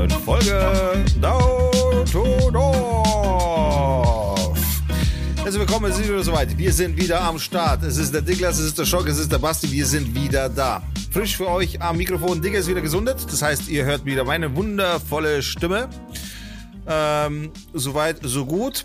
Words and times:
neuen 0.00 0.10
Folge 0.10 1.04
Dorf. 1.20 2.14
Also 5.44 5.58
willkommen, 5.58 5.90
es 5.90 5.98
ist 5.98 6.08
wieder 6.08 6.22
soweit. 6.22 6.56
Wir 6.56 6.72
sind 6.72 6.96
wieder 6.96 7.20
am 7.20 7.38
Start. 7.38 7.82
Es 7.82 7.98
ist 7.98 8.14
der 8.14 8.22
Diglas, 8.22 8.58
es 8.58 8.66
ist 8.66 8.78
der 8.78 8.86
Schock, 8.86 9.06
es 9.08 9.18
ist 9.18 9.30
der 9.30 9.36
Basti. 9.36 9.70
Wir 9.70 9.84
sind 9.84 10.14
wieder 10.14 10.48
da. 10.48 10.82
Frisch 11.10 11.36
für 11.36 11.48
euch 11.48 11.82
am 11.82 11.98
Mikrofon. 11.98 12.40
Digger 12.40 12.60
ist 12.60 12.68
wieder 12.68 12.80
gesundet. 12.80 13.26
Das 13.30 13.42
heißt, 13.42 13.68
ihr 13.68 13.84
hört 13.84 14.06
wieder 14.06 14.24
meine 14.24 14.56
wundervolle 14.56 15.42
Stimme. 15.42 15.90
Ähm, 16.86 17.52
soweit, 17.74 18.20
so 18.22 18.46
gut. 18.46 18.84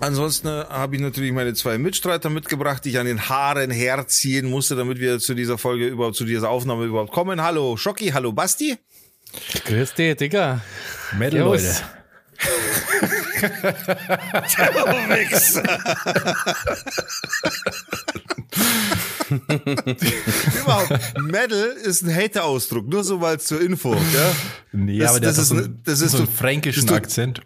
Ansonsten 0.00 0.48
habe 0.48 0.96
ich 0.96 1.02
natürlich 1.02 1.32
meine 1.32 1.52
zwei 1.52 1.76
Mitstreiter 1.76 2.30
mitgebracht, 2.30 2.82
die 2.86 2.90
ich 2.90 2.98
an 2.98 3.04
den 3.04 3.28
Haaren 3.28 3.70
herziehen 3.70 4.48
musste, 4.48 4.74
damit 4.74 5.00
wir 5.00 5.18
zu 5.18 5.34
dieser 5.34 5.58
Folge 5.58 5.86
überhaupt, 5.86 6.16
zu 6.16 6.24
dieser 6.24 6.48
Aufnahme 6.48 6.86
überhaupt 6.86 7.12
kommen. 7.12 7.42
Hallo 7.42 7.76
Schocki, 7.76 8.06
hallo 8.08 8.32
Basti. 8.32 8.78
Grüß 9.66 9.94
dich, 9.94 10.16
Digga. 10.16 10.60
Metal, 11.18 11.40
Leute. 11.40 11.74
Überhaupt, 20.62 21.20
Metal 21.20 21.74
ist 21.84 22.02
ein 22.02 22.14
Hater-Ausdruck, 22.14 22.86
nur 22.88 23.04
so 23.04 23.18
mal 23.18 23.38
zur 23.40 23.60
Info. 23.60 23.94
Ja? 23.94 24.00
Nee, 24.72 24.98
Das- 24.98 25.10
aber 25.10 25.20
das 25.20 25.38
ist 25.38 25.48
so, 25.48 25.56
einen- 25.56 25.80
das 25.84 26.00
ist 26.00 26.12
so 26.12 26.18
so- 26.18 26.26
fränkischen 26.26 26.88
Akzent. 26.90 27.40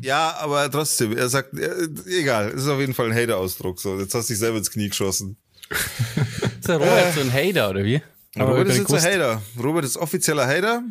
Ja, 0.00 0.36
aber 0.40 0.70
trotzdem, 0.70 1.16
er 1.16 1.28
sagt, 1.28 1.52
äh, 1.58 1.88
egal, 2.06 2.50
ist 2.50 2.66
auf 2.66 2.80
jeden 2.80 2.94
Fall 2.94 3.10
ein 3.10 3.14
Hater-Ausdruck. 3.14 3.78
So, 3.78 3.98
jetzt 4.00 4.14
hast 4.14 4.28
du 4.28 4.32
dich 4.32 4.40
selber 4.40 4.56
ins 4.58 4.70
Knie 4.70 4.88
geschossen. 4.88 5.36
Ist 6.58 6.68
der 6.68 6.76
Robert 6.76 7.14
so 7.14 7.20
ein 7.20 7.32
Hater, 7.32 7.70
oder 7.70 7.84
wie? 7.84 8.00
Robert 8.38 8.68
ist 8.68 8.78
jetzt 8.78 8.92
ein 8.92 9.02
Hater. 9.02 9.42
Robert 9.62 9.84
ist 9.84 9.96
offizieller 9.96 10.46
Hater. 10.46 10.82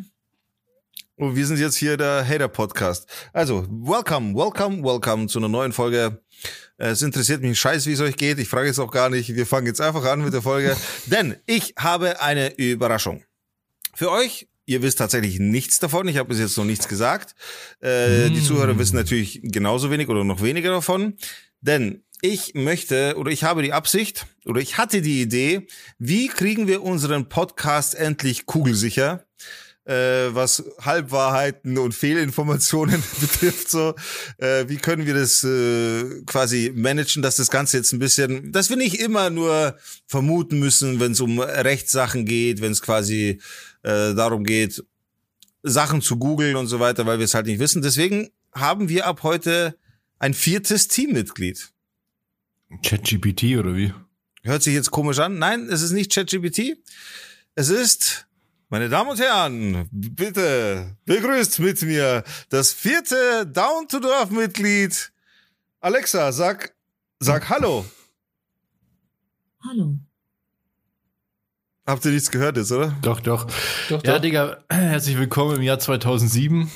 Und 1.16 1.34
wir 1.36 1.46
sind 1.46 1.58
jetzt 1.58 1.76
hier 1.76 1.96
der 1.96 2.26
Hater-Podcast. 2.28 3.08
Also, 3.32 3.66
welcome, 3.70 4.34
welcome, 4.34 4.82
welcome 4.82 5.28
zu 5.28 5.38
einer 5.38 5.48
neuen 5.48 5.72
Folge. 5.72 6.20
Es 6.76 7.00
interessiert 7.00 7.40
mich 7.40 7.58
scheiß, 7.58 7.86
wie 7.86 7.92
es 7.92 8.00
euch 8.00 8.16
geht. 8.16 8.38
Ich 8.38 8.48
frage 8.48 8.66
jetzt 8.66 8.78
auch 8.78 8.90
gar 8.90 9.08
nicht. 9.08 9.34
Wir 9.34 9.46
fangen 9.46 9.66
jetzt 9.66 9.80
einfach 9.80 10.04
an 10.04 10.22
mit 10.22 10.34
der 10.34 10.42
Folge. 10.42 10.76
Denn 11.06 11.36
ich 11.46 11.74
habe 11.78 12.20
eine 12.20 12.54
Überraschung. 12.56 13.24
Für 13.94 14.10
euch, 14.10 14.48
ihr 14.66 14.82
wisst 14.82 14.98
tatsächlich 14.98 15.38
nichts 15.38 15.78
davon. 15.78 16.06
Ich 16.08 16.18
habe 16.18 16.28
bis 16.28 16.38
jetzt 16.38 16.58
noch 16.58 16.64
nichts 16.66 16.86
gesagt. 16.88 17.34
Äh, 17.80 18.28
Die 18.28 18.42
Zuhörer 18.42 18.78
wissen 18.78 18.96
natürlich 18.96 19.40
genauso 19.42 19.90
wenig 19.90 20.08
oder 20.08 20.22
noch 20.24 20.42
weniger 20.42 20.70
davon. 20.70 21.14
Denn 21.62 22.02
ich 22.22 22.54
möchte 22.54 23.16
oder 23.16 23.30
ich 23.30 23.44
habe 23.44 23.62
die 23.62 23.72
Absicht 23.72 24.26
oder 24.44 24.60
ich 24.60 24.78
hatte 24.78 25.02
die 25.02 25.20
Idee, 25.20 25.66
wie 25.98 26.28
kriegen 26.28 26.66
wir 26.66 26.82
unseren 26.82 27.28
Podcast 27.28 27.94
endlich 27.94 28.46
kugelsicher? 28.46 29.26
äh, 29.86 30.34
was 30.34 30.64
Halbwahrheiten 30.80 31.78
und 31.78 31.94
Fehlinformationen 31.94 33.02
betrifft. 33.20 33.70
So, 33.70 33.94
äh, 34.38 34.68
wie 34.68 34.76
können 34.76 35.06
wir 35.06 35.14
das 35.14 35.44
äh, 35.44 36.22
quasi 36.26 36.72
managen, 36.74 37.22
dass 37.22 37.36
das 37.36 37.50
Ganze 37.50 37.78
jetzt 37.78 37.92
ein 37.92 37.98
bisschen, 37.98 38.52
dass 38.52 38.68
wir 38.68 38.76
nicht 38.76 39.00
immer 39.00 39.30
nur 39.30 39.76
vermuten 40.06 40.58
müssen, 40.58 41.00
wenn 41.00 41.12
es 41.12 41.20
um 41.20 41.40
Rechtssachen 41.40 42.24
geht, 42.24 42.60
wenn 42.60 42.72
es 42.72 42.82
quasi 42.82 43.40
äh, 43.82 44.14
darum 44.14 44.44
geht, 44.44 44.84
Sachen 45.62 46.02
zu 46.02 46.16
googeln 46.16 46.56
und 46.56 46.66
so 46.66 46.80
weiter, 46.80 47.06
weil 47.06 47.18
wir 47.18 47.24
es 47.24 47.34
halt 47.34 47.46
nicht 47.46 47.58
wissen. 47.58 47.82
Deswegen 47.82 48.30
haben 48.52 48.88
wir 48.88 49.06
ab 49.06 49.22
heute 49.22 49.76
ein 50.18 50.34
viertes 50.34 50.88
Teammitglied. 50.88 51.70
ChatGPT 52.82 53.56
oder 53.58 53.74
wie? 53.74 53.92
Hört 54.42 54.62
sich 54.62 54.74
jetzt 54.74 54.90
komisch 54.90 55.18
an. 55.18 55.38
Nein, 55.38 55.68
es 55.70 55.82
ist 55.82 55.92
nicht 55.92 56.12
ChatGPT. 56.12 56.76
Es 57.54 57.68
ist, 57.68 58.26
meine 58.68 58.88
Damen 58.88 59.10
und 59.10 59.20
Herren, 59.20 59.88
bitte 59.90 60.96
begrüßt 61.04 61.58
mit 61.60 61.82
mir 61.82 62.22
das 62.50 62.72
vierte 62.72 63.46
Down 63.46 63.88
to 63.88 63.98
Dorf 63.98 64.30
Mitglied. 64.30 65.12
Alexa, 65.80 66.32
sag, 66.32 66.74
sag 67.18 67.48
Hallo. 67.48 67.84
Hallo. 69.64 69.98
Habt 71.86 72.04
ihr 72.04 72.10
nichts 72.10 72.30
gehört 72.30 72.56
jetzt, 72.56 72.72
oder? 72.72 72.96
Doch, 73.02 73.20
doch. 73.20 73.46
Doch, 73.88 74.02
Ja, 74.04 74.14
doch. 74.14 74.20
Digga, 74.20 74.64
herzlich 74.70 75.16
willkommen 75.16 75.56
im 75.56 75.62
Jahr 75.62 75.78
2007. 75.78 76.70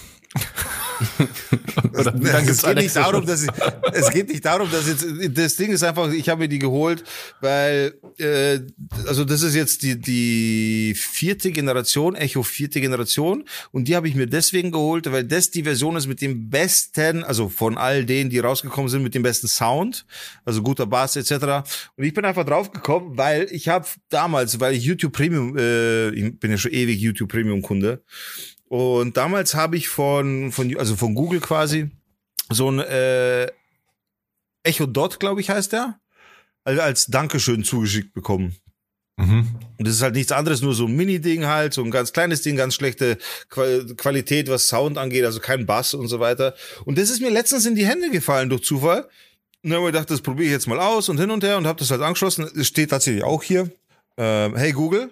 Oder 1.93 2.13
lange 2.13 2.51
es 2.51 2.63
gibt's 2.63 2.63
geht 2.63 2.77
nicht 2.77 2.97
darum, 2.97 3.27
dass 3.27 3.43
ich, 3.43 3.51
es 3.93 4.11
geht 4.11 4.29
nicht 4.29 4.45
darum, 4.45 4.71
dass 4.71 4.87
jetzt 4.87 5.07
das 5.37 5.57
Ding 5.57 5.71
ist 5.73 5.83
einfach, 5.83 6.13
ich 6.13 6.29
habe 6.29 6.43
mir 6.43 6.49
die 6.49 6.59
geholt, 6.59 7.05
weil 7.41 7.95
äh, 8.19 8.61
also 9.07 9.25
das 9.25 9.43
ist 9.43 9.55
jetzt 9.55 9.83
die 9.83 9.99
die 9.99 10.95
vierte 10.97 11.51
Generation 11.51 12.15
Echo 12.15 12.43
vierte 12.43 12.81
Generation 12.81 13.45
und 13.73 13.89
die 13.89 13.97
habe 13.97 14.09
ich 14.09 14.15
mir 14.15 14.27
deswegen 14.27 14.71
geholt, 14.71 15.11
weil 15.11 15.25
das 15.25 15.51
die 15.51 15.63
Version 15.63 15.97
ist 15.97 16.07
mit 16.07 16.21
dem 16.21 16.51
besten, 16.51 17.25
also 17.25 17.49
von 17.49 17.79
all 17.79 18.05
denen, 18.05 18.31
die 18.31 18.39
rausgekommen 18.39 18.89
sind, 18.89 19.03
mit 19.03 19.15
dem 19.15 19.23
besten 19.23 19.49
Sound, 19.49 20.07
also 20.45 20.63
guter 20.63 20.87
Bass 20.87 21.17
etc. 21.17 21.69
Und 21.97 22.05
ich 22.05 22.15
bin 22.15 22.25
einfach 22.25 22.45
drauf 22.45 22.71
gekommen, 22.73 23.17
weil 23.17 23.49
ich 23.51 23.69
habe 23.69 23.87
damals, 24.09 24.61
weil 24.61 24.75
ich 24.75 24.85
YouTube 24.85 25.13
Premium, 25.13 25.57
äh, 25.57 26.11
ich 26.11 26.39
bin 26.39 26.51
ja 26.51 26.59
schon 26.59 26.73
ewig 26.73 26.99
YouTube 27.01 27.31
Premium 27.31 27.63
Kunde 27.63 28.03
und 28.71 29.17
damals 29.17 29.57
habe 29.57 29.77
ich 29.77 29.89
von, 29.89 30.53
von, 30.53 30.77
also 30.79 30.95
von 30.95 31.17
Google 31.17 31.41
quasi 31.41 31.91
so 32.51 32.71
ein 32.71 32.79
äh, 32.79 33.49
Echo 34.63 34.87
Dot, 34.87 35.19
glaube 35.19 35.41
ich, 35.41 35.51
heißt 35.51 35.73
der, 35.73 35.99
also 36.63 36.81
als 36.81 37.07
Dankeschön 37.07 37.65
zugeschickt 37.65 38.15
bekommen. 38.15 38.55
Mhm. 39.17 39.49
Und 39.77 39.89
das 39.89 39.97
ist 39.97 40.03
halt 40.03 40.15
nichts 40.15 40.31
anderes, 40.31 40.63
nur 40.63 40.73
so 40.73 40.87
ein 40.87 40.95
Mini-Ding 40.95 41.47
halt, 41.47 41.75
so 41.75 41.83
ein 41.83 41.91
ganz 41.91 42.13
kleines 42.13 42.43
Ding, 42.43 42.55
ganz 42.55 42.77
schlechte 42.77 43.19
Qual 43.49 43.87
Qualität, 43.97 44.49
was 44.49 44.69
Sound 44.69 44.99
angeht, 44.99 45.25
also 45.25 45.41
kein 45.41 45.67
Bass 45.67 45.93
und 45.93 46.07
so 46.07 46.21
weiter. 46.21 46.55
Und 46.85 46.97
das 46.97 47.11
ist 47.11 47.21
mir 47.21 47.31
letztens 47.31 47.67
in 47.67 47.75
die 47.75 47.87
Hände 47.87 48.09
gefallen 48.11 48.51
durch 48.51 48.63
Zufall. 48.63 49.03
Und 49.65 49.71
dann 49.71 49.81
habe 49.81 49.87
ich 49.89 49.93
gedacht, 49.95 50.11
das 50.11 50.21
probiere 50.21 50.47
ich 50.47 50.53
jetzt 50.53 50.69
mal 50.69 50.79
aus 50.79 51.09
und 51.09 51.19
hin 51.19 51.33
und 51.33 51.43
her 51.43 51.59
und 51.59 51.67
habe 51.67 51.81
das 51.81 51.91
halt 51.91 52.03
angeschlossen. 52.03 52.49
Es 52.57 52.69
steht 52.69 52.91
tatsächlich 52.91 53.25
auch 53.25 53.43
hier. 53.43 53.69
Ähm, 54.17 54.55
hey 54.55 54.71
Google. 54.71 55.11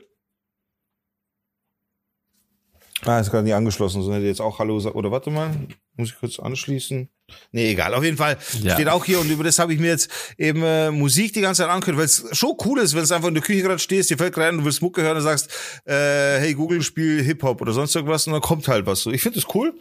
Ah, 3.05 3.21
ist 3.21 3.31
gerade 3.31 3.45
nicht 3.45 3.55
angeschlossen, 3.55 4.03
sondern 4.03 4.21
hätte 4.21 4.29
jetzt 4.29 4.41
auch 4.41 4.59
Hallo 4.59 4.81
sa- 4.81 4.91
oder 4.91 5.11
warte 5.13 5.31
mal, 5.31 5.51
muss 5.97 6.09
ich 6.11 6.19
kurz 6.19 6.39
anschließen. 6.41 7.09
Nee, 7.53 7.71
egal. 7.71 7.95
Auf 7.95 8.03
jeden 8.03 8.17
Fall 8.17 8.39
Ja. 8.63 8.75
steht 8.75 8.89
auch 8.89 9.05
hier 9.05 9.21
und 9.21 9.31
über 9.31 9.45
das 9.45 9.59
habe 9.59 9.73
ich 9.75 9.79
mir 9.79 9.89
jetzt 9.89 10.11
eben 10.39 10.63
äh, 10.63 10.91
Musik 10.91 11.33
die 11.35 11.41
ganze 11.43 11.63
Zeit 11.63 11.71
angehört, 11.71 11.97
weil 11.99 12.07
es 12.07 12.25
schon 12.33 12.55
cool 12.65 12.81
ist, 12.81 12.95
wenn 12.95 13.03
es 13.03 13.13
einfach 13.13 13.29
in 13.29 13.35
der 13.35 13.43
Küche 13.43 13.63
gerade 13.63 13.79
stehst, 13.79 14.11
dir 14.11 14.19
fällt 14.19 14.37
rein, 14.39 14.59
du 14.59 14.65
willst 14.65 14.83
Mucke 14.83 15.03
hören 15.03 15.17
und 15.19 15.23
sagst, 15.23 15.49
äh, 15.85 16.39
hey 16.41 16.55
Google, 16.55 16.83
spiel 16.83 17.23
Hip-Hop 17.23 17.61
oder 17.61 17.73
sonst 17.73 17.95
irgendwas 17.95 18.27
und 18.27 18.33
dann 18.33 18.43
kommt 18.43 18.67
halt 18.67 18.87
was. 18.87 19.03
So, 19.03 19.11
ich 19.13 19.23
finde 19.23 19.41
das 19.41 19.55
cool. 19.55 19.75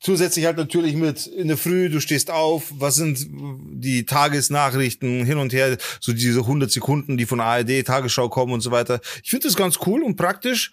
Zusätzlich 0.00 0.44
halt 0.46 0.56
natürlich 0.56 0.94
mit 0.94 1.26
in 1.28 1.46
der 1.48 1.56
Früh, 1.56 1.88
du 1.88 2.00
stehst 2.00 2.30
auf, 2.30 2.64
was 2.76 2.96
sind 2.96 3.24
die 3.30 4.04
Tagesnachrichten 4.04 5.24
hin 5.24 5.38
und 5.38 5.52
her, 5.52 5.76
so 6.00 6.12
diese 6.12 6.40
100 6.40 6.70
Sekunden, 6.70 7.16
die 7.16 7.24
von 7.26 7.40
ARD, 7.40 7.84
Tagesschau 7.84 8.28
kommen 8.28 8.52
und 8.52 8.60
so 8.60 8.70
weiter. 8.72 9.00
Ich 9.22 9.30
finde 9.30 9.46
das 9.46 9.56
ganz 9.56 9.78
cool 9.86 10.02
und 10.02 10.16
praktisch. 10.16 10.72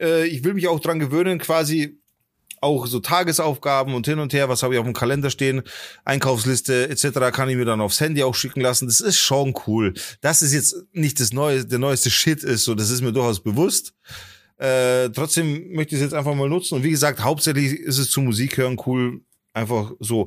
Äh, 0.00 0.26
ich 0.26 0.44
will 0.44 0.54
mich 0.54 0.68
auch 0.68 0.80
dran 0.80 0.98
gewöhnen, 0.98 1.38
quasi 1.38 2.00
auch 2.60 2.86
so 2.86 3.00
Tagesaufgaben 3.00 3.94
und 3.94 4.06
hin 4.06 4.18
und 4.18 4.32
her, 4.32 4.48
was 4.48 4.62
habe 4.62 4.74
ich 4.74 4.80
auf 4.80 4.84
dem 4.84 4.94
Kalender 4.94 5.30
stehen, 5.30 5.62
Einkaufsliste 6.04 6.88
etc. 6.88 7.32
kann 7.32 7.48
ich 7.48 7.56
mir 7.56 7.64
dann 7.64 7.80
aufs 7.80 8.00
Handy 8.00 8.22
auch 8.22 8.34
schicken 8.34 8.60
lassen. 8.60 8.86
Das 8.86 9.00
ist 9.00 9.18
schon 9.18 9.54
cool. 9.66 9.94
Dass 10.20 10.42
es 10.42 10.52
jetzt 10.52 10.76
nicht 10.92 11.20
das 11.20 11.32
neue, 11.32 11.64
der 11.64 11.78
neueste 11.78 12.10
Shit 12.10 12.44
ist, 12.44 12.64
so 12.64 12.74
das 12.74 12.90
ist 12.90 13.00
mir 13.00 13.12
durchaus 13.12 13.42
bewusst. 13.42 13.94
Äh, 14.58 15.08
trotzdem 15.10 15.72
möchte 15.72 15.94
ich 15.94 16.02
es 16.02 16.10
jetzt 16.10 16.14
einfach 16.14 16.34
mal 16.34 16.48
nutzen. 16.48 16.74
Und 16.74 16.82
wie 16.82 16.90
gesagt, 16.90 17.20
hauptsächlich 17.20 17.80
ist 17.80 17.98
es 17.98 18.10
zum 18.10 18.26
Musik 18.26 18.58
hören 18.58 18.76
cool, 18.86 19.22
einfach 19.54 19.92
so. 20.00 20.26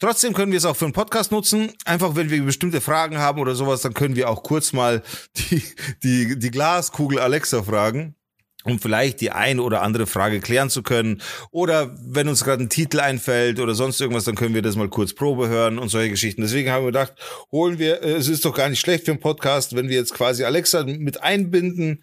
Trotzdem 0.00 0.32
können 0.32 0.50
wir 0.50 0.58
es 0.58 0.64
auch 0.64 0.76
für 0.76 0.86
einen 0.86 0.94
Podcast 0.94 1.30
nutzen. 1.30 1.72
Einfach, 1.84 2.16
wenn 2.16 2.30
wir 2.30 2.42
bestimmte 2.42 2.80
Fragen 2.80 3.18
haben 3.18 3.38
oder 3.38 3.54
sowas, 3.54 3.82
dann 3.82 3.94
können 3.94 4.16
wir 4.16 4.30
auch 4.30 4.42
kurz 4.42 4.72
mal 4.72 5.02
die, 5.36 5.62
die, 6.02 6.38
die 6.38 6.50
Glaskugel 6.50 7.20
Alexa 7.20 7.62
fragen 7.62 8.16
um 8.64 8.78
vielleicht 8.78 9.20
die 9.20 9.30
ein 9.30 9.60
oder 9.60 9.82
andere 9.82 10.06
Frage 10.06 10.40
klären 10.40 10.70
zu 10.70 10.82
können. 10.82 11.22
Oder 11.50 11.96
wenn 12.04 12.28
uns 12.28 12.44
gerade 12.44 12.62
ein 12.62 12.68
Titel 12.68 13.00
einfällt 13.00 13.58
oder 13.60 13.74
sonst 13.74 14.00
irgendwas, 14.00 14.24
dann 14.24 14.34
können 14.34 14.54
wir 14.54 14.62
das 14.62 14.76
mal 14.76 14.88
kurz 14.88 15.14
Probe 15.14 15.48
hören 15.48 15.78
und 15.78 15.88
solche 15.88 16.10
Geschichten. 16.10 16.42
Deswegen 16.42 16.70
haben 16.70 16.82
wir 16.82 16.92
gedacht, 16.92 17.14
holen 17.50 17.78
wir, 17.78 18.02
äh, 18.02 18.12
es 18.12 18.28
ist 18.28 18.44
doch 18.44 18.54
gar 18.54 18.68
nicht 18.68 18.80
schlecht 18.80 19.04
für 19.04 19.12
einen 19.12 19.20
Podcast, 19.20 19.74
wenn 19.74 19.88
wir 19.88 19.96
jetzt 19.96 20.14
quasi 20.14 20.44
Alexa 20.44 20.84
mit 20.84 21.22
einbinden, 21.22 22.02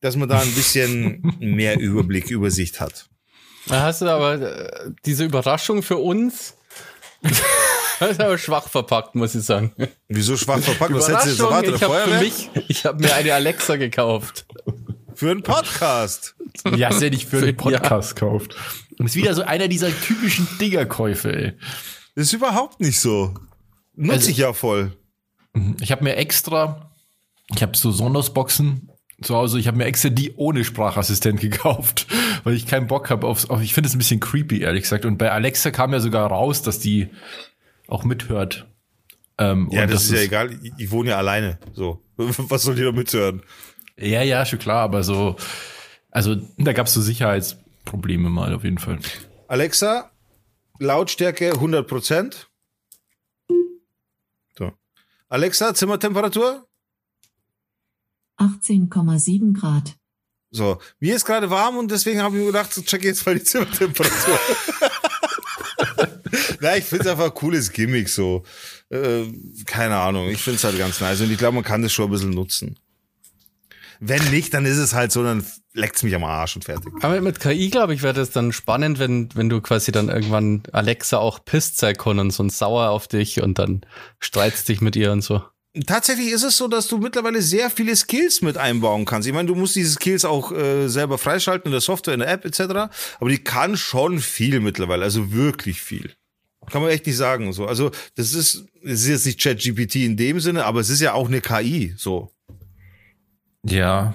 dass 0.00 0.16
man 0.16 0.28
da 0.28 0.40
ein 0.40 0.52
bisschen 0.52 1.36
mehr 1.40 1.78
Überblick, 1.78 2.30
Übersicht 2.30 2.80
hat. 2.80 3.06
Da 3.66 3.82
hast 3.82 4.00
du 4.00 4.06
aber 4.06 4.40
äh, 4.40 4.90
diese 5.04 5.24
Überraschung 5.24 5.82
für 5.82 5.98
uns. 5.98 6.54
Das 8.00 8.12
ist 8.12 8.20
aber 8.20 8.38
schwach 8.38 8.68
verpackt, 8.68 9.16
muss 9.16 9.34
ich 9.34 9.42
sagen. 9.42 9.72
Wieso 10.06 10.36
schwach 10.36 10.60
verpackt? 10.60 10.94
Was 10.94 11.08
hättest 11.08 11.26
du 11.26 11.30
jetzt 11.30 11.40
erwartet? 11.40 11.74
ich 11.74 11.82
habe 11.82 11.98
für 11.98 12.18
mich, 12.20 12.50
ich 12.68 12.84
habe 12.84 13.02
mir 13.02 13.12
eine 13.12 13.34
Alexa 13.34 13.74
gekauft. 13.74 14.46
Für 15.18 15.32
einen 15.32 15.42
Podcast. 15.42 16.36
Ja, 16.76 16.90
ist 16.90 17.02
ja 17.02 17.10
nicht 17.10 17.28
für 17.28 17.38
einen 17.38 17.46
Ja. 17.48 17.52
Podcast 17.54 18.14
kauft. 18.14 18.54
Und 19.00 19.06
ist 19.06 19.16
wieder 19.16 19.34
so 19.34 19.42
einer 19.42 19.66
dieser 19.66 19.88
typischen 20.00 20.46
Diggerkäufe, 20.60 21.32
ey. 21.36 21.52
Das 22.14 22.26
ist 22.28 22.34
überhaupt 22.34 22.78
nicht 22.80 23.00
so. 23.00 23.34
Nutze 23.96 24.12
Also- 24.14 24.30
ich 24.30 24.36
ja 24.36 24.52
voll. 24.52 24.96
Ich 25.80 25.90
habe 25.90 26.04
mir 26.04 26.14
extra, 26.14 26.92
ich 27.52 27.62
habe 27.62 27.76
so 27.76 27.90
Sonos-Boxen 27.90 28.90
zu 29.20 29.34
Hause, 29.34 29.58
ich 29.58 29.66
habe 29.66 29.76
mir 29.76 29.86
extra 29.86 30.08
die 30.08 30.34
ohne 30.36 30.62
Sprachassistent 30.64 31.40
gekauft, 31.40 32.06
weil 32.44 32.54
ich 32.54 32.66
keinen 32.68 32.86
Bock 32.86 33.10
habe 33.10 33.26
auf, 33.26 33.50
auf 33.50 33.60
ich 33.60 33.74
finde 33.74 33.88
es 33.88 33.96
ein 33.96 33.98
bisschen 33.98 34.20
creepy, 34.20 34.60
ehrlich 34.60 34.82
gesagt. 34.84 35.04
Und 35.04 35.18
bei 35.18 35.32
Alexa 35.32 35.72
kam 35.72 35.92
ja 35.92 35.98
sogar 35.98 36.28
raus, 36.30 36.62
dass 36.62 36.78
die 36.78 37.08
auch 37.88 38.04
mithört. 38.04 38.68
Ähm, 39.36 39.68
Ja, 39.72 39.82
und 39.82 39.90
das 39.90 40.04
ist 40.04 40.12
ja 40.12 40.20
egal. 40.20 40.52
Ich, 40.62 40.72
ich 40.78 40.90
wohne 40.92 41.10
ja 41.10 41.16
alleine. 41.18 41.58
So. 41.72 42.04
Was 42.16 42.62
soll 42.62 42.76
die 42.76 42.82
da 42.84 42.92
mithören? 42.92 43.42
Ja, 43.98 44.22
ja, 44.22 44.46
schon 44.46 44.58
klar, 44.58 44.82
aber 44.82 45.02
so, 45.02 45.36
also 46.10 46.36
da 46.56 46.72
gab 46.72 46.86
es 46.86 46.94
so 46.94 47.02
Sicherheitsprobleme 47.02 48.30
mal 48.30 48.54
auf 48.54 48.64
jeden 48.64 48.78
Fall. 48.78 48.98
Alexa, 49.48 50.10
Lautstärke 50.78 51.52
100%. 51.52 52.34
So. 54.56 54.72
Alexa, 55.28 55.74
Zimmertemperatur? 55.74 56.66
18,7 58.38 59.58
Grad. 59.58 59.96
So. 60.50 60.78
Mir 61.00 61.16
ist 61.16 61.24
gerade 61.24 61.50
warm 61.50 61.76
und 61.76 61.90
deswegen 61.90 62.22
habe 62.22 62.36
ich 62.36 62.40
mir 62.42 62.46
gedacht, 62.46 62.70
check 62.86 63.02
jetzt 63.04 63.26
mal 63.26 63.34
die 63.34 63.42
Zimmertemperatur. 63.42 64.38
Na, 66.60 66.76
ich 66.76 66.84
finde 66.84 67.04
es 67.04 67.10
einfach 67.10 67.26
ein 67.26 67.34
cooles 67.34 67.72
Gimmick 67.72 68.08
so. 68.08 68.44
Äh, 68.90 69.24
keine 69.66 69.96
Ahnung, 69.96 70.28
ich 70.28 70.42
finde 70.42 70.56
es 70.56 70.64
halt 70.64 70.78
ganz 70.78 71.00
nice 71.00 71.20
und 71.20 71.30
ich 71.30 71.38
glaube, 71.38 71.56
man 71.56 71.64
kann 71.64 71.82
das 71.82 71.92
schon 71.92 72.06
ein 72.06 72.12
bisschen 72.12 72.30
nutzen. 72.30 72.78
Wenn 74.00 74.30
nicht, 74.30 74.54
dann 74.54 74.64
ist 74.64 74.78
es 74.78 74.94
halt 74.94 75.12
so, 75.12 75.22
dann 75.22 75.44
leckt's 75.72 76.02
mich 76.02 76.14
am 76.14 76.24
Arsch 76.24 76.56
und 76.56 76.64
fertig. 76.64 76.92
Aber 77.00 77.20
mit 77.20 77.40
KI, 77.40 77.70
glaube 77.70 77.94
ich, 77.94 78.02
wäre 78.02 78.14
das 78.14 78.30
dann 78.30 78.52
spannend, 78.52 78.98
wenn, 78.98 79.28
wenn 79.34 79.48
du 79.48 79.60
quasi 79.60 79.92
dann 79.92 80.08
irgendwann 80.08 80.62
Alexa 80.72 81.18
auch 81.18 81.44
pisst 81.44 81.78
sein 81.78 81.96
kann 81.96 82.18
und 82.18 82.30
so 82.30 82.42
ein 82.42 82.50
sauer 82.50 82.90
auf 82.90 83.08
dich 83.08 83.42
und 83.42 83.58
dann 83.58 83.82
streitst 84.20 84.68
dich 84.68 84.80
mit 84.80 84.96
ihr 84.96 85.12
und 85.12 85.22
so. 85.22 85.42
Tatsächlich 85.86 86.32
ist 86.32 86.44
es 86.44 86.56
so, 86.56 86.66
dass 86.66 86.88
du 86.88 86.98
mittlerweile 86.98 87.42
sehr 87.42 87.70
viele 87.70 87.94
Skills 87.94 88.42
mit 88.42 88.56
einbauen 88.56 89.04
kannst. 89.04 89.28
Ich 89.28 89.34
meine, 89.34 89.48
du 89.48 89.54
musst 89.54 89.76
diese 89.76 89.92
Skills 89.92 90.24
auch 90.24 90.50
äh, 90.50 90.88
selber 90.88 91.18
freischalten 91.18 91.66
in 91.66 91.72
der 91.72 91.80
Software, 91.80 92.14
in 92.14 92.20
der 92.20 92.30
App 92.30 92.44
etc. 92.44 92.90
Aber 93.20 93.30
die 93.30 93.38
kann 93.38 93.76
schon 93.76 94.18
viel 94.20 94.60
mittlerweile, 94.60 95.04
also 95.04 95.32
wirklich 95.32 95.80
viel. 95.82 96.14
Kann 96.70 96.82
man 96.82 96.90
echt 96.90 97.06
nicht 97.06 97.16
sagen. 97.16 97.52
So, 97.52 97.66
also 97.66 97.90
das 98.16 98.34
ist, 98.34 98.66
das 98.82 99.00
ist 99.00 99.08
jetzt 99.08 99.26
nicht 99.26 99.40
ChatGPT 99.40 99.96
in 99.96 100.16
dem 100.16 100.40
Sinne, 100.40 100.64
aber 100.64 100.80
es 100.80 100.90
ist 100.90 101.00
ja 101.00 101.12
auch 101.12 101.28
eine 101.28 101.40
KI. 101.40 101.94
So. 101.96 102.30
Ja, 103.70 104.14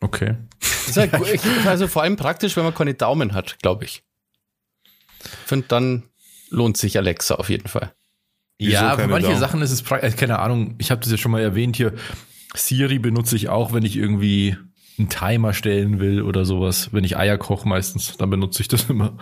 okay. 0.00 0.36
Das 0.60 0.88
ist 0.88 0.96
halt, 0.96 1.12
gu- 1.12 1.24
ich, 1.24 1.40
also 1.66 1.86
vor 1.88 2.02
allem 2.02 2.16
praktisch, 2.16 2.56
wenn 2.56 2.64
man 2.64 2.74
keine 2.74 2.94
Daumen 2.94 3.32
hat, 3.34 3.58
glaube 3.60 3.84
ich. 3.84 4.02
Ich 5.22 5.28
finde, 5.46 5.66
dann 5.68 6.04
lohnt 6.50 6.76
sich 6.76 6.96
Alexa 6.96 7.34
auf 7.34 7.50
jeden 7.50 7.68
Fall. 7.68 7.92
Wieso 8.58 8.72
ja, 8.72 8.96
für 8.96 9.06
manche 9.06 9.28
Daumen? 9.28 9.40
Sachen 9.40 9.62
ist 9.62 9.70
es, 9.70 9.84
pra- 9.84 9.98
äh, 10.00 10.10
keine 10.12 10.38
Ahnung, 10.38 10.74
ich 10.78 10.90
habe 10.90 11.00
das 11.00 11.10
ja 11.10 11.16
schon 11.18 11.30
mal 11.32 11.40
erwähnt 11.42 11.76
hier. 11.76 11.92
Siri 12.54 12.98
benutze 12.98 13.36
ich 13.36 13.48
auch, 13.48 13.72
wenn 13.72 13.84
ich 13.84 13.96
irgendwie 13.96 14.56
einen 14.98 15.08
Timer 15.10 15.52
stellen 15.52 16.00
will 16.00 16.22
oder 16.22 16.44
sowas. 16.44 16.92
Wenn 16.92 17.04
ich 17.04 17.16
Eier 17.16 17.38
koche 17.38 17.68
meistens, 17.68 18.16
dann 18.16 18.30
benutze 18.30 18.62
ich 18.62 18.68
das 18.68 18.84
immer. 18.90 19.16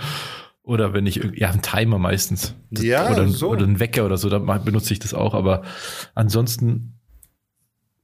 Oder 0.62 0.92
wenn 0.94 1.06
ich, 1.06 1.16
ja, 1.34 1.50
einen 1.50 1.62
Timer 1.62 1.98
meistens. 1.98 2.54
Das- 2.70 2.84
Ja, 2.84 3.10
oder, 3.10 3.28
so. 3.28 3.48
oder 3.50 3.64
einen 3.64 3.78
Wecker 3.80 4.04
oder 4.06 4.16
so, 4.16 4.28
dann 4.30 4.46
benutze 4.64 4.92
ich 4.92 4.98
das 5.00 5.12
auch. 5.14 5.34
Aber 5.34 5.62
ansonsten 6.14 6.98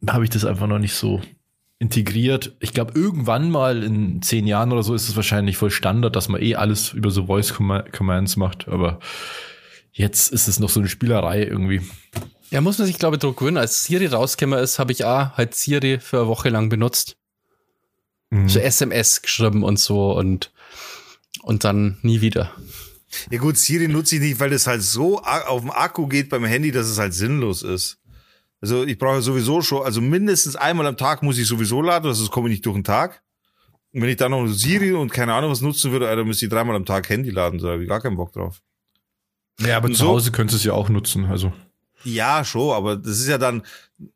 habe 0.09 0.25
ich 0.25 0.31
das 0.31 0.45
einfach 0.45 0.67
noch 0.67 0.79
nicht 0.79 0.95
so 0.95 1.21
integriert. 1.83 2.55
Ich 2.61 2.73
glaube, 2.73 2.93
irgendwann 2.99 3.51
mal 3.51 3.83
in 3.83 4.23
zehn 4.23 4.47
Jahren 4.47 4.71
oder 4.71 4.85
so 4.85 4.95
ist 4.95 5.09
es 5.09 5.17
wahrscheinlich 5.17 5.57
voll 5.57 5.73
Standard, 5.73 6.15
dass 6.15 6.29
man 6.29 6.41
eh 6.41 6.55
alles 6.55 6.93
über 6.93 7.11
so 7.11 7.27
Voice 7.27 7.53
Comma- 7.53 7.83
Commands 7.91 8.37
macht. 8.37 8.69
Aber 8.69 9.01
jetzt 9.91 10.33
ist 10.33 10.47
es 10.47 10.61
noch 10.61 10.71
so 10.71 10.79
eine 10.79 10.89
Spielerei 10.89 11.43
irgendwie. 11.43 11.83
Ja, 12.51 12.61
muss 12.61 12.79
man 12.79 12.87
sich, 12.87 12.99
glaube 13.01 13.17
ich, 13.17 13.21
drauf 13.21 13.35
gewöhnen. 13.35 13.57
Als 13.57 13.83
Siri 13.85 14.07
rausgekommen 14.07 14.61
ist, 14.61 14.79
habe 14.79 14.93
ich 14.93 15.05
auch 15.05 15.33
halt 15.33 15.57
Siri 15.57 15.99
für 15.99 16.19
eine 16.21 16.29
Woche 16.29 16.51
lang 16.51 16.69
benutzt. 16.69 17.17
So 18.47 18.61
SMS 18.61 19.21
geschrieben 19.21 19.63
und 19.63 19.79
so 19.79 20.17
und, 20.17 20.53
und 21.43 21.65
dann 21.65 21.99
nie 22.03 22.21
wieder. 22.23 22.51
Ja 23.31 23.39
gut, 23.39 23.59
Siri 23.59 23.89
nutze 23.89 24.15
ich 24.17 24.23
nicht, 24.23 24.41
weil 24.41 24.49
das 24.51 24.67
halt 24.67 24.83
so 24.83 25.21
auf 25.21 25.61
dem 25.61 25.71
Akku 25.71 26.07
geht 26.07 26.31
beim 26.31 26.45
Handy, 26.45 26.71
dass 26.73 26.87
es 26.87 26.97
halt 26.99 27.13
sinnlos 27.13 27.63
ist. 27.63 27.99
Also 28.63 28.85
ich 28.85 28.97
brauche 28.97 29.21
sowieso 29.21 29.61
schon, 29.61 29.83
also 29.85 30.01
mindestens 30.01 30.57
einmal 30.57 30.87
am 30.87 30.97
Tag 30.97 31.23
muss 31.23 31.37
ich 31.37 31.47
sowieso 31.47 31.83
laden, 31.83 32.07
das 32.09 32.31
komme 32.31 32.49
ich 32.49 32.53
nicht 32.53 32.67
durch 32.67 32.77
den 32.77 32.85
Tag. 32.85 33.23
Und 33.93 34.01
wenn 34.03 34.09
ich 34.09 34.17
dann 34.17 34.31
noch 34.31 34.47
Siri 34.47 34.93
und 34.93 35.13
keine 35.13 35.35
Ahnung 35.35 35.51
was 35.51 35.61
nutzen 35.61 35.93
würde, 35.93 36.09
Alter, 36.09 36.25
müsste 36.25 36.47
ich 36.47 36.51
dreimal 36.51 36.77
am 36.77 36.87
Tag 36.87 37.09
Handy 37.11 37.29
laden, 37.31 37.59
da 37.59 37.73
habe 37.73 37.83
ich 37.83 37.89
gar 37.89 38.01
keinen 38.01 38.17
Bock 38.17 38.33
drauf. 38.33 38.63
Ja, 39.61 39.77
aber 39.77 39.87
Und 39.89 39.95
zu 39.97 40.05
so- 40.05 40.09
Hause 40.09 40.33
könntest 40.33 40.55
du 40.55 40.57
es 40.59 40.65
ja 40.65 40.73
auch 40.73 40.89
nutzen. 40.89 41.27
Also, 41.27 41.53
Ja, 42.05 42.45
schon, 42.45 42.73
aber 42.75 42.97
das 42.97 43.19
ist 43.21 43.29
ja 43.29 43.37
dann, 43.37 43.63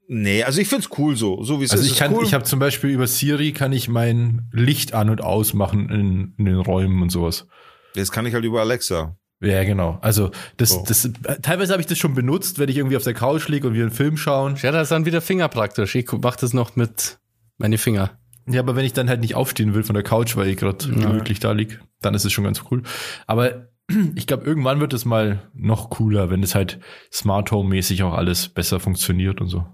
nee, 0.09 0.43
also 0.45 0.61
ich 0.61 0.69
find's 0.69 0.89
cool 0.97 1.15
so, 1.17 1.43
so 1.43 1.61
wie 1.61 1.65
es 1.65 1.73
also 1.73 1.85
ist. 1.85 1.91
ich 1.93 1.99
kann, 1.99 2.15
cool. 2.15 2.25
ich 2.25 2.33
habe 2.33 2.45
zum 2.45 2.59
Beispiel 2.59 2.91
über 2.91 3.07
Siri 3.07 3.53
kann 3.53 3.73
ich 3.73 3.89
mein 3.89 4.49
Licht 4.53 4.95
an 4.95 5.11
und 5.11 5.21
ausmachen 5.21 5.89
in, 5.91 6.35
in 6.39 6.45
den 6.47 6.57
Räumen 6.61 7.03
und 7.03 7.11
sowas. 7.11 7.47
das 7.95 8.11
kann 8.13 8.27
ich 8.27 8.33
halt 8.35 8.45
über 8.45 8.61
Alexa. 8.61 9.17
Ja, 9.41 9.65
genau. 9.65 9.99
Also 10.01 10.31
das, 10.57 10.71
So. 10.71 10.85
das 10.87 11.11
teilweise 11.43 11.73
habe 11.73 11.81
ich 11.83 11.87
das 11.87 11.99
schon 11.99 12.15
benutzt, 12.15 12.59
wenn 12.59 12.69
ich 12.69 12.77
irgendwie 12.79 12.97
auf 12.97 13.03
der 13.03 13.15
Couch 13.15 13.49
liege 13.49 13.69
und 13.69 13.75
wir 13.75 13.83
einen 13.83 13.93
Film 13.93 14.17
schauen. 14.17 14.57
Ja, 14.63 14.73
da 14.73 14.81
ist 14.81 14.91
dann 14.91 15.05
wieder 15.05 15.21
Finger 15.21 15.49
praktisch. 15.49 15.95
Ich 15.95 16.11
mach 16.13 16.37
das 16.37 16.55
noch 16.55 16.75
mit 16.77 17.19
meine 17.59 17.77
Finger. 17.79 18.19
Ja, 18.49 18.61
aber 18.61 18.77
wenn 18.77 18.85
ich 18.85 18.93
dann 18.93 19.09
halt 19.09 19.21
nicht 19.21 19.35
aufstehen 19.35 19.75
will 19.75 19.83
von 19.83 19.95
der 19.95 20.05
Couch, 20.05 20.37
weil 20.37 20.49
ich 20.49 20.57
gerade 20.57 20.89
gemütlich 20.89 21.41
da 21.41 21.53
lieg, 21.53 21.81
dann 22.01 22.15
ist 22.15 22.25
es 22.25 22.33
schon 22.33 22.45
ganz 22.45 22.63
cool. 22.71 22.83
Aber 23.27 23.69
ich 24.15 24.27
glaube, 24.27 24.45
irgendwann 24.45 24.81
wird 24.81 24.93
es 24.95 25.05
mal 25.05 25.51
noch 25.53 25.91
cooler, 25.91 26.31
wenn 26.31 26.43
es 26.43 26.55
halt 26.55 26.79
Smart 27.13 27.51
Home 27.51 27.69
mäßig 27.69 28.03
auch 28.05 28.15
alles 28.15 28.49
besser 28.49 28.81
funktioniert 28.81 29.41
und 29.41 29.49
so. 29.49 29.67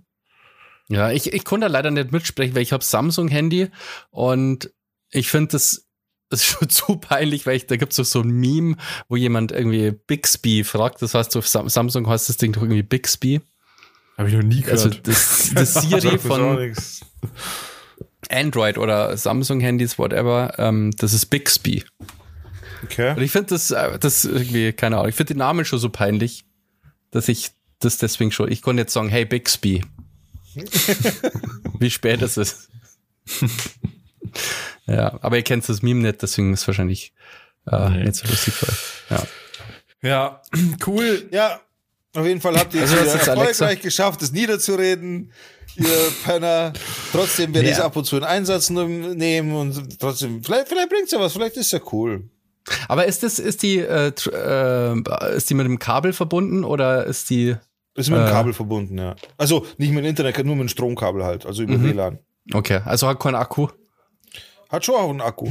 Ja, 0.89 1.11
ich, 1.13 1.33
ich 1.33 1.45
konnte 1.45 1.67
da 1.67 1.73
leider 1.73 1.91
nicht 1.91 2.13
mitsprechen, 2.13 2.55
weil 2.55 2.63
ich 2.63 2.73
habe 2.73 2.83
Samsung-Handy 2.85 3.69
und 4.11 4.73
ich 5.11 5.29
finde 5.29 5.53
das 5.53 5.87
ist 6.33 6.45
schon 6.45 6.69
zu 6.69 6.97
peinlich, 6.97 7.47
weil 7.47 7.57
ich, 7.57 7.67
da 7.67 7.77
gibt's 7.77 7.97
doch 7.97 8.05
so 8.05 8.21
ein 8.21 8.31
Meme, 8.31 8.77
wo 9.09 9.17
jemand 9.17 9.53
irgendwie 9.53 9.93
Bixby 9.93 10.65
fragt. 10.65 11.03
Das 11.03 11.15
heißt, 11.15 11.37
auf 11.37 11.47
Sam 11.47 11.69
Samsung 11.69 12.09
heißt 12.09 12.29
das 12.29 12.37
Ding 12.37 12.53
doch 12.53 12.63
irgendwie 12.63 12.83
Bixby. 12.83 13.41
Habe 14.19 14.29
ich 14.29 14.35
noch 14.35 14.43
nie 14.43 14.61
gehört. 14.61 14.73
Also 14.73 14.89
das, 14.89 15.51
das 15.55 15.75
Siri 15.83 16.19
von. 16.19 16.75
Android 18.31 18.79
oder 18.79 19.17
Samsung-Handys, 19.17 19.99
whatever, 19.99 20.55
ähm, 20.59 20.93
das 20.97 21.13
ist 21.13 21.27
Bixby. 21.27 21.85
Okay. 22.85 23.15
Und 23.15 23.23
ich 23.23 23.31
finde 23.31 23.49
das, 23.51 23.71
äh, 23.71 23.99
das 23.99 24.25
irgendwie, 24.25 24.73
keine 24.73 24.97
Ahnung, 24.97 25.09
ich 25.09 25.15
finde 25.15 25.35
den 25.35 25.39
Namen 25.39 25.65
schon 25.65 25.79
so 25.79 25.91
peinlich, 25.91 26.45
dass 27.11 27.29
ich 27.29 27.51
das 27.79 27.99
deswegen 27.99 28.33
schon, 28.33 28.51
ich 28.51 28.63
konnte 28.63 28.83
jetzt 28.83 28.93
sagen, 28.93 29.09
hey 29.09 29.25
Bixby. 29.25 29.85
Wie 31.79 31.91
spät 31.91 32.23
ist 32.23 32.37
es? 32.37 32.69
Ja, 34.87 35.19
aber 35.23 35.37
ihr 35.37 35.43
kennt 35.43 35.69
das 35.69 35.83
Meme 35.83 36.01
nicht, 36.03 36.23
deswegen 36.23 36.53
ist 36.53 36.63
es 36.63 36.67
wahrscheinlich 36.67 37.13
äh, 37.71 37.89
Nee. 37.91 38.05
nicht 38.05 38.17
so 38.17 38.27
lustig 38.29 38.55
für 38.55 38.67
euch. 38.67 39.23
Ja. 40.03 40.09
ja, 40.09 40.43
cool. 40.87 41.29
Ja, 41.31 41.61
auf 42.15 42.27
jeden 42.27 42.41
Fall 42.41 42.57
habt 42.59 42.75
ihr 42.75 42.83
Also 42.83 42.97
es 42.97 43.15
erfolgreich 43.15 43.61
Alexa. 43.63 43.75
geschafft, 43.75 44.23
es 44.23 44.33
niederzureden, 44.33 45.33
ihr 45.77 45.87
Penner. 46.25 46.73
Trotzdem 47.13 47.55
werde 47.55 47.67
ich 47.69 47.73
es 47.73 47.79
Ja. 47.79 47.85
ab 47.87 47.97
und 47.97 48.05
zu 48.05 48.17
in 48.17 48.25
Einsatz 48.25 48.69
nehmen 48.71 49.53
und 49.55 49.99
trotzdem, 50.01 50.43
vielleicht, 50.43 50.69
vielleicht 50.69 50.91
bringt's 50.91 51.13
ja 51.13 51.21
was, 51.21 51.33
vielleicht 51.33 51.57
ist 51.57 51.73
ja 51.73 51.81
cool. 51.93 52.25
Aber 52.89 53.07
ist 53.07 53.23
das, 53.23 53.39
ist 53.39 53.63
die, 53.63 53.79
äh, 53.79 54.13
äh, 54.33 55.37
ist 55.37 55.51
die 55.51 55.55
mit 55.55 55.67
dem 55.67 55.79
Kabel 55.79 56.13
verbunden 56.13 56.65
oder 56.65 57.07
ist 57.07 57.31
die, 57.31 57.57
Ist 57.95 58.09
mit 58.11 58.19
dem 58.19 58.27
Äh. 58.27 58.31
Kabel 58.31 58.53
verbunden, 58.53 58.99
ja. 58.99 59.17
Also 59.37 59.67
nicht 59.79 59.91
mit 59.93 60.05
dem 60.05 60.09
Internet, 60.09 60.37
nur 60.45 60.55
mit 60.57 60.65
dem 60.65 60.69
Stromkabel 60.69 61.25
halt, 61.25 61.45
also 61.47 61.63
über 61.63 61.75
Mhm. 61.79 61.85
WLAN. 61.85 62.19
okay, 62.55 62.81
also 62.85 63.09
hat 63.09 63.19
keinen 63.21 63.35
Akku? 63.37 63.69
Hat 64.73 64.85
schon 64.85 64.95
auch 64.97 65.11
einen 65.11 65.21
Akku. 65.21 65.51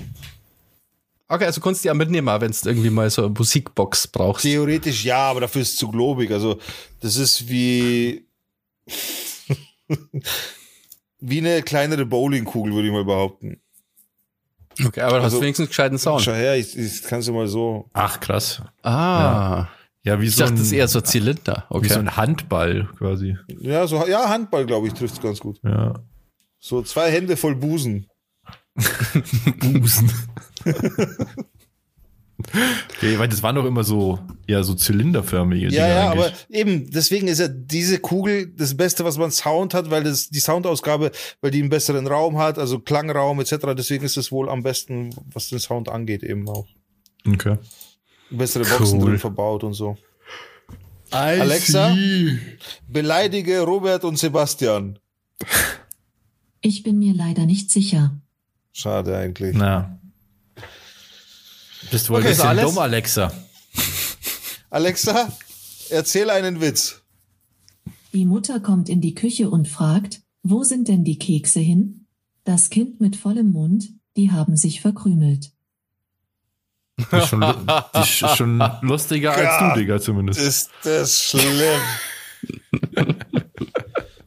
Okay, 1.27 1.45
also 1.45 1.61
kannst 1.61 1.79
du 1.81 1.83
die 1.83 1.87
ja 1.87 1.93
mitnehmen, 1.93 2.27
wenn 2.41 2.51
du 2.51 2.57
irgendwie 2.69 2.89
mal 2.89 3.09
so 3.09 3.21
eine 3.25 3.33
Musikbox 3.37 4.07
brauchst. 4.07 4.43
Theoretisch 4.43 5.05
ja, 5.05 5.29
aber 5.29 5.39
dafür 5.41 5.61
ist 5.61 5.69
es 5.73 5.77
zu 5.77 5.87
globig. 5.89 6.29
Also 6.31 6.57
das 6.99 7.15
ist 7.15 7.47
wie 7.47 8.25
wie 11.19 11.37
eine 11.37 11.61
kleinere 11.61 12.05
Bowlingkugel, 12.05 12.73
würde 12.73 12.87
ich 12.87 12.93
mal 12.93 13.05
behaupten. 13.05 13.61
Okay, 14.83 15.01
aber 15.01 15.17
du 15.19 15.23
Also- 15.23 15.37
hast 15.37 15.41
wenigstens 15.43 15.67
gescheiten 15.69 15.97
Sound. 15.97 16.21
Schau 16.23 16.33
her, 16.33 16.57
ich, 16.57 16.77
ich 16.77 17.03
kann 17.03 17.19
es 17.19 17.29
mal 17.29 17.47
so. 17.47 17.89
Ach, 17.93 18.19
krass. 18.19 18.61
Ah, 18.83 19.67
Ja, 20.03 20.19
wie 20.19 20.25
ich 20.25 20.35
so 20.35 20.41
dachte, 20.41 20.53
ein, 20.55 20.57
das 20.57 20.67
ist 20.67 20.71
eher 20.73 20.87
so 20.87 20.99
Zylinder. 21.01 21.65
wie 21.69 21.75
Okay. 21.77 21.89
so 21.89 21.99
ein 21.99 22.15
Handball 22.17 22.89
quasi. 22.97 23.37
Ja, 23.59 23.85
so 23.85 24.05
ja, 24.07 24.27
Handball, 24.29 24.65
glaube 24.65 24.87
ich, 24.87 24.93
trifft 24.93 25.21
ganz 25.21 25.39
gut. 25.39 25.59
Ja. 25.63 25.93
So 26.59 26.81
zwei 26.81 27.11
Hände 27.11 27.37
voll 27.37 27.55
Busen. 27.55 28.07
Busen. 29.59 30.11
okay, 32.97 33.19
weil 33.19 33.27
das 33.27 33.43
waren 33.43 33.55
doch 33.55 33.65
immer 33.65 33.83
so, 33.83 34.19
ja, 34.47 34.63
so 34.63 34.73
zylinderförmige 34.73 35.65
Ja, 35.65 35.69
Dinger 35.69 35.87
ja, 35.87 36.11
aber 36.11 36.31
eben, 36.49 36.89
deswegen 36.89 37.27
ist 37.27 37.39
ja 37.39 37.47
diese 37.47 37.99
Kugel 37.99 38.47
das 38.55 38.75
Beste, 38.75 39.05
was 39.05 39.17
man 39.17 39.31
Sound 39.31 39.73
hat, 39.73 39.89
weil 39.91 40.03
das 40.03 40.29
die 40.29 40.39
Soundausgabe, 40.39 41.11
weil 41.41 41.51
die 41.51 41.59
einen 41.59 41.69
besseren 41.69 42.07
Raum 42.07 42.37
hat, 42.37 42.57
also 42.57 42.79
Klangraum 42.79 43.39
etc. 43.39 43.57
Deswegen 43.77 44.05
ist 44.05 44.17
es 44.17 44.31
wohl 44.31 44.49
am 44.49 44.63
besten, 44.63 45.11
was 45.33 45.49
den 45.49 45.59
Sound 45.59 45.89
angeht, 45.89 46.23
eben 46.23 46.47
auch. 46.49 46.67
Okay. 47.27 47.57
Bessere 48.29 48.63
Boxen 48.65 48.99
Cool. 49.01 49.09
drin 49.11 49.19
verbaut 49.19 49.63
und 49.63 49.73
so. 49.73 49.97
Alexa? 51.11 51.95
Beleidige 52.87 53.61
Robert 53.61 54.05
und 54.05 54.17
Sebastian. 54.17 54.97
Ich 56.61 56.83
bin 56.83 56.99
mir 56.99 57.13
leider 57.13 57.45
nicht 57.45 57.69
sicher. 57.69 58.15
Schade 58.73 59.17
eigentlich. 59.17 59.55
Na, 59.55 59.99
Bist 61.91 62.09
wohl 62.09 62.19
Okay, 62.19 62.29
ein 62.29 62.37
bisschen 62.37 62.57
dumm, 62.57 62.77
Alexa. 62.77 63.31
Alexa, 64.69 65.31
erzähl 65.89 66.29
einen 66.29 66.61
Witz. 66.61 67.01
Die 68.13 68.25
Mutter 68.25 68.59
kommt 68.59 68.89
in 68.89 69.01
die 69.01 69.15
Küche 69.15 69.49
und 69.49 69.67
fragt, 69.67 70.21
wo 70.43 70.63
sind 70.63 70.87
denn 70.87 71.03
die 71.03 71.17
Kekse 71.19 71.59
hin? 71.59 72.05
Das 72.43 72.69
Kind 72.69 73.01
mit 73.01 73.15
vollem 73.15 73.51
Mund, 73.51 73.89
die 74.17 74.31
haben 74.31 74.57
sich 74.57 74.81
verkrümelt. 74.81 75.51
Die 76.97 77.15
ist 77.15 77.27
schon, 77.27 77.41
die 77.41 77.99
ist 77.99 78.35
schon 78.37 78.63
lustiger 78.81 79.33
als 79.33 79.73
du, 79.75 79.79
Digga, 79.79 79.99
zumindest. 79.99 80.39
Ist 80.39 80.71
das 80.83 81.21
schlimm? 81.21 81.81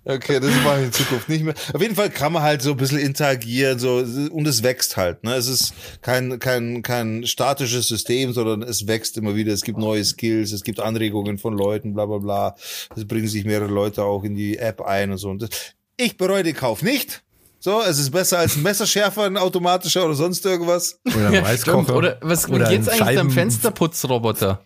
Okay, 0.07 0.39
das 0.39 0.51
mache 0.63 0.81
ich 0.81 0.87
in 0.87 0.93
Zukunft 0.93 1.31
nicht 1.31 1.45
mehr. 1.45 1.55
Auf 1.73 1.81
jeden 1.81 1.95
Fall 1.95 2.11
kann 2.11 2.33
man 2.33 2.43
halt 2.43 2.61
so 2.61 2.73
ein 2.73 2.77
bisschen 2.77 2.99
interagieren, 2.99 3.79
so, 3.79 3.97
und 3.97 4.47
es 4.47 4.63
wächst 4.63 4.99
halt, 4.99 5.25
ne? 5.25 5.35
Es 5.35 5.47
ist 5.47 5.73
kein, 6.03 6.39
kein, 6.39 6.83
kein 6.83 7.27
statisches 7.27 7.89
System, 7.89 8.35
sondern 8.35 8.63
es 8.63 8.87
wächst 8.87 9.17
immer 9.17 9.35
wieder. 9.35 9.55
Es 9.55 9.63
gibt 9.63 9.79
neue 9.79 10.05
Skills, 10.05 10.53
es 10.53 10.63
gibt 10.63 10.79
Anregungen 10.79 11.39
von 11.39 11.57
Leuten, 11.57 11.95
bla, 11.95 12.05
bla, 12.05 12.19
bla. 12.19 12.57
Es 12.95 13.07
bringen 13.09 13.29
sich 13.29 13.47
mehrere 13.47 13.73
Leute 13.73 14.05
auch 14.05 14.25
in 14.25 14.35
die 14.35 14.59
App 14.59 14.83
ein 14.83 15.11
und 15.11 15.17
so. 15.17 15.31
Und 15.31 15.41
das, 15.41 15.49
ich 15.97 16.19
bereue 16.19 16.43
den 16.43 16.55
Kauf 16.55 16.83
nicht. 16.83 17.23
So, 17.59 17.81
es 17.81 17.99
ist 17.99 18.11
besser 18.11 18.41
als 18.41 18.57
ein 18.57 18.63
Messerschärfer, 18.63 19.23
ein 19.25 19.39
automatischer 19.39 20.05
oder 20.05 20.13
sonst 20.13 20.45
irgendwas. 20.45 21.01
Oder 21.07 21.29
ein 21.29 21.37
Reiskocher. 21.45 21.97
Oder 21.97 22.19
was 22.21 22.47
Oder 22.47 22.69
geht's 22.69 22.89
ein 22.89 23.01
eigentlich 23.01 23.07
mit 23.07 23.09
dem 23.09 23.17
Scheiben- 23.17 23.31
Fensterputzroboter? 23.31 24.63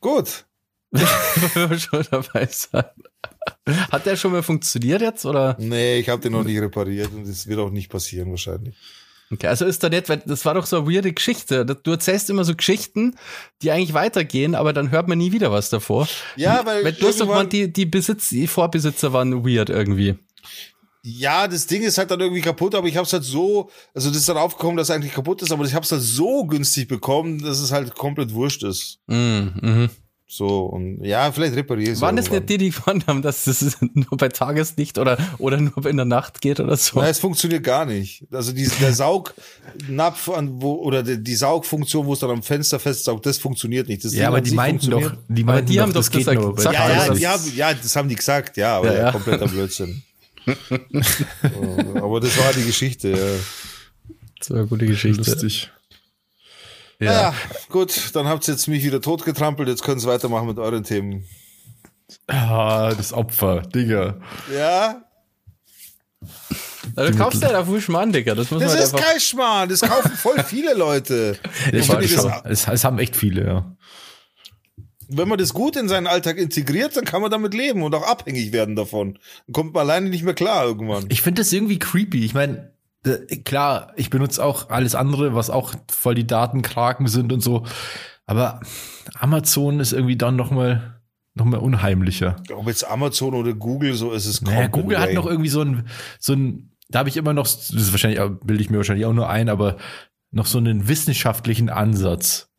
Gut. 0.00 0.46
Wenn 0.90 1.70
wir 1.70 1.78
schon 1.78 2.04
dabei 2.10 2.46
sein. 2.46 2.84
Hat 3.90 4.06
der 4.06 4.16
schon 4.16 4.32
mal 4.32 4.42
funktioniert 4.42 5.00
jetzt 5.00 5.24
oder? 5.24 5.56
Nee, 5.58 5.98
ich 5.98 6.08
habe 6.08 6.20
den 6.20 6.32
noch 6.32 6.44
nicht 6.44 6.60
repariert 6.60 7.12
und 7.12 7.28
das 7.28 7.46
wird 7.46 7.58
auch 7.60 7.70
nicht 7.70 7.90
passieren 7.90 8.30
wahrscheinlich. 8.30 8.74
Okay, 9.32 9.46
also 9.46 9.64
ist 9.64 9.82
da 9.84 9.88
nicht, 9.88 10.08
weil 10.08 10.20
das 10.26 10.44
war 10.44 10.54
doch 10.54 10.66
so 10.66 10.78
eine 10.78 10.92
weirde 10.92 11.12
Geschichte. 11.12 11.64
Du 11.64 11.90
erzählst 11.92 12.28
immer 12.30 12.42
so 12.42 12.56
Geschichten, 12.56 13.14
die 13.62 13.70
eigentlich 13.70 13.94
weitergehen, 13.94 14.56
aber 14.56 14.72
dann 14.72 14.90
hört 14.90 15.06
man 15.06 15.18
nie 15.18 15.30
wieder 15.30 15.52
was 15.52 15.70
davor. 15.70 16.08
Ja, 16.34 16.66
weil, 16.66 16.84
Weil 16.84 16.92
du 16.94 17.06
hast 17.06 17.20
doch 17.20 17.28
mal 17.28 17.46
die, 17.46 17.72
die 17.72 17.86
Besitz, 17.86 18.30
die 18.30 18.48
Vorbesitzer 18.48 19.12
waren 19.12 19.44
weird 19.46 19.70
irgendwie. 19.70 20.16
Ja, 21.02 21.46
das 21.46 21.66
Ding 21.66 21.82
ist 21.82 21.96
halt 21.96 22.10
dann 22.10 22.20
irgendwie 22.20 22.42
kaputt, 22.42 22.74
aber 22.74 22.88
ich 22.88 22.96
habe 22.96 23.06
es 23.06 23.12
halt 23.12 23.24
so, 23.24 23.70
also 23.94 24.08
das 24.08 24.18
ist 24.18 24.28
dann 24.28 24.36
aufgekommen, 24.36 24.76
dass 24.76 24.88
es 24.88 24.94
eigentlich 24.94 25.14
kaputt 25.14 25.40
ist, 25.42 25.52
aber 25.52 25.64
ich 25.64 25.74
habe 25.74 25.84
es 25.84 25.92
halt 25.92 26.02
so 26.02 26.44
günstig 26.44 26.88
bekommen, 26.88 27.40
dass 27.40 27.60
es 27.60 27.70
halt 27.70 27.94
komplett 27.94 28.34
wurscht 28.34 28.64
ist. 28.64 28.98
Mhm, 29.06 29.52
mhm. 29.62 29.90
So 30.32 30.60
und 30.66 31.02
ja, 31.04 31.32
vielleicht 31.32 31.56
repariere 31.56 31.90
ich 31.90 31.96
es 31.96 32.00
Waren 32.02 32.14
das 32.14 32.26
irgendwann. 32.26 32.42
nicht 32.42 32.50
die, 32.50 32.58
die 32.58 32.70
gefunden 32.70 33.04
haben, 33.08 33.20
dass 33.20 33.46
das 33.46 33.78
nur 33.94 34.16
bei 34.16 34.28
Tageslicht 34.28 34.96
oder, 34.98 35.18
oder 35.38 35.56
nur 35.56 35.84
in 35.86 35.96
der 35.96 36.06
Nacht 36.06 36.40
geht 36.40 36.60
oder 36.60 36.76
so? 36.76 37.00
Nein, 37.00 37.10
es 37.10 37.18
funktioniert 37.18 37.64
gar 37.64 37.84
nicht. 37.84 38.22
Also 38.30 38.52
die, 38.52 38.68
der 38.80 38.92
Saugnapf 38.94 40.28
an 40.28 40.62
wo 40.62 40.74
oder 40.74 41.02
die, 41.02 41.20
die 41.20 41.34
Saugfunktion, 41.34 42.06
wo 42.06 42.12
es 42.12 42.20
dann 42.20 42.30
am 42.30 42.44
Fenster 42.44 42.78
festsaugt, 42.78 43.26
das 43.26 43.38
funktioniert 43.38 43.88
nicht. 43.88 44.04
Das 44.04 44.12
Ding 44.12 44.20
Ja, 44.20 44.28
aber 44.28 44.40
die 44.40 44.52
meinten 44.52 44.88
doch, 44.90 45.12
die 45.26 45.42
Aber 45.42 45.52
meinten 45.54 45.68
die 45.70 45.76
doch, 45.78 45.82
haben 45.82 45.92
das 45.94 46.06
doch 46.06 46.12
geht 46.12 46.20
gesagt- 46.26 46.40
nur 46.40 46.62
Ja, 46.62 46.72
ja, 46.72 47.12
ja, 47.14 47.36
ja, 47.56 47.74
das 47.74 47.96
haben 47.96 48.08
die 48.08 48.14
gesagt, 48.14 48.56
ja, 48.56 48.76
aber 48.76 48.92
Ja, 48.94 49.00
ja, 49.06 49.10
kompletter 49.12 49.48
Blödsinn. 49.48 50.02
So, 50.46 50.54
aber 52.02 52.20
das 52.20 52.38
war 52.38 52.52
die 52.52 52.64
Geschichte. 52.64 53.10
Ja. 53.10 53.16
Das 54.38 54.50
war 54.50 54.58
eine 54.58 54.66
gute 54.68 54.86
Geschichte. 54.86 55.18
Lustig. 55.28 55.70
Ja. 57.00 57.34
gut, 57.70 58.14
dann 58.14 58.26
habt 58.28 58.46
ihr 58.46 58.54
jetzt 58.54 58.68
mich 58.68 58.84
wieder 58.84 59.00
totgetrampelt, 59.00 59.68
jetzt 59.68 59.82
können 59.82 59.98
Sie 60.00 60.06
weitermachen 60.06 60.46
mit 60.46 60.58
euren 60.58 60.84
Themen. 60.84 61.24
Ah, 62.26 62.92
das 62.94 63.12
Opfer, 63.12 63.62
Digga. 63.62 64.16
Ja, 64.54 65.02
Also, 66.96 67.12
du 67.12 67.18
kaufst 67.18 67.42
ja 67.42 67.50
da 67.52 67.64
Fußmann, 67.64 68.12
Digga. 68.12 68.34
Das 68.34 68.50
muss 68.50 68.60
das 68.62 68.74
man 68.74 68.82
ist 68.82 68.92
halt 68.92 68.94
einfach. 69.02 69.12
kein 69.12 69.20
Schmarrn, 69.20 69.68
das 69.68 69.80
kaufen 69.80 70.10
voll 70.12 70.42
viele 70.46 70.74
Leute. 70.74 71.38
Das 71.72 71.88
wenn, 71.88 72.00
ich 72.02 72.12
schon. 72.12 72.28
das, 72.44 72.66
Es, 72.66 72.68
es 72.68 72.84
haben 72.84 72.98
echt 72.98 73.16
viele, 73.16 73.46
ja. 73.46 73.76
wenn 75.08 75.28
man 75.28 75.38
das 75.38 75.54
gut 75.54 75.76
in 75.76 75.88
seinen 75.88 76.06
Alltag 76.06 76.36
integriert, 76.36 76.96
dann 76.96 77.04
kann 77.04 77.22
man 77.22 77.30
damit 77.30 77.54
leben 77.54 77.82
und 77.82 77.94
auch 77.94 78.06
abhängig 78.06 78.52
werden 78.52 78.76
davon. 78.76 79.18
Dann 79.46 79.52
kommt 79.52 79.74
man 79.74 79.82
alleine 79.82 80.10
nicht 80.10 80.24
mehr 80.24 80.34
klar 80.34 80.64
irgendwann. 80.66 81.06
Ich 81.08 81.22
finde 81.22 81.40
das 81.42 81.52
irgendwie 81.52 81.78
creepy. 81.78 82.24
Ich 82.24 82.34
meine, 82.34 82.69
äh, 83.04 83.36
klar, 83.38 83.92
ich 83.96 84.10
benutze 84.10 84.44
auch 84.44 84.70
alles 84.70 84.94
andere, 84.94 85.34
was 85.34 85.50
auch 85.50 85.74
voll 85.90 86.14
die 86.14 86.26
Datenkraken 86.26 87.06
sind 87.06 87.32
und 87.32 87.40
so. 87.40 87.64
Aber 88.26 88.60
Amazon 89.18 89.80
ist 89.80 89.92
irgendwie 89.92 90.16
dann 90.16 90.36
noch 90.36 90.50
mal, 90.50 91.00
noch 91.34 91.44
mal 91.44 91.58
unheimlicher. 91.58 92.36
Ob 92.54 92.66
jetzt 92.66 92.88
Amazon 92.88 93.34
oder 93.34 93.54
Google, 93.54 93.94
so 93.94 94.12
ist 94.12 94.26
es 94.26 94.42
Naja, 94.42 94.66
Google 94.68 94.98
hat 94.98 95.14
noch 95.14 95.26
irgendwie 95.26 95.48
so 95.48 95.62
ein, 95.62 95.88
so 96.18 96.34
ein, 96.34 96.76
da 96.88 97.00
habe 97.00 97.08
ich 97.08 97.16
immer 97.16 97.32
noch, 97.32 97.44
das 97.44 97.70
ist 97.70 97.92
wahrscheinlich, 97.92 98.20
bilde 98.44 98.62
ich 98.62 98.70
mir 98.70 98.76
wahrscheinlich 98.76 99.06
auch 99.06 99.12
nur 99.12 99.28
ein, 99.28 99.48
aber 99.48 99.76
noch 100.30 100.46
so 100.46 100.58
einen 100.58 100.88
wissenschaftlichen 100.88 101.70
Ansatz, 101.70 102.50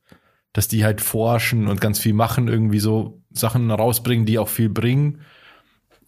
dass 0.54 0.68
die 0.68 0.84
halt 0.84 1.02
forschen 1.02 1.68
und 1.68 1.80
ganz 1.80 2.00
viel 2.00 2.14
machen, 2.14 2.48
irgendwie 2.48 2.80
so 2.80 3.22
Sachen 3.30 3.72
rausbringen, 3.72 4.26
die 4.26 4.40
auch 4.40 4.50
viel 4.50 4.70
bringen. 4.70 5.22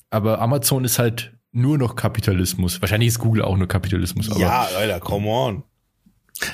Aber 0.10 0.40
Amazon 0.42 0.84
ist 0.84 1.00
halt 1.00 1.38
nur 1.53 1.77
noch 1.77 1.95
Kapitalismus. 1.95 2.81
Wahrscheinlich 2.81 3.07
ist 3.10 3.19
Google 3.19 3.43
auch 3.43 3.55
nur 3.55 3.67
Kapitalismus. 3.67 4.29
Aber 4.29 4.39
Ja, 4.39 4.67
Alter, 4.75 5.00
come 5.00 5.27
on. 5.27 5.63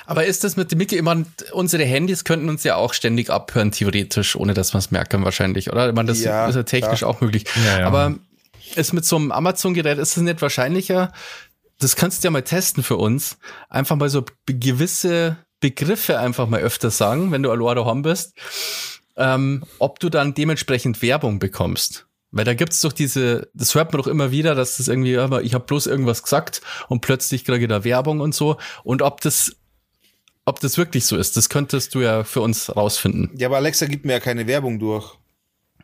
Aber 0.06 0.26
ist 0.26 0.44
das 0.44 0.58
mit 0.58 0.72
dem 0.72 0.78
Mickey 0.78 0.98
immer, 0.98 1.24
unsere 1.54 1.84
Handys 1.86 2.26
könnten 2.26 2.50
uns 2.50 2.64
ja 2.64 2.76
auch 2.76 2.94
ständig 2.94 3.30
abhören, 3.30 3.72
theoretisch, 3.72 4.36
ohne 4.36 4.54
dass 4.54 4.74
wir 4.74 4.78
es 4.78 4.92
merken 4.92 5.24
wahrscheinlich, 5.24 5.72
oder? 5.72 5.90
Ich 5.90 5.96
meine, 5.96 6.10
das 6.10 6.22
Ja, 6.22 6.48
ist 6.48 6.56
ja 6.56 6.64
technisch 6.64 7.00
klar. 7.00 7.12
auch 7.12 7.22
möglich. 7.22 7.46
Ja, 7.66 7.80
ja. 7.80 7.88
Aber 7.88 8.16
ist 8.76 8.94
mit 8.94 9.06
so 9.06 9.16
einem 9.16 9.32
Amazon-Gerät, 9.32 9.98
ist 9.98 10.18
es 10.18 10.22
nicht 10.24 10.42
wahrscheinlicher, 10.42 11.12
das 11.80 11.96
kannst 11.96 12.24
du 12.24 12.28
ja 12.28 12.32
mal 12.32 12.42
testen 12.44 12.84
für 12.84 12.98
uns, 12.98 13.38
einfach 13.70 13.96
mal 13.96 14.10
so 14.10 14.26
gewisse 14.46 15.38
Begriffe 15.62 16.20
einfach 16.20 16.48
mal 16.48 16.60
öfter 16.60 16.92
sagen, 16.92 17.32
wenn 17.32 17.42
du 17.42 17.50
allein 17.52 17.76
daheim 17.78 18.02
bist, 18.02 18.34
ähm, 19.16 19.64
ob 19.80 20.00
du 20.00 20.10
dann 20.10 20.34
dementsprechend 20.34 21.02
Werbung 21.02 21.40
bekommst. 21.40 22.06
Weil 22.32 22.46
da 22.46 22.54
gibt's 22.54 22.82
doch 22.82 22.94
diese, 22.94 23.50
das 23.54 23.74
hört 23.74 23.92
man 23.92 24.02
doch 24.02 24.08
immer 24.08 24.32
wieder, 24.32 24.54
dass 24.54 24.78
das 24.78 24.88
irgendwie, 24.88 25.18
aber 25.18 25.42
ich 25.44 25.54
habe 25.54 25.66
bloß 25.66 25.88
irgendwas 25.88 26.22
gesagt 26.22 26.62
und 26.88 27.02
plötzlich 27.02 27.44
kriege 27.44 27.64
ich 27.64 27.70
da 27.70 27.84
Werbung 27.84 28.20
und 28.20 28.36
so. 28.36 28.58
Und 28.84 29.02
ob 29.02 29.22
das, 29.22 29.56
ob 30.46 30.60
das 30.60 30.78
wirklich 30.78 31.06
so 31.06 31.18
ist, 31.18 31.38
das 31.38 31.50
könntest 31.50 31.96
du 31.96 32.02
ja 32.02 32.24
für 32.24 32.42
uns 32.42 32.76
rausfinden. 32.76 33.32
Ja, 33.36 33.48
aber 33.48 33.58
Alexa 33.58 33.88
gibt 33.88 34.06
mir 34.06 34.14
ja 34.14 34.20
keine 34.20 34.46
Werbung 34.46 34.78
durch. 34.78 35.18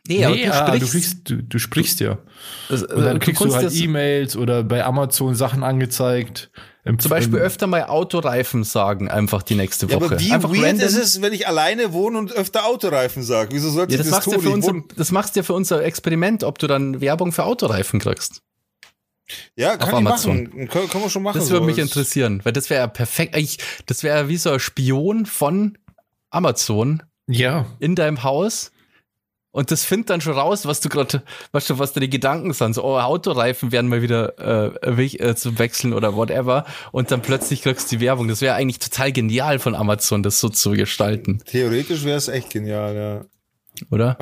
Nee, 0.08 0.24
nee, 0.24 0.48
ah, 0.48 0.76
du, 0.78 0.86
sprichst, 0.86 1.28
du, 1.28 1.42
du 1.42 1.58
sprichst 1.58 1.98
ja. 1.98 2.18
das, 2.68 2.84
Und 2.84 3.04
dann 3.04 3.16
äh, 3.16 3.18
kriegst 3.18 3.42
du 3.42 3.52
halt 3.52 3.74
E-Mails 3.74 4.36
oder 4.36 4.62
bei 4.62 4.84
Amazon 4.84 5.34
Sachen 5.34 5.64
angezeigt. 5.64 6.50
Zum 6.98 7.08
Beispiel 7.10 7.38
im- 7.38 7.44
öfter 7.44 7.66
mal 7.66 7.84
Autoreifen 7.84 8.62
sagen, 8.64 9.08
einfach 9.10 9.42
die 9.42 9.54
nächste 9.56 9.86
Ja, 9.86 9.96
Woche. 9.96 10.04
aber 10.06 10.20
wie 10.20 10.32
einfach 10.32 10.50
weird 10.52 10.64
random. 10.64 10.86
ist 10.86 10.96
es, 10.96 11.20
wenn 11.22 11.32
ich 11.32 11.46
alleine 11.48 11.92
wohne 11.92 12.18
und 12.18 12.32
öfter 12.32 12.66
Autoreifen 12.66 13.22
sage? 13.22 13.50
Wieso 13.54 13.70
sollte 13.70 13.94
Ja, 13.94 14.00
ich 14.00 14.06
das 14.06 14.10
das 14.16 14.26
machst, 14.26 14.26
ja 14.28 14.34
tun? 14.34 14.42
für 14.42 14.48
Ich 14.68 14.74
unser, 14.74 14.94
das 14.96 15.10
machst 15.12 15.34
du 15.36 15.40
ja 15.40 15.44
für 15.44 15.54
unser 15.54 15.82
Experiment, 15.84 16.44
ob 16.44 16.58
du 16.58 16.66
dann 16.66 17.00
Werbung 17.00 17.32
für 17.32 17.44
Autoreifen 17.44 17.98
kriegst. 18.00 18.42
ja, 19.56 19.70
kann 19.76 19.82
auf 19.82 19.88
ich 19.88 20.06
Amazon. 20.06 20.44
machen. 20.44 20.68
Kann, 20.68 20.88
kann 20.88 21.00
man 21.00 21.10
schon 21.10 21.22
machen. 21.24 21.38
Das 21.40 21.50
würde 21.50 21.62
so. 21.64 21.66
mich 21.66 21.76
Das- 21.76 21.84
interessieren, 21.86 22.40
weil 22.44 22.52
das 22.52 22.70
wäre 22.70 22.80
ja 22.82 22.86
perfekt. 22.86 23.34
Eigentlich, 23.34 23.58
das 23.86 24.02
wäre 24.04 24.18
ja 24.18 24.28
wie 24.28 24.36
so 24.36 24.50
ein 24.52 24.60
Spion 24.60 25.26
von 25.26 25.76
Amazon 26.30 27.02
Ja, 27.28 27.66
in 27.80 27.96
deinem 27.96 28.22
Haus. 28.22 28.70
Und 29.56 29.70
das 29.70 29.86
findet 29.86 30.10
dann 30.10 30.20
schon 30.20 30.34
raus, 30.34 30.66
was 30.66 30.80
du 30.80 30.90
gerade, 30.90 31.22
was 31.50 31.66
schon, 31.66 31.78
was 31.78 31.94
deine 31.94 32.08
Gedanken 32.08 32.52
sind. 32.52 32.74
So, 32.74 32.84
oh, 32.84 32.98
Autoreifen 32.98 33.72
werden 33.72 33.88
mal 33.88 34.02
wieder 34.02 34.38
äh, 34.38 34.90
wech- 34.90 35.18
äh, 35.18 35.34
zu 35.34 35.58
wechseln 35.58 35.94
oder 35.94 36.14
whatever. 36.14 36.66
Und 36.92 37.10
dann 37.10 37.22
plötzlich 37.22 37.62
kriegst 37.62 37.90
du 37.90 37.96
die 37.96 38.04
Werbung. 38.04 38.28
Das 38.28 38.42
wäre 38.42 38.54
eigentlich 38.54 38.80
total 38.80 39.12
genial 39.12 39.58
von 39.58 39.74
Amazon, 39.74 40.22
das 40.22 40.40
so 40.40 40.50
zu 40.50 40.72
gestalten, 40.72 41.38
Theoretisch 41.46 42.04
wäre 42.04 42.18
es 42.18 42.28
echt 42.28 42.50
genial, 42.50 42.94
ja. 42.94 43.84
oder? 43.90 44.18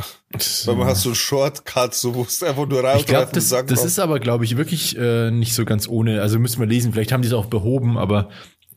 Weil 0.66 0.76
man 0.76 0.86
hat 0.86 0.98
so 0.98 1.08
einen 1.08 1.16
Shortcut, 1.16 1.94
so 1.96 2.14
wo 2.14 2.22
es 2.22 2.40
einfach 2.44 2.68
nur 2.68 2.84
raus 2.84 3.00
Ich 3.00 3.06
glaube, 3.06 3.32
das, 3.32 3.48
das 3.48 3.84
ist 3.84 3.98
aber, 3.98 4.20
glaube 4.20 4.44
ich, 4.44 4.56
wirklich 4.56 4.96
äh, 4.96 5.32
nicht 5.32 5.54
so 5.54 5.64
ganz 5.64 5.88
ohne. 5.88 6.22
Also 6.22 6.38
müssen 6.38 6.60
wir 6.60 6.68
lesen, 6.68 6.92
vielleicht 6.92 7.10
haben 7.10 7.22
die 7.22 7.28
es 7.28 7.34
auch 7.34 7.46
behoben, 7.46 7.98
aber 7.98 8.28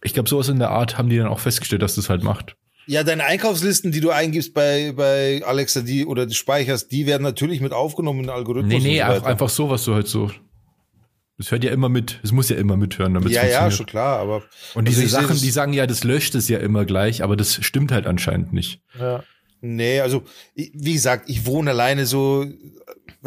ich 0.02 0.16
glaube, 0.16 0.28
sowas 0.28 0.50
in 0.50 0.58
der 0.58 0.72
Art 0.72 0.98
haben 0.98 1.10
die 1.10 1.18
dann 1.18 1.28
auch 1.28 1.40
festgestellt, 1.40 1.84
dass 1.84 1.94
das 1.94 2.10
halt 2.10 2.24
macht. 2.24 2.56
Ja, 2.88 3.04
deine 3.04 3.26
Einkaufslisten, 3.26 3.92
die 3.92 4.00
du 4.00 4.12
eingibst 4.12 4.54
bei, 4.54 4.94
bei 4.96 5.44
Alexa, 5.46 5.82
die 5.82 6.06
oder 6.06 6.26
die 6.26 6.34
speicherst, 6.34 6.92
die 6.92 7.06
werden 7.06 7.24
natürlich 7.24 7.60
mit 7.60 7.74
aufgenommen 7.74 8.22
in 8.22 8.26
den 8.28 8.32
Algorithmus. 8.32 8.82
Nee, 8.82 9.02
nee, 9.02 9.18
so 9.18 9.26
einfach 9.26 9.50
so, 9.50 9.70
was 9.70 9.84
du 9.84 9.94
halt 9.94 10.08
so. 10.08 10.32
Es 11.38 11.52
hört 11.52 11.64
ja 11.64 11.72
immer 11.72 11.90
mit, 11.90 12.20
es 12.24 12.32
muss 12.32 12.50
ja 12.50 12.56
immer 12.56 12.78
mithören, 12.78 13.14
damit 13.14 13.30
es 13.30 13.36
Ja, 13.36 13.46
ja, 13.46 13.70
schon 13.70 13.86
klar, 13.86 14.20
aber. 14.20 14.42
Und 14.74 14.88
diese 14.88 15.08
Sachen, 15.08 15.38
die 15.38 15.52
sagen 15.52 15.74
ja, 15.74 15.86
das 15.86 16.04
löscht 16.04 16.34
es 16.34 16.48
ja 16.48 16.58
immer 16.58 16.86
gleich, 16.86 17.22
aber 17.22 17.36
das 17.36 17.64
stimmt 17.64 17.92
halt 17.92 18.08
anscheinend 18.08 18.54
nicht. 18.54 18.82
Nee, 19.62 20.00
also, 20.00 20.24
wie 20.56 20.94
gesagt, 20.94 21.30
ich 21.30 21.46
wohne 21.46 21.72
alleine 21.72 22.06
so, 22.06 22.46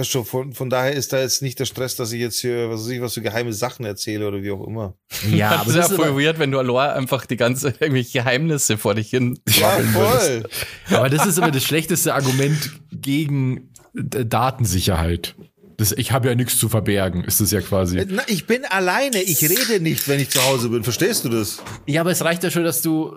weißt 0.00 0.14
du, 0.14 0.24
von, 0.24 0.52
von 0.52 0.70
daher 0.70 0.92
ist 0.92 1.12
da 1.12 1.20
jetzt 1.20 1.42
nicht 1.42 1.58
der 1.58 1.66
Stress, 1.66 1.94
dass 1.96 2.10
ich 2.12 2.20
jetzt 2.20 2.40
hier, 2.40 2.70
was 2.70 2.80
weiß 2.82 2.88
ich, 2.88 3.00
was 3.00 3.14
für 3.14 3.22
geheime 3.22 3.52
Sachen 3.52 3.84
erzähle 3.84 4.26
oder 4.26 4.42
wie 4.42 4.50
auch 4.50 4.66
immer. 4.66 4.94
Ja, 5.30 5.58
das 5.64 5.68
ist 5.68 5.90
ja 5.90 5.96
voll 5.96 6.20
weird, 6.20 6.38
wenn 6.38 6.50
du 6.50 6.58
allein 6.58 6.90
einfach 6.90 7.26
die 7.26 7.36
ganze 7.36 7.68
irgendwelche 7.78 8.18
Geheimnisse 8.18 8.78
vor 8.78 8.94
dich 8.94 9.10
hin. 9.10 9.38
Ja, 9.48 9.70
voll. 9.92 10.48
aber 10.90 11.08
das 11.10 11.26
ist 11.26 11.38
immer 11.38 11.50
das 11.50 11.64
schlechteste 11.64 12.14
Argument 12.14 12.72
gegen 12.92 13.70
äh, 13.94 14.24
Datensicherheit. 14.24 15.36
Das, 15.76 15.92
ich 15.92 16.12
habe 16.12 16.28
ja 16.28 16.34
nichts 16.34 16.58
zu 16.58 16.68
verbergen, 16.68 17.24
ist 17.24 17.40
das 17.40 17.50
ja 17.50 17.60
quasi. 17.60 18.04
Na, 18.08 18.22
ich 18.26 18.46
bin 18.46 18.64
alleine, 18.66 19.22
ich 19.22 19.42
rede 19.42 19.80
nicht, 19.80 20.08
wenn 20.08 20.20
ich 20.20 20.30
zu 20.30 20.42
Hause 20.44 20.68
bin. 20.68 20.82
Verstehst 20.82 21.24
du 21.24 21.28
das? 21.30 21.62
Ja, 21.86 22.02
aber 22.02 22.10
es 22.10 22.22
reicht 22.22 22.42
ja 22.42 22.50
schon, 22.50 22.64
dass 22.64 22.82
du 22.82 23.16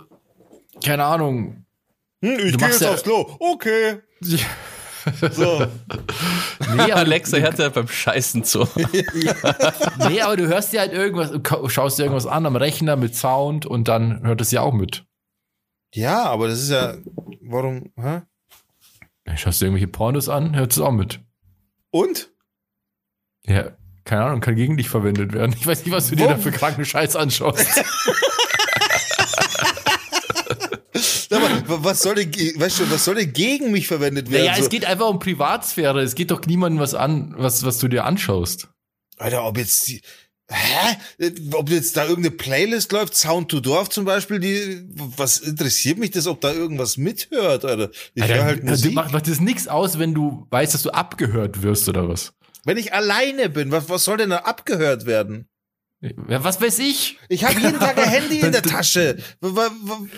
keine 0.83 1.03
Ahnung. 1.03 1.65
Hm, 2.23 2.39
ich 2.39 2.57
gehe 2.57 2.67
jetzt 2.67 2.81
ja- 2.81 2.91
aufs 2.91 3.03
Klo. 3.03 3.35
Okay. 3.39 3.97
So. 5.31 5.65
Nee, 6.75 6.81
aber, 6.91 6.95
Alexa 6.97 7.37
hört 7.37 7.59
ja 7.59 7.69
beim 7.69 7.87
Scheißen 7.87 8.43
zu. 8.43 8.67
nee, 10.07 10.21
aber 10.21 10.37
du 10.37 10.47
hörst 10.47 10.71
dir 10.73 10.79
halt 10.81 10.93
irgendwas, 10.93 11.31
schaust 11.71 11.97
dir 11.99 12.03
irgendwas 12.03 12.25
an 12.27 12.45
am 12.45 12.55
Rechner 12.55 12.95
mit 12.95 13.15
Sound 13.15 13.65
und 13.65 13.87
dann 13.87 14.23
hört 14.25 14.41
es 14.41 14.51
ja 14.51 14.61
auch 14.61 14.73
mit. 14.73 15.05
Ja, 15.93 16.23
aber 16.25 16.47
das 16.47 16.61
ist 16.61 16.69
ja, 16.71 16.95
warum, 17.41 17.91
hä? 17.99 18.21
Schaust 19.35 19.61
dir 19.61 19.65
irgendwelche 19.65 19.87
Pornos 19.87 20.29
an, 20.29 20.55
hört 20.55 20.71
es 20.71 20.79
auch 20.79 20.91
mit. 20.91 21.19
Und? 21.91 22.31
Ja, 23.45 23.71
keine 24.05 24.23
Ahnung, 24.25 24.39
kann 24.41 24.55
gegen 24.55 24.75
dich 24.77 24.89
verwendet 24.89 25.33
werden. 25.33 25.53
Ich 25.57 25.65
weiß 25.67 25.85
nicht, 25.85 25.93
was 25.93 26.09
du 26.09 26.15
dir 26.15 26.25
Wo- 26.25 26.29
da 26.29 26.37
für 26.37 26.51
kranken 26.51 26.85
Scheiß 26.85 27.15
anschaust. 27.15 27.67
Sag 31.29 31.41
mal, 31.41 31.49
wa- 31.51 31.52
was 31.67 32.01
soll 32.01 32.15
denn, 32.15 32.31
weißt 32.31 32.79
du, 32.79 32.91
was 32.91 33.05
soll 33.05 33.15
denn 33.15 33.33
gegen 33.33 33.71
mich 33.71 33.87
verwendet 33.87 34.29
werden? 34.31 34.45
Naja, 34.45 34.57
so, 34.57 34.63
es 34.63 34.69
geht 34.69 34.85
einfach 34.85 35.09
um 35.09 35.19
Privatsphäre. 35.19 36.01
Es 36.01 36.15
geht 36.15 36.31
doch 36.31 36.41
niemandem 36.45 36.79
was 36.79 36.93
an, 36.93 37.33
was, 37.37 37.63
was 37.63 37.79
du 37.79 37.87
dir 37.87 38.05
anschaust. 38.05 38.69
Alter, 39.17 39.43
ob 39.45 39.57
jetzt 39.57 39.87
die, 39.87 40.01
hä? 40.49 40.97
Ob 41.53 41.69
jetzt 41.69 41.97
da 41.97 42.05
irgendeine 42.05 42.35
Playlist 42.35 42.91
läuft, 42.91 43.15
Sound 43.15 43.49
to 43.49 43.59
Dorf 43.59 43.89
zum 43.89 44.05
Beispiel, 44.05 44.39
die, 44.39 44.85
was 44.93 45.39
interessiert 45.39 45.97
mich 45.97 46.11
das, 46.11 46.27
ob 46.27 46.41
da 46.41 46.51
irgendwas 46.53 46.97
mithört, 46.97 47.65
Alter? 47.65 47.89
Ich 48.13 48.27
höre 48.27 48.43
halt 48.43 48.63
du 48.63 48.67
Musik. 48.67 48.93
macht, 48.93 49.11
macht 49.11 49.27
das 49.27 49.39
nichts 49.39 49.67
aus, 49.67 49.99
wenn 49.99 50.13
du 50.13 50.47
weißt, 50.49 50.73
dass 50.73 50.83
du 50.83 50.91
abgehört 50.91 51.61
wirst 51.61 51.87
oder 51.89 52.07
was? 52.07 52.33
Wenn 52.65 52.77
ich 52.77 52.93
alleine 52.93 53.49
bin, 53.49 53.71
was, 53.71 53.89
was 53.89 54.03
soll 54.05 54.17
denn 54.17 54.29
da 54.29 54.37
abgehört 54.37 55.05
werden? 55.05 55.47
Ja, 56.27 56.43
was 56.43 56.59
weiß 56.59 56.79
ich? 56.79 57.17
Ich 57.29 57.45
habe 57.45 57.59
jeden 57.61 57.79
Tag 57.79 57.97
ein 57.97 58.09
Handy 58.09 58.39
in 58.39 58.51
der 58.51 58.61
Tasche. 58.63 59.17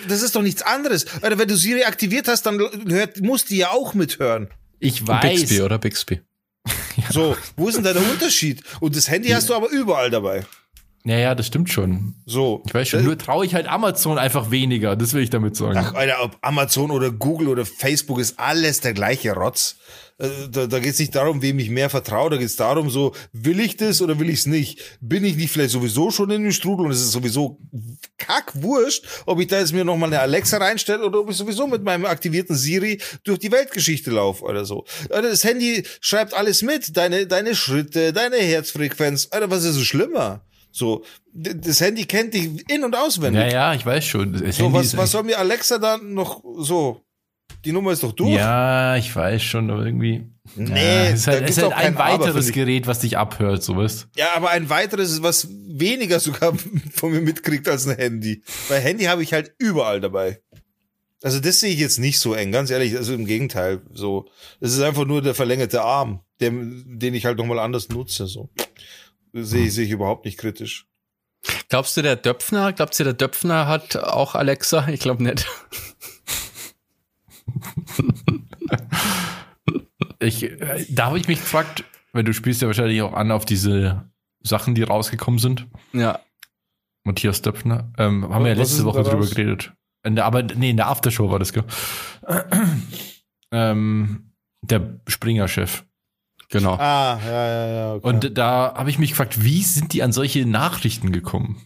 Das 0.08 0.24
ist 0.24 0.36
doch 0.36 0.42
nichts 0.42 0.64
anderes. 0.64 1.06
Alter, 1.22 1.38
wenn 1.38 1.48
du 1.48 1.56
Siri 1.56 1.84
aktiviert 1.84 2.28
hast, 2.28 2.44
dann 2.48 2.60
hört, 2.60 3.22
muss 3.22 3.46
die 3.46 3.58
ja 3.58 3.70
auch 3.70 3.94
mithören. 3.94 4.50
Ich 4.80 5.08
weiß. 5.08 5.22
Bixby, 5.22 5.62
oder 5.62 5.78
Bixby? 5.78 6.22
So, 7.12 7.38
wo 7.56 7.68
ist 7.68 7.76
denn 7.76 7.84
da 7.84 7.94
der 7.94 8.02
Unterschied? 8.02 8.64
Und 8.80 8.96
das 8.96 9.10
Handy 9.10 9.30
hast 9.30 9.50
du 9.50 9.54
aber 9.54 9.70
überall 9.70 10.10
dabei. 10.10 10.46
Ja, 11.04 11.18
ja, 11.18 11.36
das 11.36 11.46
stimmt 11.46 11.70
schon. 11.70 12.16
So. 12.26 12.64
Ich 12.66 12.74
weiß 12.74 12.88
schon, 12.88 13.04
nur 13.04 13.16
traue 13.18 13.46
ich 13.46 13.54
halt 13.54 13.68
Amazon 13.68 14.18
einfach 14.18 14.50
weniger. 14.50 14.96
Das 14.96 15.14
will 15.14 15.22
ich 15.22 15.30
damit 15.30 15.56
sagen. 15.56 15.78
Ach, 15.78 15.94
Alter, 15.94 16.24
ob 16.24 16.38
Amazon 16.42 16.90
oder 16.90 17.12
Google 17.12 17.50
oder 17.50 17.64
Facebook 17.64 18.18
ist 18.18 18.40
alles 18.40 18.80
der 18.80 18.94
gleiche 18.94 19.34
Rotz. 19.34 19.76
Äh, 20.18 20.28
Da, 20.50 20.68
da 20.68 20.80
geht 20.80 20.94
es 20.94 21.00
nicht 21.00 21.14
darum, 21.16 21.42
wem 21.42 21.60
ich 21.60 21.70
mehr 21.70 21.90
vertraue, 21.90 22.30
da 22.30 22.38
geht 22.38 22.46
es 22.46 22.56
darum, 22.56 22.90
so, 22.90 23.14
will 23.34 23.60
ich 23.60 23.76
das 23.78 24.02
oder 24.02 24.18
will 24.20 24.30
ich 24.30 24.40
es 24.40 24.46
nicht? 24.46 24.98
Bin 25.02 25.26
ich 25.26 25.36
nicht 25.36 25.52
vielleicht 25.52 25.72
sowieso 25.72 26.10
schon 26.12 26.30
in 26.32 26.44
dem 26.44 26.52
Strudel 26.52 26.86
und 26.86 26.92
es 26.92 27.02
ist 27.02 27.12
sowieso 27.12 27.60
kackwurscht, 28.18 29.06
ob 29.26 29.40
ich 29.40 29.48
da 29.48 29.60
jetzt 29.60 29.74
mir 29.74 29.84
nochmal 29.86 30.10
eine 30.10 30.20
Alexa 30.22 30.58
reinstelle 30.58 31.06
oder 31.06 31.20
ob 31.20 31.30
ich 31.30 31.38
sowieso 31.38 31.68
mit 31.68 31.84
meinem 31.84 32.06
aktivierten 32.06 32.56
Siri 32.56 33.00
durch 33.24 33.40
die 33.40 33.52
Weltgeschichte 33.52 34.12
laufe 34.12 34.44
oder 34.46 34.66
so. 34.66 34.86
Alter, 35.10 35.30
das 35.30 35.44
Handy 35.44 35.84
schreibt 36.02 36.34
alles 36.34 36.62
mit, 36.62 36.96
deine, 36.98 37.28
deine 37.28 37.56
Schritte, 37.56 38.14
deine 38.14 38.38
Herzfrequenz. 38.38 39.28
Alter, 39.32 39.50
was 39.52 39.64
ist 39.64 39.76
so 39.76 39.84
schlimmer? 39.84 40.46
So, 40.72 41.06
das 41.34 41.80
Handy 41.80 42.06
kennt 42.06 42.34
dich 42.34 42.50
in- 42.70 42.84
und 42.84 42.96
auswendig. 42.96 43.44
ja, 43.44 43.48
ja, 43.50 43.74
ich 43.74 43.86
weiß 43.86 44.06
schon. 44.06 44.34
Das 44.34 44.58
So, 44.58 44.66
Handy 44.66 44.80
was, 44.80 44.98
was 44.98 45.12
soll 45.12 45.24
mir 45.24 45.40
Alexa 45.40 45.78
da 45.78 45.98
noch 45.98 46.44
so? 46.58 47.05
Die 47.66 47.72
Nummer 47.72 47.92
ist 47.92 48.04
doch 48.04 48.12
durch. 48.12 48.36
Ja, 48.36 48.96
ich 48.96 49.14
weiß 49.14 49.42
schon, 49.44 49.70
aber 49.70 49.86
irgendwie. 49.86 50.26
Nee, 50.56 50.70
ja, 50.70 51.04
es 51.06 51.20
ist 51.20 51.28
da 51.28 51.32
halt, 51.32 51.42
es 51.42 51.46
gibt's 51.48 51.58
ist 51.58 51.64
halt 51.64 51.74
ein 51.74 51.98
Aber, 51.98 52.24
weiteres 52.24 52.50
ich. 52.50 52.54
Gerät, 52.54 52.88
was 52.88 53.00
dich 53.00 53.18
abhört, 53.18 53.64
sowas. 53.64 54.08
Ja, 54.16 54.36
aber 54.36 54.52
ein 54.52 54.70
weiteres 54.70 55.12
ist, 55.12 55.24
was 55.24 55.48
weniger 55.50 56.20
sogar 56.20 56.54
von 56.94 57.12
mir 57.12 57.22
mitkriegt 57.22 57.68
als 57.68 57.88
ein 57.88 57.98
Handy. 57.98 58.44
Weil 58.70 58.82
Handy 58.82 59.06
habe 59.06 59.24
ich 59.24 59.34
halt 59.34 59.54
überall 59.58 60.00
dabei. 60.00 60.42
Also 61.24 61.40
das 61.40 61.60
sehe 61.60 61.72
ich 61.72 61.80
jetzt 61.80 61.98
nicht 61.98 62.20
so 62.20 62.36
eng, 62.36 62.52
ganz 62.52 62.70
ehrlich. 62.70 62.96
Also 62.96 63.14
im 63.14 63.26
Gegenteil. 63.26 63.82
So, 63.92 64.30
es 64.60 64.74
ist 64.74 64.82
einfach 64.82 65.06
nur 65.06 65.22
der 65.22 65.34
verlängerte 65.34 65.82
Arm, 65.82 66.22
der, 66.40 66.52
den 66.52 67.16
ich 67.16 67.26
halt 67.26 67.40
nochmal 67.40 67.60
anders 67.60 67.90
nutze. 67.90 68.28
So 68.28 68.52
sehe 69.44 69.66
ich, 69.66 69.74
sehe 69.74 69.86
ich 69.86 69.92
überhaupt 69.92 70.26
nicht 70.26 70.38
kritisch. 70.38 70.88
Glaubst 71.70 71.96
du, 71.98 72.02
der 72.02 72.16
Döpfner, 72.16 72.74
glaubst 72.74 73.00
du, 73.00 73.04
der 73.04 73.14
Döpfner 73.14 73.68
hat 73.68 73.96
auch 73.98 74.36
Alexa? 74.36 74.88
Ich 74.88 75.02
glaube 75.02 75.24
nicht. 75.24 75.46
Ich, 80.20 80.44
äh, 80.44 80.86
da 80.90 81.08
habe 81.08 81.18
ich 81.20 81.28
mich 81.28 81.40
gefragt, 81.40 81.84
weil 82.14 82.24
du 82.24 82.34
spielst 82.34 82.62
ja 82.62 82.68
wahrscheinlich 82.68 83.02
auch 83.02 83.14
an 83.14 83.32
auf 83.32 83.46
diese 83.46 84.10
Sachen, 84.42 84.76
die 84.76 84.84
rausgekommen 84.84 85.40
sind. 85.40 85.68
Ja. 85.94 86.20
Matthias 87.04 87.42
Döpfner. 87.42 87.92
Ähm, 87.98 88.34
haben 88.34 88.44
wir 88.46 88.52
ja 88.52 88.58
letzte 88.58 88.86
Woche 88.86 89.04
drüber 89.04 89.26
geredet. 89.28 89.74
In 90.04 90.16
der, 90.16 90.26
aber 90.26 90.44
nee, 90.44 90.70
in 90.72 90.78
der 90.78 90.88
Aftershow 90.88 91.30
war 91.30 91.40
das, 91.40 91.52
gell? 91.54 91.64
ähm, 93.52 94.32
der 94.62 95.00
Springer-Chef. 95.08 95.84
Genau. 96.50 96.74
Ah, 96.76 97.20
ja, 97.26 97.32
ja, 97.48 97.68
ja. 97.68 97.94
Okay. 97.96 98.08
Und 98.08 98.38
da 98.38 98.74
habe 98.76 98.90
ich 98.90 99.00
mich 99.00 99.12
gefragt, 99.12 99.44
wie 99.44 99.64
sind 99.64 99.94
die 99.94 100.04
an 100.04 100.12
solche 100.12 100.46
Nachrichten 100.46 101.12
gekommen? 101.12 101.62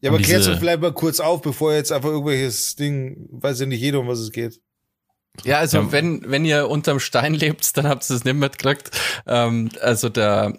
ja, 0.00 0.10
aber 0.10 0.18
diese- 0.18 0.30
klär's 0.30 0.46
doch 0.46 0.58
vielleicht 0.58 0.80
mal 0.80 0.92
kurz 0.92 1.20
auf, 1.20 1.42
bevor 1.42 1.72
jetzt 1.74 1.92
einfach 1.92 2.08
irgendwelches 2.10 2.76
Ding, 2.76 3.28
weiß 3.32 3.60
ja 3.60 3.66
nicht 3.66 3.80
jeder, 3.80 4.00
um 4.00 4.08
was 4.08 4.20
es 4.20 4.30
geht. 4.30 4.60
Ja, 5.44 5.58
also 5.58 5.78
Ja. 5.78 5.92
wenn, 5.92 6.22
wenn 6.30 6.44
ihr 6.44 6.68
unterm 6.68 7.00
Stein 7.00 7.34
lebt, 7.34 7.76
dann 7.76 7.88
habt 7.88 8.08
ihr 8.08 8.16
es 8.16 8.24
nicht 8.24 8.34
mitgekriegt. 8.34 8.90
Ähm, 9.26 9.70
also 9.80 10.08
der, 10.08 10.58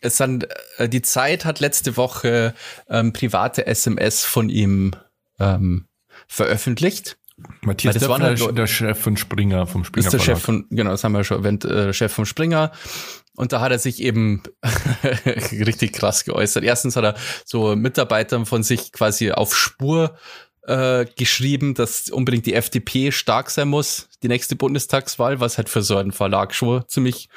es 0.00 0.16
sind, 0.16 0.48
äh, 0.78 0.88
die 0.88 1.02
Zeit 1.02 1.44
hat 1.44 1.60
letzte 1.60 1.96
Woche 1.96 2.54
ähm, 2.88 3.12
private 3.12 3.66
SMS 3.66 4.24
von 4.24 4.48
ihm 4.48 4.92
ähm, 5.38 5.86
veröffentlicht. 6.26 7.16
Matthias 7.62 7.94
das 7.94 8.08
waren 8.08 8.22
Döpfner, 8.22 8.46
halt 8.46 8.58
der 8.58 8.66
Chef 8.68 8.98
von 8.98 9.16
Springer, 9.16 9.66
vom 9.66 9.84
Springer 9.84 10.06
ist 10.06 10.12
der. 10.12 10.20
Chef 10.20 10.40
von, 10.40 10.66
genau, 10.70 10.92
das 10.92 11.02
haben 11.02 11.12
wir 11.12 11.24
schon 11.24 11.38
erwähnt, 11.38 11.64
äh, 11.64 11.92
Chef 11.92 12.12
vom 12.12 12.26
Springer. 12.26 12.70
Und 13.36 13.52
da 13.52 13.60
hat 13.60 13.72
er 13.72 13.80
sich 13.80 14.00
eben 14.00 14.44
richtig 15.50 15.92
krass 15.92 16.24
geäußert. 16.24 16.62
Erstens 16.62 16.94
hat 16.94 17.04
er 17.04 17.14
so 17.44 17.74
Mitarbeitern 17.74 18.46
von 18.46 18.62
sich 18.62 18.92
quasi 18.92 19.32
auf 19.32 19.56
Spur 19.56 20.16
äh, 20.66 21.04
geschrieben, 21.16 21.74
dass 21.74 22.10
unbedingt 22.10 22.46
die 22.46 22.54
FDP 22.54 23.10
stark 23.12 23.50
sein 23.50 23.68
muss, 23.68 24.08
die 24.22 24.28
nächste 24.28 24.56
Bundestagswahl, 24.56 25.40
was 25.40 25.58
halt 25.58 25.68
für 25.68 25.82
so 25.82 25.96
einen 25.96 26.12
Verlag 26.12 26.54
schon 26.54 26.84
ziemlich 26.88 27.28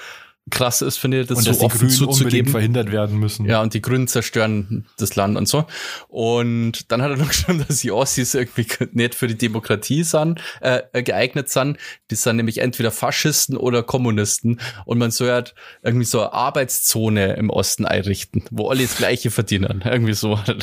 krass 0.49 0.81
ist, 0.81 0.95
finde 0.97 1.19
ich, 1.19 1.27
das 1.27 1.39
und 1.39 1.43
so 1.43 1.49
dass 1.51 1.59
die 1.59 1.65
offen 1.65 1.77
Grünen 1.79 1.91
unbedingt 1.91 2.13
zuzugeben. 2.19 2.51
verhindert 2.51 2.91
werden 2.93 3.19
müssen. 3.19 3.45
Ja, 3.45 3.61
und 3.61 3.73
die 3.73 3.81
Grünen 3.81 4.07
zerstören 4.07 4.85
das 4.97 5.17
Land 5.17 5.35
und 5.37 5.45
so. 5.45 5.65
Und 6.07 6.89
dann 6.89 7.01
hat 7.01 7.11
er 7.11 7.17
noch 7.17 7.27
geschrieben, 7.35 7.65
dass 7.67 7.81
die 7.81 7.91
Ossis 7.91 8.33
irgendwie 8.33 8.65
nicht 8.93 9.13
für 9.13 9.27
die 9.27 9.37
Demokratie 9.37 10.03
sind, 10.03 10.39
äh, 10.61 11.03
geeignet 11.03 11.49
sind. 11.49 11.77
Die 12.11 12.15
sind 12.15 12.37
nämlich 12.37 12.59
entweder 12.59 12.91
Faschisten 12.91 13.57
oder 13.57 13.83
Kommunisten. 13.83 14.61
Und 14.85 14.99
man 14.99 15.11
soll 15.11 15.31
halt 15.31 15.53
irgendwie 15.83 16.05
so 16.05 16.21
eine 16.21 16.31
Arbeitszone 16.31 17.33
im 17.33 17.49
Osten 17.49 17.83
einrichten, 17.83 18.45
wo 18.49 18.69
alle 18.69 18.83
das 18.83 18.95
Gleiche 18.95 19.31
verdienen. 19.31 19.83
Irgendwie 19.83 20.13
so 20.13 20.39
hat 20.39 20.47
er 20.47 20.57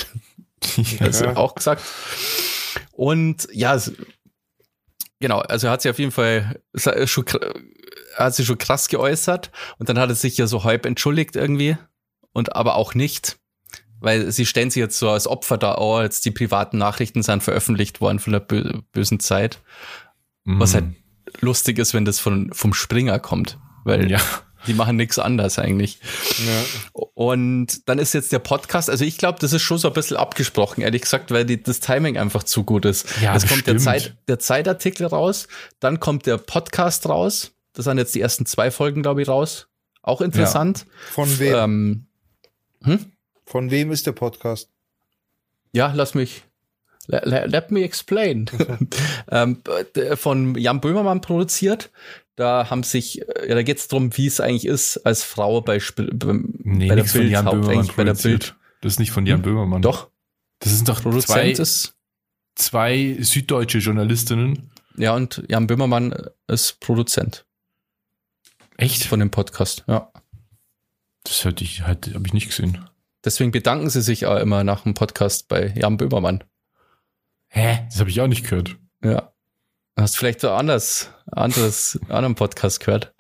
das 1.07 1.21
Ja. 1.21 1.37
auch 1.37 1.55
gesagt. 1.55 1.83
Und 2.97 3.49
ja, 3.53 3.79
genau, 5.21 5.41
also 5.41 5.67
er 5.67 5.73
hat 5.73 5.83
sich 5.83 5.91
auf 5.91 5.99
jeden 5.99 6.13
Fall 6.13 6.61
schon, 6.77 7.25
hat 8.17 8.35
sich 8.35 8.47
schon 8.47 8.59
krass 8.59 8.89
geäußert 8.89 9.51
und 9.79 9.89
dann 9.89 9.99
hat 9.99 10.09
er 10.11 10.15
sich 10.15 10.37
ja 10.37 10.47
so 10.47 10.65
halb 10.65 10.87
entschuldigt 10.87 11.35
irgendwie 11.37 11.77
und 12.33 12.55
aber 12.55 12.77
auch 12.77 12.95
nicht, 12.95 13.39
weil 14.01 14.31
sie 14.31 14.47
stellen 14.47 14.71
sich 14.71 14.81
jetzt 14.81 14.99
so 14.99 15.11
als 15.11 15.27
Opfer 15.27 15.59
da, 15.59 15.79
oh, 15.79 16.01
jetzt 16.03 16.25
die 16.25 16.31
privaten 16.31 16.79
Nachrichten 16.79 17.23
sind 17.23 17.43
veröffentlicht 17.43 18.01
worden 18.01 18.19
von 18.21 18.33
der 18.33 18.41
bö 18.41 18.81
bösen 18.93 19.21
Zeit, 19.21 19.61
Mhm. 20.47 20.61
was 20.61 20.75
halt 20.75 20.85
lustig 21.41 21.79
ist, 21.79 21.95
wenn 21.95 22.05
das 22.05 22.21
von, 22.21 22.53
vom 22.53 22.75
Springer 22.75 23.19
kommt, 23.19 23.59
weil 23.85 24.11
ja. 24.11 24.21
Die 24.67 24.75
machen 24.75 24.97
nichts 24.97 25.19
anders 25.19 25.59
eigentlich. 25.59 25.99
Ja. 26.39 27.03
Und 27.15 27.89
dann 27.89 27.99
ist 27.99 28.15
jetzt 28.15 28.33
der 28.33 28.39
Podcast, 28.39 28.91
also 28.91 29.05
ich 29.05 29.19
glaube, 29.19 29.39
das 29.41 29.53
ist 29.53 29.63
schon 29.63 29.79
so 29.79 29.89
ein 29.89 29.95
bisschen 29.95 30.17
abgesprochen, 30.17 30.83
ehrlich 30.83 31.03
gesagt, 31.03 31.31
weil 31.31 31.45
die, 31.45 31.63
das 31.63 31.81
Timing 31.81 32.19
einfach 32.19 32.43
zu 32.43 32.65
gut 32.65 32.85
ist. 32.85 33.07
Ja, 33.21 33.35
es 33.35 33.47
kommt 33.47 33.67
der. 33.67 33.79
Zeit, 33.79 34.17
der 34.29 34.39
Zeitartikel 34.39 35.07
raus, 35.07 35.49
dann 35.81 36.01
kommt 36.01 36.27
der 36.27 36.39
Podcast 36.39 37.09
raus. 37.09 37.53
Das 37.73 37.87
sind 37.87 37.99
jetzt 37.99 38.15
die 38.15 38.21
ersten 38.21 38.47
zwei 38.47 38.71
Folgen, 38.71 39.03
glaube 39.03 39.23
ich, 39.23 39.29
raus. 39.29 39.69
Auch 40.03 40.21
interessant. 40.21 40.87
Von 41.13 41.39
wem? 41.39 41.55
Ähm, 41.55 42.07
hm? 42.83 43.13
Von 43.47 43.71
wem 43.71 43.91
ist 43.91 44.07
der 44.07 44.13
Podcast? 44.13 44.71
Ja, 45.73 45.93
lass 45.95 46.15
mich. 46.15 46.45
Let, 47.07 47.51
let, 47.51 47.71
me 47.71 47.83
explain. 47.83 48.47
ähm, 49.31 49.63
von 50.15 50.55
Jan 50.57 50.81
Böhmermann 50.81 51.21
produziert. 51.21 51.91
Da 52.37 52.69
haben 52.71 52.83
sich, 52.83 53.23
äh, 53.29 53.49
ja, 53.49 53.55
da 53.55 53.63
geht 53.63 53.79
es 53.79 53.89
darum, 53.89 54.17
wie 54.17 54.27
es 54.27 54.41
eigentlich 54.41 54.67
ist, 54.67 54.99
als 54.99 55.23
Frau 55.23 55.61
bei, 55.61 55.81
beim- 56.15 56.55
Nee, 56.65 56.89
bei 56.89 56.97
der 56.97 57.05
von 57.05 57.29
Jan 57.29 57.45
Bild, 57.45 57.55
Böhmermann 57.63 57.87
bei 57.97 58.05
der 58.05 58.13
produziert. 58.13 58.41
Bild. 58.41 58.55
Das 58.81 58.93
ist 58.95 58.99
nicht 58.99 59.13
von 59.13 59.25
Jan 59.27 59.37
Hm? 59.39 59.43
Böhmermann. 59.43 59.83
Doch, 59.83 60.11
Das 60.59 60.73
sind 60.75 60.89
doch 60.89 60.97
zwei, 61.01 61.03
Produzent 61.03 61.59
ist 61.59 61.95
zwei 62.57 63.17
süddeutsche 63.21 63.79
Journalistinnen. 63.79 64.71
Ja, 64.97 65.15
und 65.15 65.43
Jan 65.49 65.67
Böhmermann 65.67 66.15
ist 66.49 66.81
Produzent 66.81 67.47
Echt? 68.77 69.05
von 69.05 69.21
dem 69.21 69.31
Podcast. 69.31 69.85
Ja. 69.87 70.13
Das 71.25 71.45
hätte 71.45 71.65
ich, 71.65 71.83
halt, 71.83 72.13
habe 72.15 72.27
ich 72.27 72.33
nicht 72.33 72.49
gesehen. 72.49 72.85
Deswegen 73.25 73.51
bedanken 73.53 73.89
sie 73.91 74.03
sich 74.03 74.27
auch 74.27 74.39
immer 74.39 74.65
nach 74.65 74.83
dem 74.83 74.95
Podcast 74.95 75.49
bei 75.49 75.73
Jan 75.77 75.97
Böhmermann. 75.97 76.45
Hä? 77.49 77.87
Das 77.89 78.01
habe 78.01 78.11
ich 78.11 78.21
auch 78.21 78.27
nicht 78.27 78.45
gehört. 78.45 78.77
Ja. 79.03 79.33
Hast 79.97 80.17
vielleicht 80.17 80.41
so 80.41 80.51
anders, 80.51 81.11
anderes, 81.31 81.99
anderen 82.09 82.35
Podcast 82.35 82.81
gehört. 82.81 83.15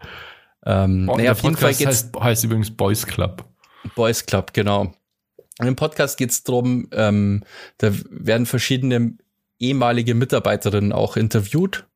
Ähm, 0.66 1.04
naja, 1.04 1.32
auf 1.32 1.42
jeden 1.42 1.56
Fall 1.56 1.74
geht's 1.74 1.86
heißt, 1.86 2.16
heißt 2.16 2.44
übrigens 2.44 2.70
Boys 2.70 3.06
Club. 3.06 3.44
Boys 3.94 4.26
Club, 4.26 4.52
genau. 4.52 4.92
In 5.60 5.66
dem 5.66 5.76
Podcast 5.76 6.18
geht 6.18 6.30
es 6.30 6.42
darum, 6.42 6.88
ähm, 6.92 7.44
da 7.78 7.92
werden 8.10 8.46
verschiedene 8.46 9.16
ehemalige 9.60 10.14
Mitarbeiterinnen 10.14 10.92
auch 10.92 11.16
interviewt, 11.16 11.86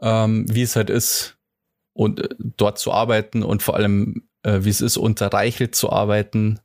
ähm, 0.00 0.46
wie 0.48 0.62
es 0.62 0.74
halt 0.74 0.90
ist, 0.90 1.36
und 1.92 2.20
äh, 2.20 2.28
dort 2.38 2.78
zu 2.78 2.92
arbeiten 2.92 3.44
und 3.44 3.62
vor 3.62 3.76
allem, 3.76 4.28
äh, 4.42 4.60
wie 4.62 4.70
es 4.70 4.80
ist, 4.80 4.96
unter 4.96 5.32
Reichelt 5.32 5.76
zu 5.76 5.90
arbeiten. 5.90 6.58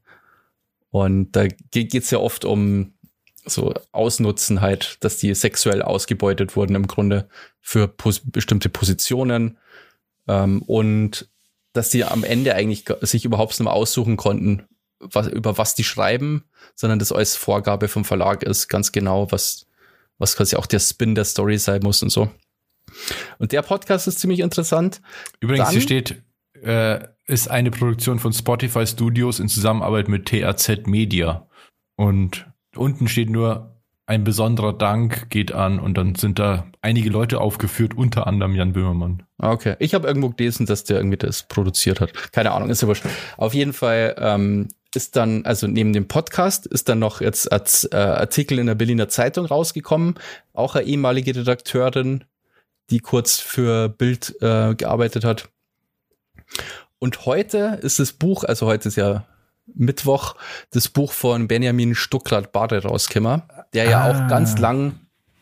Und 0.90 1.34
da 1.34 1.48
geht 1.48 1.94
es 1.94 2.10
ja 2.10 2.18
oft 2.18 2.44
um 2.44 2.94
so 3.50 3.74
Ausnutzen 3.92 4.62
halt, 4.62 4.98
dass 5.02 5.18
die 5.18 5.34
sexuell 5.34 5.82
ausgebeutet 5.82 6.56
wurden 6.56 6.76
im 6.76 6.88
Grunde 6.88 7.28
für 7.62 7.88
pos 7.88 8.22
bestimmte 8.24 8.70
Positionen 8.70 9.58
ähm, 10.28 10.62
und 10.64 11.28
dass 11.74 11.90
die 11.90 12.04
am 12.04 12.24
Ende 12.24 12.56
eigentlich 12.56 12.86
sich 13.02 13.26
überhaupt 13.26 13.52
nicht 13.52 13.62
mehr 13.62 13.74
aussuchen 13.74 14.18
konnten, 14.18 14.68
was, 15.00 15.28
über 15.28 15.58
was 15.58 15.76
die 15.76 15.84
schreiben, 15.84 16.44
sondern 16.76 17.00
das 17.00 17.12
als 17.12 17.36
Vorgabe 17.36 17.88
vom 17.88 18.06
Verlag 18.06 18.44
ist, 18.44 18.68
ganz 18.68 18.92
genau, 18.92 19.32
was, 19.32 19.66
was 20.18 20.36
quasi 20.36 20.56
auch 20.56 20.66
der 20.66 20.80
Spin 20.80 21.16
der 21.16 21.26
Story 21.26 21.58
sein 21.58 21.82
muss 21.84 22.04
und 22.04 22.10
so. 22.10 22.30
Und 23.38 23.52
der 23.52 23.62
Podcast 23.62 24.08
ist 24.08 24.20
ziemlich 24.20 24.40
interessant. 24.40 25.02
Übrigens, 25.40 25.68
Dann- 25.68 25.74
hier 25.74 25.82
steht, 25.82 26.22
äh, 26.62 27.00
ist 27.28 27.48
eine 27.48 27.72
Produktion 27.72 28.20
von 28.20 28.34
Spotify 28.34 28.86
Studios 28.88 29.40
in 29.40 29.48
Zusammenarbeit 29.48 30.08
mit 30.10 30.28
TAZ 30.28 30.88
Media. 30.88 31.48
Und 31.96 32.48
unten 32.80 33.08
steht 33.08 33.30
nur, 33.30 33.76
ein 34.10 34.24
besonderer 34.24 34.74
Dank 34.74 35.30
geht 35.30 35.52
an 35.52 35.80
und 35.80 35.96
dann 35.96 36.16
sind 36.16 36.40
da 36.40 36.66
einige 36.82 37.12
Leute 37.12 37.40
aufgeführt, 37.40 37.96
unter 37.96 38.26
anderem 38.26 38.56
Jan 38.56 38.74
Böhmermann. 38.74 39.22
Ah, 39.38 39.52
Okay. 39.52 39.76
Ich 39.78 39.94
habe 39.94 40.08
irgendwo 40.08 40.30
gelesen, 40.30 40.66
dass 40.66 40.84
der 40.84 40.98
irgendwie 40.98 41.18
das 41.18 41.44
produziert 41.44 42.02
hat. 42.02 42.32
Keine 42.32 42.52
Ahnung, 42.52 42.72
ist 42.72 42.82
ja 42.82 42.88
wurscht. 42.88 43.06
Auf 43.38 43.54
jeden 43.54 43.72
Fall 43.72 44.16
ähm, 44.18 44.70
ist 44.96 45.16
dann, 45.16 45.46
also 45.46 45.68
neben 45.68 45.94
dem 45.94 46.08
Podcast, 46.08 46.66
ist 46.66 46.90
dann 46.90 46.98
noch 46.98 47.22
jetzt 47.22 47.52
als 47.52 47.84
äh, 47.92 47.98
Artikel 47.98 48.58
in 48.58 48.66
der 48.66 48.74
Berliner 48.74 49.10
Zeitung 49.10 49.46
rausgekommen. 49.46 50.16
Auch 50.54 50.76
eine 50.76 50.88
ehemalige 50.88 51.36
Redakteurin, 51.36 52.24
die 52.90 53.02
kurz 53.02 53.40
für 53.40 53.90
Bild 53.90 54.36
äh, 54.42 54.74
gearbeitet 54.74 55.24
hat. 55.24 55.50
Und 56.98 57.28
heute 57.28 57.78
ist 57.84 58.00
das 58.00 58.14
Buch, 58.14 58.44
also 58.44 58.66
heute 58.66 58.88
ist 58.88 58.96
ja 58.96 59.28
Mittwoch, 59.76 60.36
das 60.72 60.90
Buch 60.90 61.12
von 61.14 61.48
Benjamin 61.48 61.96
Stuckrad-Barre 61.96 62.84
rausgekommen, 62.84 63.44
der 63.74 63.86
ja 63.90 64.02
Ah. 64.02 64.10
auch 64.26 64.28
ganz 64.30 64.58
lang 64.58 65.00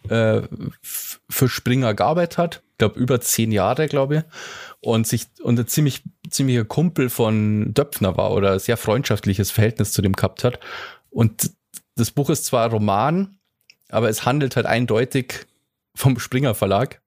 äh, 0.09 0.41
für 0.81 1.49
Springer 1.49 1.93
gearbeitet 1.93 2.37
hat. 2.37 2.63
Ich 2.71 2.77
glaube, 2.77 2.99
über 2.99 3.19
zehn 3.21 3.51
Jahre, 3.51 3.87
glaube 3.87 4.17
ich. 4.17 4.23
Und 4.79 5.07
sich 5.07 5.27
und 5.41 5.59
ein 5.59 5.67
ziemlich, 5.67 6.03
ziemlicher 6.29 6.63
Kumpel 6.65 7.09
von 7.09 7.73
Döpfner 7.73 8.15
war 8.17 8.31
oder 8.31 8.53
ein 8.53 8.59
sehr 8.59 8.77
freundschaftliches 8.77 9.51
Verhältnis 9.51 9.91
zu 9.91 10.01
dem 10.01 10.13
gehabt 10.13 10.43
hat. 10.43 10.59
Und 11.09 11.51
das 11.95 12.11
Buch 12.11 12.29
ist 12.29 12.45
zwar 12.45 12.65
ein 12.65 12.71
Roman, 12.71 13.37
aber 13.89 14.07
es 14.09 14.25
handelt 14.25 14.55
halt 14.55 14.67
eindeutig 14.67 15.47
vom 15.95 16.19
Springer 16.19 16.53
Verlag 16.53 17.01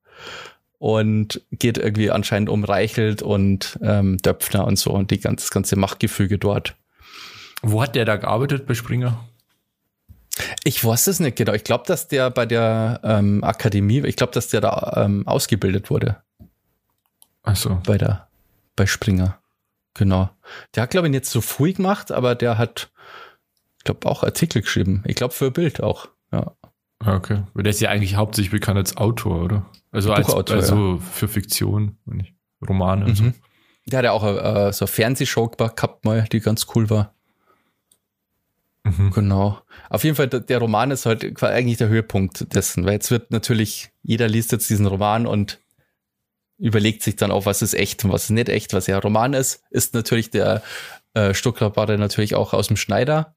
und 0.79 1.43
geht 1.53 1.79
irgendwie 1.79 2.11
anscheinend 2.11 2.49
um 2.49 2.65
Reichelt 2.65 3.23
und 3.23 3.79
ähm, 3.83 4.17
Döpfner 4.19 4.67
und 4.67 4.79
so 4.79 4.91
und 4.91 5.11
die 5.11 5.21
ganz, 5.21 5.43
das 5.43 5.51
ganze 5.51 5.77
Machtgefüge 5.77 6.39
dort. 6.39 6.75
Wo 7.63 7.83
hat 7.83 7.95
der 7.95 8.05
da 8.05 8.17
gearbeitet 8.17 8.67
bei 8.67 8.75
Springer? 8.75 9.25
Ich 10.65 10.85
weiß 10.85 11.07
es 11.09 11.21
nicht 11.21 11.37
genau. 11.37 11.53
Ich 11.53 11.65
glaube, 11.65 11.85
dass 11.87 12.09
der 12.09 12.31
bei 12.31 12.47
der 12.47 13.01
ähm, 13.03 13.45
Akademie, 13.45 14.01
ich 14.07 14.17
glaube, 14.17 14.33
dass 14.33 14.49
der 14.49 14.61
da 14.61 15.05
ähm, 15.05 15.27
ausgebildet 15.27 15.91
wurde 15.91 16.23
Achso. 17.43 17.81
bei 17.87 17.99
der 17.99 18.29
bei 18.77 18.87
Springer. 18.87 19.39
Genau. 19.95 20.31
Der 20.75 20.85
hat 20.85 20.91
glaube 20.91 21.09
ich 21.09 21.11
nicht 21.13 21.27
so 21.27 21.41
viel 21.41 21.75
gemacht, 21.75 22.13
aber 22.13 22.35
der 22.35 22.59
hat 22.59 22.91
ich 23.79 23.85
glaube 23.85 24.09
auch 24.09 24.23
Artikel 24.23 24.63
geschrieben. 24.63 25.03
Ich 25.07 25.17
glaube 25.17 25.35
für 25.35 25.51
Bild 25.51 25.83
auch. 25.83 26.09
Ja. 26.33 26.53
Okay. 27.05 27.43
Der 27.55 27.71
ist 27.71 27.81
ja 27.81 27.91
eigentlich 27.91 28.17
hauptsächlich 28.17 28.51
bekannt 28.51 28.79
als 28.79 28.97
Autor, 28.97 29.43
oder? 29.43 29.67
Also 29.91 30.13
als 30.13 30.27
Buchautor, 30.27 30.57
also 30.57 30.99
für 30.99 31.29
Fiktion, 31.29 31.97
und 32.05 32.19
nicht 32.19 32.35
Romane 32.67 33.07
und 33.07 33.15
so. 33.17 33.33
Der 33.91 33.99
hat 33.99 34.05
ja 34.05 34.13
auch 34.13 34.25
äh, 34.25 34.73
so 34.73 34.85
eine 34.85 34.93
Fernsehshow 34.93 35.49
gehabt 35.49 36.05
mal, 36.05 36.27
die 36.31 36.41
ganz 36.41 36.67
cool 36.75 36.89
war. 36.91 37.15
Mhm. 38.85 39.11
Genau. 39.11 39.61
Auf 39.89 40.05
jeden 40.05 40.17
Fall, 40.17 40.29
der 40.29 40.59
Roman 40.59 40.91
ist 40.91 41.07
halt 41.07 41.43
eigentlich 41.43 41.79
der 41.79 41.89
Höhepunkt 41.89 42.55
dessen, 42.55 42.85
weil 42.85 42.95
jetzt 42.95 43.11
wird 43.11 43.31
natürlich, 43.31 43.91
jeder 44.03 44.29
liest 44.29 44.53
jetzt 44.53 44.71
diesen 44.71 44.87
Roman 44.87 45.27
und 45.27 45.61
überlegt 46.59 47.03
sich 47.03 47.17
dann 47.17 47.31
auch, 47.31 47.47
was 47.47 47.63
ist 47.63 47.75
echt 47.75 48.05
und 48.05 48.13
was 48.13 48.25
ist 48.25 48.31
nicht 48.31 48.49
echt. 48.49 48.73
Was 48.73 48.87
ja 48.87 48.99
Roman 48.99 49.35
ist, 49.35 49.63
ist 49.71 49.95
natürlich 49.95 50.31
der 50.31 50.63
äh, 51.15 51.35
Stuckrad 51.35 51.77
natürlich 51.99 52.35
auch 52.35 52.53
aus 52.53 52.69
dem 52.69 52.77
Schneider. 52.77 53.35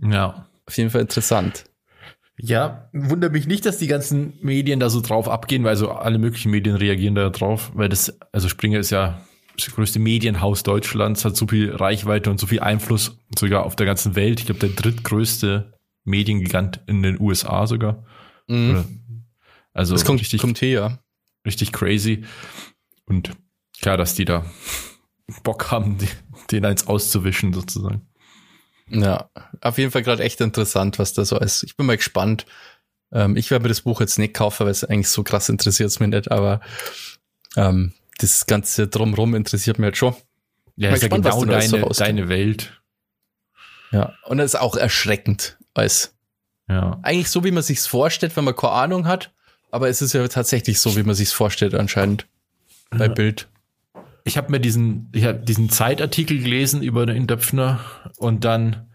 Ja. 0.00 0.46
Auf 0.66 0.76
jeden 0.76 0.90
Fall 0.90 1.00
interessant. 1.00 1.64
Ja, 2.40 2.88
wundert 2.92 3.32
mich 3.32 3.46
nicht, 3.46 3.66
dass 3.66 3.78
die 3.78 3.88
ganzen 3.88 4.34
Medien 4.42 4.78
da 4.78 4.90
so 4.90 5.00
drauf 5.00 5.28
abgehen, 5.28 5.64
weil 5.64 5.76
so 5.76 5.90
alle 5.90 6.18
möglichen 6.18 6.52
Medien 6.52 6.76
reagieren 6.76 7.16
da 7.16 7.30
drauf, 7.30 7.72
weil 7.74 7.88
das, 7.88 8.16
also 8.32 8.48
Springer 8.48 8.78
ist 8.78 8.90
ja 8.90 9.20
das 9.66 9.74
größte 9.74 9.98
Medienhaus 9.98 10.62
Deutschlands, 10.62 11.24
hat 11.24 11.36
so 11.36 11.46
viel 11.46 11.74
Reichweite 11.74 12.30
und 12.30 12.38
so 12.38 12.46
viel 12.46 12.60
Einfluss 12.60 13.18
sogar 13.38 13.64
auf 13.64 13.76
der 13.76 13.86
ganzen 13.86 14.14
Welt. 14.14 14.40
Ich 14.40 14.46
glaube, 14.46 14.60
der 14.60 14.70
drittgrößte 14.70 15.72
Mediengigant 16.04 16.80
in 16.86 17.02
den 17.02 17.20
USA 17.20 17.66
sogar. 17.66 18.04
Mhm. 18.46 19.24
Also 19.72 19.94
Das 19.94 20.04
kommt, 20.04 20.20
richtig, 20.20 20.40
kommt 20.40 20.60
her. 20.60 21.00
richtig 21.46 21.72
crazy. 21.72 22.24
Und 23.06 23.32
klar, 23.80 23.96
dass 23.96 24.14
die 24.14 24.24
da 24.24 24.44
Bock 25.42 25.70
haben, 25.70 25.98
den 26.50 26.64
eins 26.64 26.86
auszuwischen 26.86 27.52
sozusagen. 27.52 28.02
Ja, 28.90 29.28
auf 29.60 29.76
jeden 29.76 29.90
Fall 29.90 30.02
gerade 30.02 30.22
echt 30.22 30.40
interessant, 30.40 30.98
was 30.98 31.12
da 31.12 31.24
so 31.24 31.38
ist. 31.38 31.62
Ich 31.62 31.76
bin 31.76 31.86
mal 31.86 31.96
gespannt. 31.96 32.46
Ähm, 33.12 33.36
ich 33.36 33.50
werde 33.50 33.64
mir 33.64 33.68
das 33.68 33.82
Buch 33.82 34.00
jetzt 34.00 34.18
nicht 34.18 34.34
kaufen, 34.34 34.64
weil 34.64 34.70
es 34.70 34.84
eigentlich 34.84 35.08
so 35.08 35.22
krass 35.22 35.48
interessiert 35.48 35.90
es 35.90 36.00
mich 36.00 36.08
nicht, 36.08 36.30
aber 36.30 36.60
ähm, 37.56 37.92
das 38.18 38.46
ganze 38.46 38.86
Drumrum 38.88 39.34
interessiert 39.34 39.78
mich 39.78 39.86
halt 39.86 39.96
schon. 39.96 40.14
Ja, 40.76 40.90
ist 40.92 41.02
ja 41.02 41.10
was 41.10 41.16
genau 41.22 41.44
deine, 41.44 41.88
deine 41.96 42.28
Welt. 42.28 42.80
Ja, 43.90 44.14
und 44.24 44.38
es 44.38 44.54
ist 44.54 44.60
auch 44.60 44.76
erschreckend, 44.76 45.56
als 45.74 46.14
Ja. 46.68 46.98
eigentlich 47.02 47.30
so, 47.30 47.42
wie 47.44 47.50
man 47.50 47.62
sich's 47.62 47.86
vorstellt, 47.86 48.36
wenn 48.36 48.44
man 48.44 48.54
keine 48.54 48.74
Ahnung 48.74 49.06
hat, 49.06 49.32
aber 49.70 49.88
es 49.88 50.02
ist 50.02 50.12
ja 50.12 50.26
tatsächlich 50.28 50.78
so, 50.80 50.94
wie 50.96 51.02
man 51.02 51.14
sich's 51.14 51.32
vorstellt 51.32 51.74
anscheinend 51.74 52.26
bei 52.90 53.06
Ja. 53.06 53.12
Bild. 53.12 53.48
ich 54.24 54.36
habe 54.36 54.50
mir 54.50 54.60
diesen, 54.60 55.08
ich 55.12 55.24
hab 55.24 55.46
diesen 55.46 55.70
Zeitartikel 55.70 56.38
gelesen 56.38 56.82
über 56.82 57.06
den 57.06 57.26
Döpfner 57.26 57.80
und 58.18 58.44
dann 58.44 58.86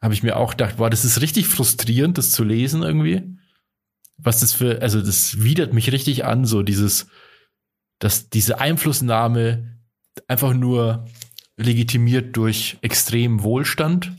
habe 0.00 0.14
ich 0.14 0.22
mir 0.22 0.36
auch 0.36 0.50
gedacht, 0.52 0.76
boah, 0.76 0.90
das 0.90 1.04
ist 1.04 1.20
richtig 1.20 1.48
frustrierend, 1.48 2.18
das 2.18 2.30
zu 2.30 2.44
lesen 2.44 2.82
irgendwie. 2.82 3.22
Was 4.16 4.40
das 4.40 4.52
für, 4.52 4.80
also 4.80 5.00
das 5.02 5.42
widert 5.42 5.72
mich 5.72 5.90
richtig 5.90 6.24
an, 6.24 6.44
so 6.44 6.62
dieses, 6.62 7.08
dass 7.98 8.28
diese 8.28 8.60
Einflussnahme 8.60 9.78
einfach 10.28 10.54
nur 10.54 11.06
legitimiert 11.56 12.36
durch 12.36 12.78
extremen 12.82 13.42
Wohlstand, 13.42 14.12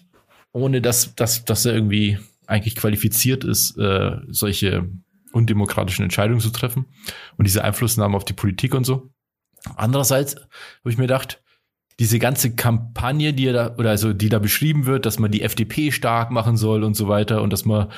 ohne 0.51 0.81
dass, 0.81 1.15
dass, 1.15 1.45
dass 1.45 1.65
er 1.65 1.73
irgendwie 1.73 2.17
eigentlich 2.47 2.75
qualifiziert 2.75 3.43
ist, 3.43 3.77
äh, 3.77 4.17
solche 4.27 4.89
undemokratischen 5.33 6.03
Entscheidungen 6.03 6.39
zu 6.39 6.49
treffen 6.49 6.85
und 7.38 7.45
diese 7.45 7.63
Einflussnahme 7.63 8.15
auf 8.15 8.25
die 8.25 8.33
Politik 8.33 8.73
und 8.73 8.85
so. 8.85 9.09
Andererseits 9.75 10.35
habe 10.35 10.89
ich 10.89 10.97
mir 10.97 11.05
gedacht, 11.05 11.41
diese 11.99 12.19
ganze 12.19 12.55
Kampagne, 12.55 13.33
die 13.33 13.51
da, 13.51 13.75
oder 13.77 13.89
also 13.89 14.13
die 14.13 14.29
da 14.29 14.39
beschrieben 14.39 14.85
wird, 14.85 15.05
dass 15.05 15.19
man 15.19 15.31
die 15.31 15.41
FDP 15.41 15.91
stark 15.91 16.31
machen 16.31 16.57
soll 16.57 16.83
und 16.83 16.93
so 16.93 17.07
weiter 17.07 17.41
und 17.41 17.51
dass 17.51 17.65
man 17.65 17.89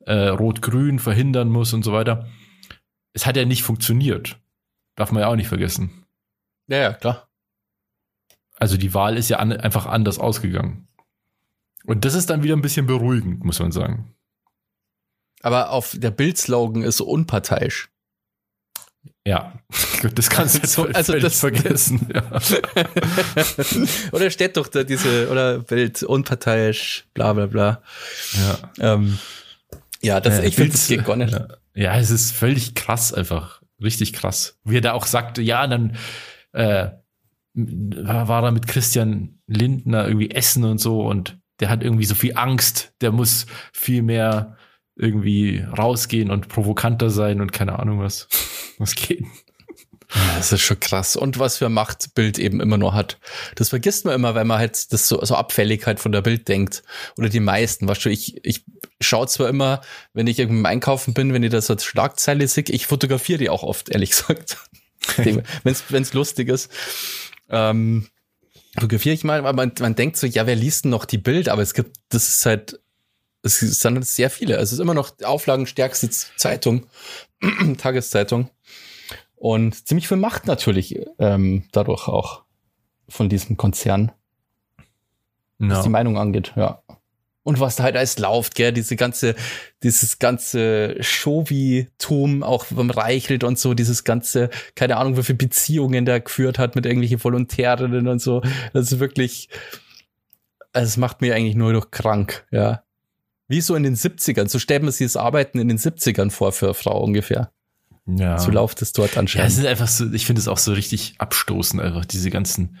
äh, 0.00 0.28
Rot-Grün 0.28 0.98
verhindern 0.98 1.48
muss 1.48 1.72
und 1.72 1.84
so 1.84 1.92
weiter. 1.92 2.28
Es 3.12 3.26
hat 3.26 3.36
ja 3.36 3.44
nicht 3.44 3.62
funktioniert. 3.62 4.38
Darf 4.96 5.12
man 5.12 5.20
ja 5.22 5.28
auch 5.28 5.36
nicht 5.36 5.48
vergessen. 5.48 6.04
Ja, 6.68 6.78
ja, 6.78 6.92
klar. 6.92 7.28
Also 8.58 8.76
die 8.76 8.94
Wahl 8.94 9.16
ist 9.16 9.28
ja 9.28 9.38
an, 9.38 9.52
einfach 9.52 9.86
anders 9.86 10.18
ausgegangen. 10.18 10.88
Und 11.84 12.04
das 12.04 12.14
ist 12.14 12.30
dann 12.30 12.42
wieder 12.42 12.56
ein 12.56 12.62
bisschen 12.62 12.86
beruhigend, 12.86 13.44
muss 13.44 13.60
man 13.60 13.70
sagen. 13.70 14.14
Aber 15.42 15.70
auf 15.70 15.94
der 15.98 16.10
Bild-Slogan 16.10 16.82
ist 16.82 16.96
so 16.96 17.06
unparteiisch. 17.06 17.90
Ja, 19.26 19.52
gut, 20.00 20.18
das 20.18 20.30
kannst 20.30 20.54
du 20.54 20.58
jetzt 20.60 20.72
So, 20.72 20.82
völlig 20.82 20.96
also 20.96 21.18
das- 21.18 21.40
vergessen. 21.40 22.08
Ja. 22.12 22.22
oder 24.12 24.30
steht 24.30 24.56
doch 24.56 24.68
da 24.68 24.82
diese, 24.82 25.30
oder 25.30 25.58
Bild 25.60 26.02
unparteiisch, 26.02 27.06
bla 27.14 27.32
bla 27.34 27.46
bla. 27.46 27.82
ja. 28.32 28.94
Ähm, 28.94 29.18
ja, 30.02 30.20
das, 30.20 30.38
Ja, 30.38 30.44
ich 30.44 30.54
finde, 30.56 30.72
das 30.72 30.88
geht 30.88 31.04
gar 31.04 31.16
nicht. 31.16 31.36
Ja, 31.74 31.96
es 31.98 32.10
ist 32.10 32.32
völlig 32.32 32.74
krass 32.74 33.12
einfach. 33.12 33.55
Richtig 33.82 34.12
krass. 34.12 34.58
Wie 34.64 34.78
er 34.78 34.80
da 34.80 34.92
auch 34.92 35.06
sagte, 35.06 35.42
ja, 35.42 35.66
dann 35.66 35.96
äh, 36.52 36.90
war 37.54 38.44
er 38.44 38.52
mit 38.52 38.66
Christian 38.66 39.40
Lindner 39.46 40.06
irgendwie 40.06 40.30
essen 40.30 40.64
und 40.64 40.78
so 40.78 41.06
und 41.06 41.38
der 41.60 41.70
hat 41.70 41.82
irgendwie 41.82 42.04
so 42.04 42.14
viel 42.14 42.36
Angst, 42.36 42.92
der 43.00 43.12
muss 43.12 43.46
viel 43.72 44.02
mehr 44.02 44.56
irgendwie 44.94 45.60
rausgehen 45.60 46.30
und 46.30 46.48
provokanter 46.48 47.10
sein 47.10 47.40
und 47.40 47.52
keine 47.52 47.78
Ahnung 47.78 48.00
was. 48.00 48.28
Was 48.78 48.94
geht. 48.94 49.24
Das 50.36 50.52
ist 50.52 50.60
schon 50.60 50.78
krass. 50.78 51.16
Und 51.16 51.38
was 51.38 51.56
für 51.56 51.70
Machtbild 51.70 52.38
eben 52.38 52.60
immer 52.60 52.76
noch 52.76 52.92
hat. 52.92 53.18
Das 53.54 53.70
vergisst 53.70 54.04
man 54.04 54.14
immer, 54.14 54.34
weil 54.34 54.44
man 54.44 54.58
halt 54.58 54.92
das 54.92 55.08
so, 55.08 55.24
so 55.24 55.34
Abfälligkeit 55.34 55.98
von 55.98 56.12
der 56.12 56.20
Bild 56.20 56.46
denkt. 56.46 56.82
Oder 57.16 57.30
die 57.30 57.40
meisten. 57.40 57.88
Weißt 57.88 58.04
du, 58.04 58.10
ich, 58.10 58.44
ich 58.44 58.64
schaue 59.00 59.26
zwar 59.28 59.48
immer, 59.48 59.80
wenn 60.12 60.26
ich 60.26 60.38
irgendwo 60.38 60.66
Einkaufen 60.66 61.14
bin, 61.14 61.32
wenn 61.32 61.42
ich 61.42 61.50
das 61.50 61.70
als 61.70 61.84
Schlagzeile 61.84 62.46
sehe, 62.48 62.64
ich 62.68 62.86
fotografiere 62.86 63.38
die 63.38 63.50
auch 63.50 63.62
oft, 63.62 63.88
ehrlich 63.90 64.10
gesagt. 64.16 64.58
wenn 65.16 66.02
es 66.02 66.12
lustig 66.14 66.48
ist. 66.48 66.70
Ähm, 67.48 68.08
fotografiere 68.74 69.14
ich 69.14 69.24
mal, 69.24 69.38
aber 69.38 69.52
man, 69.52 69.72
man 69.80 69.94
denkt 69.94 70.16
so, 70.16 70.26
ja, 70.26 70.46
wer 70.46 70.56
liest 70.56 70.84
denn 70.84 70.90
noch 70.90 71.04
die 71.04 71.18
Bild? 71.18 71.48
Aber 71.48 71.62
es 71.62 71.74
gibt, 71.74 71.96
das 72.08 72.28
ist 72.28 72.46
halt, 72.46 72.80
es 73.42 73.60
sind 73.60 74.04
sehr 74.04 74.30
viele. 74.30 74.54
Also 74.54 74.64
es 74.64 74.72
ist 74.74 74.78
immer 74.80 74.94
noch 74.94 75.12
auflagenstärkste 75.22 76.10
Zeitung, 76.10 76.86
Tageszeitung. 77.78 78.50
Und 79.36 79.86
ziemlich 79.86 80.08
viel 80.08 80.16
Macht 80.16 80.46
natürlich 80.46 80.98
ähm, 81.18 81.64
dadurch 81.70 82.08
auch 82.08 82.42
von 83.08 83.28
diesem 83.28 83.56
Konzern. 83.56 84.12
No. 85.58 85.76
Was 85.76 85.84
die 85.84 85.90
Meinung 85.90 86.18
angeht, 86.18 86.52
ja. 86.56 86.82
Und 87.46 87.60
was 87.60 87.76
da 87.76 87.84
halt 87.84 87.96
alles 87.96 88.18
läuft, 88.18 88.56
gell, 88.56 88.72
diese 88.72 88.96
ganze, 88.96 89.36
dieses 89.84 90.18
ganze 90.18 90.96
Showy-Tum 91.00 92.42
auch 92.42 92.66
beim 92.70 92.90
Reichelt 92.90 93.44
und 93.44 93.56
so, 93.56 93.72
dieses 93.72 94.02
ganze, 94.02 94.50
keine 94.74 94.96
Ahnung, 94.96 95.16
wie 95.16 95.22
viele 95.22 95.38
Beziehungen 95.38 96.04
der 96.06 96.18
geführt 96.18 96.58
hat 96.58 96.74
mit 96.74 96.86
irgendwelchen 96.86 97.22
Volontärinnen 97.22 98.08
und 98.08 98.18
so. 98.20 98.42
Das 98.72 98.90
ist 98.90 98.98
wirklich, 98.98 99.48
also 100.72 100.88
es 100.88 100.96
macht 100.96 101.20
mir 101.20 101.36
eigentlich 101.36 101.54
nur 101.54 101.72
noch 101.72 101.92
krank, 101.92 102.44
ja. 102.50 102.82
Wie 103.46 103.60
so 103.60 103.76
in 103.76 103.84
den 103.84 103.94
70ern, 103.94 104.48
so 104.48 104.58
stellt 104.58 104.82
man 104.82 104.90
sich 104.90 105.06
das 105.06 105.16
Arbeiten 105.16 105.60
in 105.60 105.68
den 105.68 105.78
70ern 105.78 106.32
vor 106.32 106.50
für 106.50 106.66
eine 106.66 106.74
Frau 106.74 107.00
ungefähr. 107.00 107.52
Ja. 108.06 108.40
So 108.40 108.50
läuft 108.50 108.82
es 108.82 108.92
dort 108.92 109.16
anscheinend. 109.16 109.52
Ja, 109.52 109.54
es 109.54 109.58
ist 109.58 109.66
einfach 109.66 109.86
so, 109.86 110.12
ich 110.12 110.26
finde 110.26 110.40
es 110.40 110.48
auch 110.48 110.58
so 110.58 110.72
richtig 110.72 111.14
abstoßend, 111.18 111.80
einfach 111.80 112.06
diese 112.06 112.30
ganzen, 112.30 112.78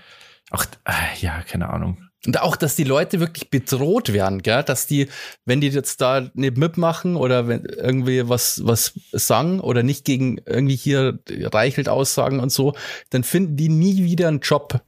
auch, 0.50 0.64
äh, 0.86 1.20
ja, 1.20 1.42
keine 1.42 1.70
Ahnung. 1.70 2.05
Und 2.26 2.40
auch, 2.40 2.56
dass 2.56 2.76
die 2.76 2.84
Leute 2.84 3.20
wirklich 3.20 3.50
bedroht 3.50 4.12
werden, 4.12 4.42
gell? 4.42 4.62
dass 4.62 4.86
die, 4.86 5.08
wenn 5.44 5.60
die 5.60 5.68
jetzt 5.68 6.00
da 6.00 6.28
nicht 6.34 6.56
mitmachen 6.56 7.16
oder 7.16 7.48
wenn 7.48 7.64
irgendwie 7.64 8.28
was, 8.28 8.62
was 8.64 8.94
sagen 9.12 9.60
oder 9.60 9.82
nicht 9.82 10.04
gegen 10.04 10.38
irgendwie 10.46 10.76
hier 10.76 11.20
Reichelt 11.28 11.88
aussagen 11.88 12.40
und 12.40 12.50
so, 12.50 12.74
dann 13.10 13.24
finden 13.24 13.56
die 13.56 13.68
nie 13.68 14.04
wieder 14.04 14.28
einen 14.28 14.40
Job 14.40 14.80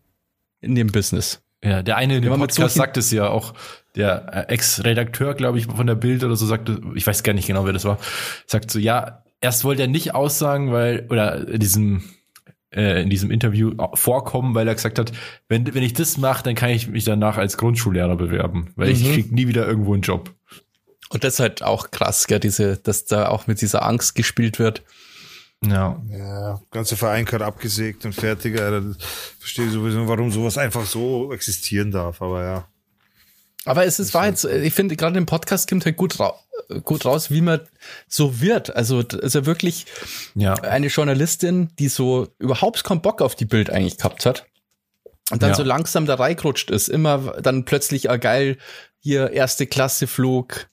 in 0.61 0.75
dem 0.75 0.89
Business. 0.89 1.43
Ja, 1.63 1.83
der 1.83 1.97
eine 1.97 2.17
in 2.17 2.23
dem 2.23 2.39
Podcast 2.39 2.77
sagt 2.77 2.97
es 2.97 3.11
ja 3.11 3.29
auch, 3.29 3.55
der 3.97 4.47
äh, 4.49 4.53
Ex-Redakteur, 4.53 5.35
glaube 5.35 5.59
ich, 5.59 5.67
von 5.67 5.87
der 5.87 5.97
Bild 5.97 6.23
oder 6.23 6.37
so 6.37 6.47
sagte, 6.47 6.81
ich 6.95 7.07
weiß 7.07 7.25
gar 7.25 7.33
nicht 7.33 7.49
genau, 7.49 7.67
wer 7.67 7.73
das 7.73 7.85
war, 7.85 7.99
sagt 8.47 8.71
so, 8.71 8.79
ja, 8.79 9.25
erst 9.41 9.65
wollte 9.65 9.83
er 9.83 9.89
nicht 9.89 10.15
aussagen, 10.15 10.73
weil, 10.73 11.07
oder 11.11 11.49
in 11.49 11.59
diesem, 11.59 12.05
äh, 12.71 13.03
in 13.03 13.11
diesem 13.11 13.31
Interview 13.31 13.73
vorkommen, 13.95 14.55
weil 14.55 14.69
er 14.69 14.75
gesagt 14.75 14.99
hat, 14.99 15.13
wenn, 15.49 15.75
wenn 15.75 15.83
ich 15.83 15.95
das 15.95 16.19
mache, 16.19 16.43
dann 16.43 16.55
kann 16.55 16.71
ich 16.71 16.89
mich 16.89 17.05
danach 17.05 17.39
als 17.39 17.57
Grundschullehrer 17.57 18.17
bewerben, 18.17 18.73
weil 18.77 18.89
mhm. 18.89 18.95
ich 18.95 19.13
krieg 19.13 19.33
nie 19.33 19.49
wieder 19.49 19.67
irgendwo 19.67 19.95
einen 19.95 20.03
Job. 20.03 20.35
Und 21.11 21.25
das 21.25 21.35
ist 21.35 21.41
halt 21.41 21.63
auch 21.63 21.91
krass, 21.91 22.27
gell, 22.27 22.41
diese, 22.41 22.77
dass 22.77 23.07
da 23.07 23.29
auch 23.29 23.47
mit 23.47 23.61
dieser 23.63 23.87
Angst 23.87 24.15
gespielt 24.15 24.59
wird. 24.59 24.83
Ja. 25.65 26.01
Ja, 26.11 26.61
ganze 26.71 26.97
Verein 26.97 27.25
gehört 27.25 27.43
abgesägt 27.43 28.05
und 28.05 28.15
fertig. 28.15 28.61
Alter. 28.61 28.95
Verstehe 29.39 29.71
sowieso, 29.71 30.07
warum 30.07 30.31
sowas 30.31 30.59
einfach 30.59 30.85
so 30.85 31.33
existieren 31.33 31.91
darf, 31.91 32.23
aber 32.23 32.45
ja. 32.45 32.69
Aber 33.69 33.85
es 33.85 33.99
ist, 33.99 34.15
war 34.15 34.27
jetzt, 34.27 34.45
ich 34.45 34.73
finde, 34.75 34.97
gerade 34.97 35.19
im 35.19 35.27
Podcast 35.27 35.69
kommt 35.69 35.85
halt 35.85 35.97
gut, 35.97 36.19
ra 36.19 36.35
gut 36.85 37.05
raus, 37.05 37.31
wie 37.31 37.41
man 37.41 37.61
so 38.09 38.41
wird. 38.41 38.75
Also, 38.75 39.01
ist 39.01 39.35
ja 39.35 39.47
wirklich 39.47 39.87
ja. 40.35 40.55
eine 40.55 40.89
Journalistin, 40.89 41.71
die 41.79 41.89
so 41.89 42.29
überhaupt 42.39 42.85
keinen 42.85 43.01
Bock 43.01 43.23
auf 43.23 43.35
die 43.35 43.47
Bild 43.47 43.71
eigentlich 43.71 43.97
gehabt 43.97 44.27
hat. 44.27 44.47
Und 45.31 45.43
dann 45.43 45.51
ja. 45.51 45.57
so 45.57 45.63
langsam 45.63 46.07
da 46.07 46.15
reingerutscht 46.15 46.71
ist. 46.71 46.89
Immer 46.89 47.41
dann 47.41 47.65
plötzlich, 47.65 48.11
ah, 48.11 48.17
geil, 48.17 48.59
hier 48.99 49.31
erste 49.31 49.67
Klasse 49.67 50.07
Flug, 50.07 50.69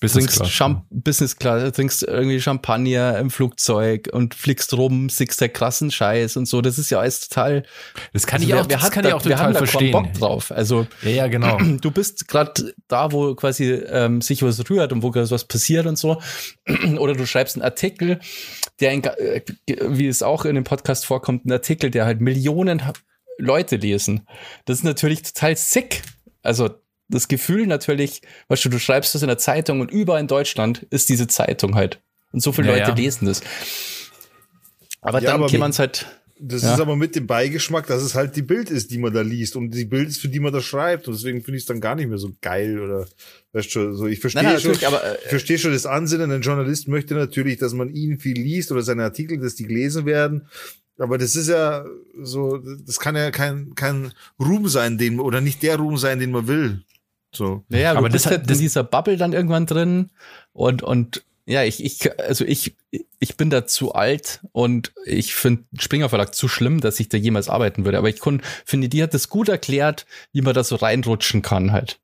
Business 0.00 0.34
trinkst, 0.34 0.52
Champ 0.52 0.84
Business 0.90 1.36
Class, 1.36 1.72
trinkst 1.72 2.02
irgendwie 2.02 2.40
Champagner 2.40 3.18
im 3.18 3.30
Flugzeug 3.30 4.08
und 4.12 4.34
fliegst 4.34 4.74
rum, 4.74 5.08
siehst 5.08 5.40
der 5.40 5.48
krassen 5.48 5.90
Scheiß 5.90 6.36
und 6.36 6.46
so. 6.46 6.60
Das 6.60 6.78
ist 6.78 6.90
ja 6.90 7.00
alles 7.00 7.28
total. 7.28 7.64
Das 8.12 8.26
kann 8.26 8.40
also 8.40 8.48
ich 8.48 8.54
auch, 8.54 8.68
wer, 8.68 8.78
das 8.78 8.90
kann 8.90 9.02
da, 9.02 9.08
ich 9.10 9.14
auch 9.14 9.22
total 9.22 9.54
verstehen. 9.54 9.92
Bock 9.92 10.12
drauf. 10.14 10.52
Also 10.52 10.86
ja, 11.02 11.10
ja 11.10 11.26
genau. 11.28 11.58
Du 11.80 11.90
bist 11.90 12.28
gerade 12.28 12.74
da, 12.88 13.12
wo 13.12 13.34
quasi 13.34 13.72
ähm, 13.72 14.20
sich 14.20 14.42
was 14.42 14.68
rührt 14.68 14.92
und 14.92 15.02
wo 15.02 15.14
was 15.14 15.44
passiert 15.44 15.86
und 15.86 15.96
so. 15.96 16.20
Oder 16.98 17.14
du 17.14 17.26
schreibst 17.26 17.56
einen 17.56 17.62
Artikel, 17.62 18.20
der, 18.80 18.92
in, 18.92 19.04
äh, 19.04 19.42
wie 19.66 20.06
es 20.06 20.22
auch 20.22 20.44
in 20.44 20.54
dem 20.54 20.64
Podcast 20.64 21.06
vorkommt, 21.06 21.44
ein 21.46 21.52
Artikel, 21.52 21.90
der 21.90 22.04
halt 22.04 22.20
Millionen 22.20 22.82
Leute 23.38 23.76
lesen. 23.76 24.26
Das 24.64 24.78
ist 24.78 24.84
natürlich 24.84 25.22
total 25.22 25.56
sick. 25.56 26.02
Also 26.42 26.70
das 27.08 27.28
Gefühl 27.28 27.66
natürlich, 27.66 28.22
weißt 28.48 28.64
du, 28.64 28.68
du 28.68 28.78
schreibst 28.78 29.14
das 29.14 29.22
in 29.22 29.28
der 29.28 29.38
Zeitung 29.38 29.80
und 29.80 29.90
überall 29.90 30.20
in 30.20 30.26
Deutschland 30.26 30.86
ist 30.90 31.08
diese 31.08 31.26
Zeitung 31.28 31.74
halt. 31.74 32.00
Und 32.32 32.42
so 32.42 32.52
viele 32.52 32.68
ja, 32.68 32.74
Leute 32.74 32.90
ja. 32.90 32.96
lesen 32.96 33.26
das. 33.26 33.40
Aber 35.00 35.22
ja, 35.22 35.36
dann 35.36 35.48
kann 35.48 35.60
man 35.60 35.70
es 35.70 35.78
halt. 35.78 36.06
Das 36.38 36.62
ja. 36.62 36.74
ist 36.74 36.80
aber 36.80 36.96
mit 36.96 37.16
dem 37.16 37.26
Beigeschmack, 37.26 37.86
dass 37.86 38.02
es 38.02 38.14
halt 38.14 38.36
die 38.36 38.42
Bild 38.42 38.68
ist, 38.70 38.90
die 38.90 38.98
man 38.98 39.14
da 39.14 39.22
liest 39.22 39.56
und 39.56 39.70
die 39.70 39.86
Bild 39.86 40.08
ist, 40.08 40.20
für 40.20 40.28
die 40.28 40.40
man 40.40 40.52
da 40.52 40.60
schreibt. 40.60 41.08
Und 41.08 41.14
deswegen 41.14 41.42
finde 41.42 41.56
ich 41.56 41.62
es 41.62 41.66
dann 41.66 41.80
gar 41.80 41.94
nicht 41.94 42.08
mehr 42.08 42.18
so 42.18 42.30
geil 42.42 42.78
oder 42.78 43.06
weißt 43.52 43.74
du, 43.74 43.94
so 43.94 44.06
ich 44.06 44.20
verstehe 44.20 44.60
schon, 44.60 44.76
aber, 44.84 45.02
äh, 45.02 45.16
ich 45.22 45.30
verstehe 45.30 45.58
schon 45.58 45.72
das 45.72 45.86
Ansinnen. 45.86 46.30
Ein 46.30 46.42
Journalist 46.42 46.88
möchte 46.88 47.14
natürlich, 47.14 47.56
dass 47.56 47.72
man 47.72 47.88
ihn 47.88 48.18
viel 48.18 48.38
liest 48.38 48.70
oder 48.70 48.82
seine 48.82 49.04
Artikel, 49.04 49.38
dass 49.38 49.54
die 49.54 49.64
gelesen 49.64 50.04
werden. 50.04 50.46
Aber 50.98 51.16
das 51.16 51.36
ist 51.36 51.48
ja 51.48 51.86
so, 52.20 52.58
das 52.58 53.00
kann 53.00 53.16
ja 53.16 53.30
kein, 53.30 53.74
kein 53.74 54.12
Ruhm 54.38 54.68
sein, 54.68 54.98
den, 54.98 55.20
oder 55.20 55.40
nicht 55.40 55.62
der 55.62 55.76
Ruhm 55.76 55.96
sein, 55.96 56.18
den 56.18 56.32
man 56.32 56.48
will. 56.48 56.84
So. 57.36 57.64
Naja, 57.68 57.94
aber 57.94 58.08
das 58.08 58.26
halt 58.26 58.50
in 58.50 58.58
dieser 58.58 58.82
Bubble 58.84 59.16
dann 59.16 59.32
irgendwann 59.32 59.66
drin 59.66 60.10
und, 60.52 60.82
und 60.82 61.24
ja, 61.46 61.62
ich, 61.62 61.84
ich, 61.84 62.18
also 62.20 62.44
ich, 62.44 62.74
ich 63.20 63.36
bin 63.36 63.50
da 63.50 63.66
zu 63.66 63.94
alt 63.94 64.40
und 64.50 64.92
ich 65.04 65.36
finde 65.36 65.62
Springer 65.78 66.08
Verlag 66.08 66.34
zu 66.34 66.48
schlimm, 66.48 66.80
dass 66.80 66.98
ich 66.98 67.08
da 67.08 67.16
jemals 67.16 67.48
arbeiten 67.48 67.84
würde. 67.84 67.98
Aber 67.98 68.08
ich 68.08 68.20
finde, 68.64 68.88
die 68.88 69.00
hat 69.00 69.14
das 69.14 69.28
gut 69.28 69.48
erklärt, 69.48 70.06
wie 70.32 70.42
man 70.42 70.54
da 70.54 70.64
so 70.64 70.74
reinrutschen 70.74 71.42
kann 71.42 71.70
halt. 71.70 72.00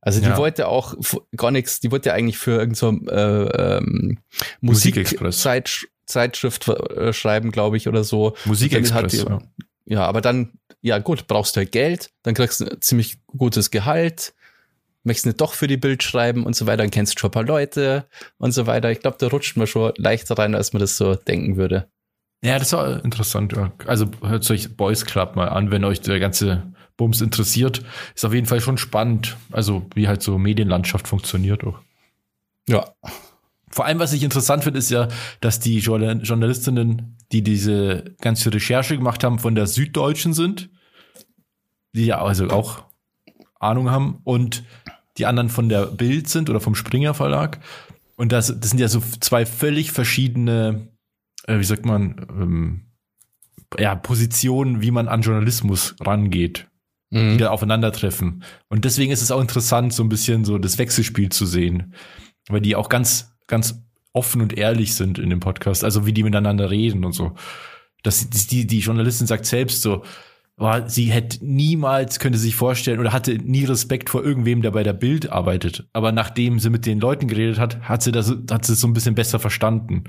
Also 0.00 0.18
die 0.20 0.26
ja. 0.26 0.36
wollte 0.36 0.66
auch 0.66 0.96
gar 1.36 1.52
nichts, 1.52 1.78
die 1.80 1.92
wollte 1.92 2.12
eigentlich 2.12 2.38
für 2.38 2.58
irgendeine 2.58 2.74
so, 2.74 2.90
äh, 3.12 3.76
ähm, 3.76 4.18
Musikzeitschrift 4.60 6.68
äh, 6.68 7.12
schreiben, 7.12 7.52
glaube 7.52 7.76
ich, 7.76 7.86
oder 7.86 8.02
so. 8.02 8.34
Musikexpress. 8.46 9.24
Ja. 9.24 9.38
Ja, 9.84 10.04
aber 10.06 10.20
dann 10.20 10.52
ja 10.82 10.98
gut, 10.98 11.26
brauchst 11.26 11.56
du 11.56 11.58
halt 11.58 11.72
Geld, 11.72 12.10
dann 12.22 12.34
kriegst 12.34 12.60
du 12.60 12.66
ein 12.66 12.80
ziemlich 12.80 13.18
gutes 13.26 13.70
Gehalt, 13.70 14.34
möchtest 15.04 15.26
nicht 15.26 15.40
doch 15.40 15.52
für 15.52 15.66
die 15.66 15.76
Bild 15.76 16.02
schreiben 16.02 16.46
und 16.46 16.56
so 16.56 16.66
weiter, 16.66 16.78
dann 16.78 16.90
kennst 16.90 17.14
du 17.14 17.20
schon 17.20 17.28
ein 17.28 17.32
paar 17.32 17.44
Leute 17.44 18.06
und 18.38 18.52
so 18.52 18.66
weiter. 18.66 18.90
Ich 18.90 19.00
glaube, 19.00 19.16
da 19.18 19.28
rutscht 19.28 19.56
man 19.56 19.66
schon 19.66 19.92
leichter 19.96 20.38
rein, 20.38 20.54
als 20.54 20.72
man 20.72 20.80
das 20.80 20.96
so 20.96 21.14
denken 21.14 21.56
würde. 21.56 21.90
Ja, 22.42 22.58
das 22.58 22.72
war 22.72 23.04
interessant. 23.04 23.54
Also 23.86 24.10
hört 24.22 24.50
euch 24.50 24.74
Boys 24.76 25.04
Club 25.04 25.36
mal 25.36 25.48
an, 25.48 25.70
wenn 25.70 25.84
euch 25.84 26.00
der 26.00 26.18
ganze 26.20 26.72
Bums 26.96 27.20
interessiert. 27.20 27.82
Ist 28.14 28.24
auf 28.24 28.32
jeden 28.32 28.46
Fall 28.46 28.60
schon 28.60 28.78
spannend. 28.78 29.36
Also 29.52 29.86
wie 29.94 30.08
halt 30.08 30.22
so 30.22 30.38
Medienlandschaft 30.38 31.06
funktioniert 31.06 31.64
auch. 31.64 31.78
Ja. 32.66 32.94
Vor 33.70 33.86
allem, 33.86 34.00
was 34.00 34.12
ich 34.12 34.22
interessant 34.24 34.64
finde, 34.64 34.78
ist 34.78 34.90
ja, 34.90 35.08
dass 35.40 35.60
die 35.60 35.78
Journalistinnen, 35.78 37.16
die 37.30 37.42
diese 37.42 38.16
ganze 38.20 38.52
Recherche 38.52 38.96
gemacht 38.96 39.22
haben, 39.22 39.38
von 39.38 39.54
der 39.54 39.66
Süddeutschen 39.66 40.34
sind, 40.34 40.70
die 41.92 42.06
ja 42.06 42.20
also 42.22 42.48
auch 42.48 42.84
Ahnung 43.60 43.90
haben, 43.90 44.20
und 44.24 44.64
die 45.18 45.26
anderen 45.26 45.48
von 45.48 45.68
der 45.68 45.86
Bild 45.86 46.28
sind 46.28 46.50
oder 46.50 46.60
vom 46.60 46.74
Springer 46.74 47.14
Verlag. 47.14 47.60
Und 48.16 48.32
das, 48.32 48.48
das 48.58 48.70
sind 48.70 48.80
ja 48.80 48.88
so 48.88 49.00
zwei 49.20 49.46
völlig 49.46 49.92
verschiedene, 49.92 50.88
äh, 51.46 51.58
wie 51.58 51.64
sagt 51.64 51.86
man, 51.86 52.26
ähm, 52.30 52.86
ja, 53.78 53.94
Positionen, 53.94 54.82
wie 54.82 54.90
man 54.90 55.08
an 55.08 55.22
Journalismus 55.22 55.94
rangeht, 56.00 56.68
mhm. 57.10 57.32
die 57.32 57.36
da 57.38 57.50
aufeinandertreffen. 57.50 58.42
Und 58.68 58.84
deswegen 58.84 59.12
ist 59.12 59.22
es 59.22 59.30
auch 59.30 59.40
interessant, 59.40 59.94
so 59.94 60.02
ein 60.02 60.08
bisschen 60.08 60.44
so 60.44 60.58
das 60.58 60.78
Wechselspiel 60.78 61.28
zu 61.30 61.46
sehen, 61.46 61.94
weil 62.48 62.60
die 62.60 62.74
auch 62.76 62.88
ganz 62.88 63.29
ganz 63.50 63.82
offen 64.12 64.40
und 64.40 64.56
ehrlich 64.56 64.94
sind 64.94 65.18
in 65.18 65.30
dem 65.30 65.40
Podcast, 65.40 65.84
also 65.84 66.06
wie 66.06 66.12
die 66.12 66.22
miteinander 66.22 66.70
reden 66.70 67.04
und 67.04 67.12
so. 67.12 67.32
Das, 68.02 68.28
die, 68.30 68.66
die 68.66 68.80
Journalistin 68.80 69.26
sagt 69.26 69.44
selbst 69.44 69.82
so, 69.82 70.02
war, 70.56 70.88
sie 70.88 71.06
hätte 71.06 71.44
niemals, 71.44 72.18
könnte 72.18 72.38
sich 72.38 72.54
vorstellen 72.54 73.00
oder 73.00 73.12
hatte 73.12 73.34
nie 73.36 73.64
Respekt 73.64 74.10
vor 74.10 74.22
irgendwem, 74.22 74.62
der 74.62 74.70
bei 74.70 74.82
der 74.82 74.92
Bild 74.92 75.30
arbeitet. 75.30 75.86
Aber 75.92 76.12
nachdem 76.12 76.58
sie 76.58 76.70
mit 76.70 76.86
den 76.86 77.00
Leuten 77.00 77.28
geredet 77.28 77.58
hat, 77.58 77.80
hat 77.80 78.02
sie 78.02 78.12
das, 78.12 78.30
hat 78.50 78.64
sie 78.66 78.74
es 78.74 78.80
so 78.80 78.86
ein 78.86 78.92
bisschen 78.92 79.14
besser 79.14 79.38
verstanden. 79.38 80.04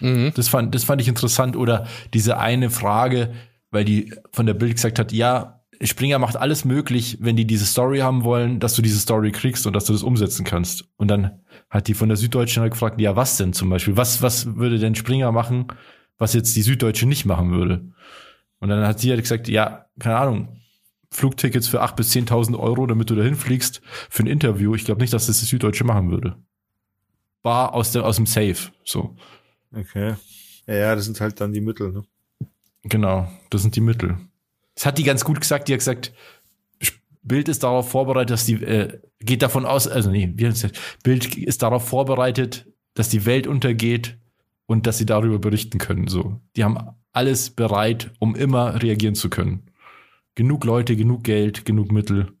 Mhm. 0.00 0.32
Das 0.34 0.48
fand, 0.48 0.74
das 0.74 0.84
fand 0.84 1.02
ich 1.02 1.08
interessant. 1.08 1.54
Oder 1.54 1.86
diese 2.14 2.38
eine 2.38 2.70
Frage, 2.70 3.32
weil 3.70 3.84
die 3.84 4.14
von 4.32 4.46
der 4.46 4.54
Bild 4.54 4.74
gesagt 4.74 4.98
hat, 4.98 5.12
ja, 5.12 5.59
Springer 5.82 6.18
macht 6.18 6.36
alles 6.36 6.64
möglich, 6.64 7.18
wenn 7.20 7.36
die 7.36 7.46
diese 7.46 7.64
Story 7.64 8.00
haben 8.00 8.22
wollen, 8.22 8.60
dass 8.60 8.74
du 8.74 8.82
diese 8.82 8.98
Story 8.98 9.32
kriegst 9.32 9.66
und 9.66 9.72
dass 9.72 9.86
du 9.86 9.92
das 9.94 10.02
umsetzen 10.02 10.44
kannst. 10.44 10.84
Und 10.96 11.08
dann 11.08 11.40
hat 11.70 11.88
die 11.88 11.94
von 11.94 12.08
der 12.08 12.18
Süddeutschen 12.18 12.60
halt 12.60 12.72
gefragt, 12.72 13.00
ja, 13.00 13.16
was 13.16 13.38
denn 13.38 13.54
zum 13.54 13.70
Beispiel? 13.70 13.96
Was, 13.96 14.20
was 14.20 14.56
würde 14.56 14.78
denn 14.78 14.94
Springer 14.94 15.32
machen, 15.32 15.68
was 16.18 16.34
jetzt 16.34 16.54
die 16.54 16.62
Süddeutsche 16.62 17.06
nicht 17.06 17.24
machen 17.24 17.52
würde? 17.52 17.92
Und 18.58 18.68
dann 18.68 18.86
hat 18.86 19.00
sie 19.00 19.10
halt 19.10 19.22
gesagt, 19.22 19.48
ja, 19.48 19.86
keine 19.98 20.16
Ahnung, 20.16 20.60
Flugtickets 21.10 21.68
für 21.68 21.82
8.000 21.82 21.96
bis 21.96 22.12
10.000 22.12 22.58
Euro, 22.58 22.86
damit 22.86 23.08
du 23.08 23.14
dahin 23.14 23.34
fliegst 23.34 23.80
für 24.10 24.22
ein 24.22 24.26
Interview. 24.26 24.74
Ich 24.74 24.84
glaube 24.84 25.00
nicht, 25.00 25.14
dass 25.14 25.26
das 25.26 25.40
die 25.40 25.46
Süddeutsche 25.46 25.84
machen 25.84 26.10
würde. 26.10 26.36
War 27.42 27.72
aus, 27.74 27.92
der, 27.92 28.04
aus 28.04 28.16
dem 28.16 28.26
Safe, 28.26 28.70
so. 28.84 29.16
Okay. 29.74 30.14
Ja, 30.66 30.74
ja, 30.74 30.94
das 30.94 31.06
sind 31.06 31.20
halt 31.20 31.40
dann 31.40 31.52
die 31.52 31.62
Mittel, 31.62 31.90
ne? 31.90 32.02
Genau, 32.82 33.30
das 33.48 33.62
sind 33.62 33.76
die 33.76 33.80
Mittel. 33.80 34.18
Das 34.80 34.86
hat 34.86 34.96
die 34.96 35.04
ganz 35.04 35.26
gut 35.26 35.38
gesagt. 35.38 35.68
Die 35.68 35.74
hat 35.74 35.80
gesagt, 35.80 36.14
Bild 37.22 37.50
ist 37.50 37.64
darauf 37.64 37.90
vorbereitet, 37.90 38.30
dass 38.30 38.46
die, 38.46 38.54
äh, 38.54 38.98
geht 39.18 39.42
davon 39.42 39.66
aus, 39.66 39.86
also 39.86 40.10
nee, 40.10 40.32
wie? 40.36 40.50
Bild 41.02 41.36
ist 41.36 41.62
darauf 41.62 41.86
vorbereitet, 41.86 42.66
dass 42.94 43.10
die 43.10 43.26
Welt 43.26 43.46
untergeht 43.46 44.16
und 44.64 44.86
dass 44.86 44.96
sie 44.96 45.04
darüber 45.04 45.38
berichten 45.38 45.76
können. 45.76 46.08
So, 46.08 46.40
die 46.56 46.64
haben 46.64 46.78
alles 47.12 47.50
bereit, 47.50 48.12
um 48.20 48.34
immer 48.34 48.82
reagieren 48.82 49.14
zu 49.14 49.28
können. 49.28 49.64
Genug 50.34 50.64
Leute, 50.64 50.96
genug 50.96 51.24
Geld, 51.24 51.66
genug 51.66 51.92
Mittel. 51.92 52.32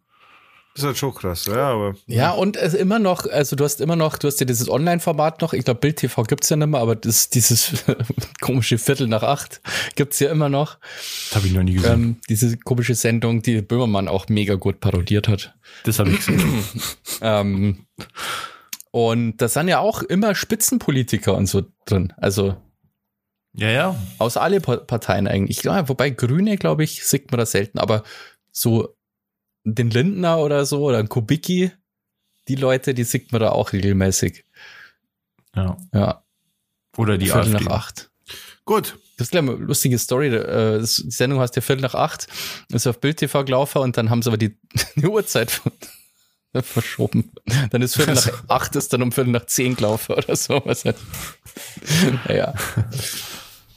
Das 0.74 0.82
ist 0.82 0.86
halt 0.86 0.98
schon 0.98 1.14
krass, 1.14 1.46
ja, 1.46 1.68
aber. 1.70 1.94
Ja, 2.06 2.30
und 2.30 2.56
es 2.56 2.74
immer 2.74 2.98
noch, 3.00 3.26
also 3.26 3.56
du 3.56 3.64
hast 3.64 3.80
immer 3.80 3.96
noch, 3.96 4.16
du 4.18 4.28
hast 4.28 4.38
ja 4.38 4.46
dieses 4.46 4.70
Online-Format 4.70 5.40
noch, 5.42 5.52
ich 5.52 5.64
glaube, 5.64 5.80
Bild 5.80 5.96
TV 5.96 6.22
gibt's 6.22 6.48
ja 6.48 6.56
nicht 6.56 6.68
mehr, 6.68 6.80
aber 6.80 6.94
das, 6.94 7.28
dieses 7.28 7.72
komische 8.40 8.78
Viertel 8.78 9.08
nach 9.08 9.24
acht 9.24 9.60
gibt's 9.96 10.20
ja 10.20 10.30
immer 10.30 10.48
noch. 10.48 10.78
Das 11.28 11.36
habe 11.36 11.48
ich 11.48 11.52
noch 11.52 11.64
nie 11.64 11.74
gesehen. 11.74 11.92
Ähm, 11.92 12.16
diese 12.28 12.56
komische 12.56 12.94
Sendung, 12.94 13.42
die 13.42 13.62
Böhmermann 13.62 14.06
auch 14.06 14.28
mega 14.28 14.54
gut 14.54 14.78
parodiert 14.80 15.26
hat. 15.26 15.54
das 15.84 15.98
habe 15.98 16.10
ich 16.10 16.24
gesehen. 16.24 16.64
Ähm, 17.22 17.84
und 18.92 19.36
da 19.38 19.48
sind 19.48 19.68
ja 19.68 19.78
auch 19.80 20.02
immer 20.02 20.34
Spitzenpolitiker 20.34 21.34
und 21.36 21.46
so 21.46 21.62
drin. 21.84 22.12
Also 22.16 22.56
ja, 23.52 23.68
ja. 23.70 23.96
aus 24.18 24.36
alle 24.36 24.60
Pa- 24.60 24.78
Parteien 24.78 25.28
eigentlich. 25.28 25.62
Ja, 25.64 25.88
wobei 25.88 26.10
Grüne, 26.10 26.56
glaube 26.56 26.84
ich, 26.84 27.04
sieht 27.04 27.30
man 27.30 27.38
das 27.38 27.50
selten, 27.52 27.78
aber 27.78 28.04
so 28.52 28.96
den 29.64 29.90
Lindner 29.90 30.38
oder 30.38 30.64
so 30.66 30.82
oder 30.82 30.98
ein 30.98 31.08
Kubicki, 31.08 31.70
die 32.48 32.54
Leute, 32.56 32.94
die 32.94 33.04
sieht 33.04 33.32
man 33.32 33.40
da 33.40 33.50
auch 33.50 33.72
regelmäßig. 33.72 34.44
ja. 35.54 35.76
Ja, 35.92 36.22
Oder 36.96 37.18
die 37.18 37.26
Viertel 37.26 37.54
AfD. 37.56 37.64
nach 37.64 37.72
acht. 37.76 38.10
Gut. 38.64 38.98
Das 39.16 39.26
ist 39.26 39.32
gleich 39.32 39.42
mal 39.42 39.56
eine 39.56 39.64
lustige 39.64 39.98
Story. 39.98 40.28
äh, 40.28 40.78
Die 40.80 40.86
Sendung 40.86 41.40
heißt 41.40 41.54
ja 41.54 41.60
Viertel 41.62 41.82
nach 41.82 41.94
acht, 41.94 42.26
ist 42.70 42.86
auf 42.86 43.00
Bild 43.00 43.18
TV 43.18 43.44
gelaufen 43.44 43.78
und 43.82 43.96
dann 43.98 44.08
haben 44.08 44.22
sie 44.22 44.30
aber 44.30 44.38
die, 44.38 44.56
die 44.96 45.06
Uhrzeit 45.06 45.50
ver- 45.50 45.72
verschoben. 46.62 47.30
Dann 47.70 47.82
ist 47.82 47.96
Viertel 47.96 48.14
nach 48.14 48.48
acht, 48.48 48.74
ist 48.76 48.92
dann 48.94 49.02
um 49.02 49.12
Viertel 49.12 49.30
nach 49.32 49.44
zehn 49.46 49.76
gelaufen 49.76 50.12
oder 50.14 50.34
so. 50.36 50.62
Was. 50.64 50.84
Naja. 52.26 52.54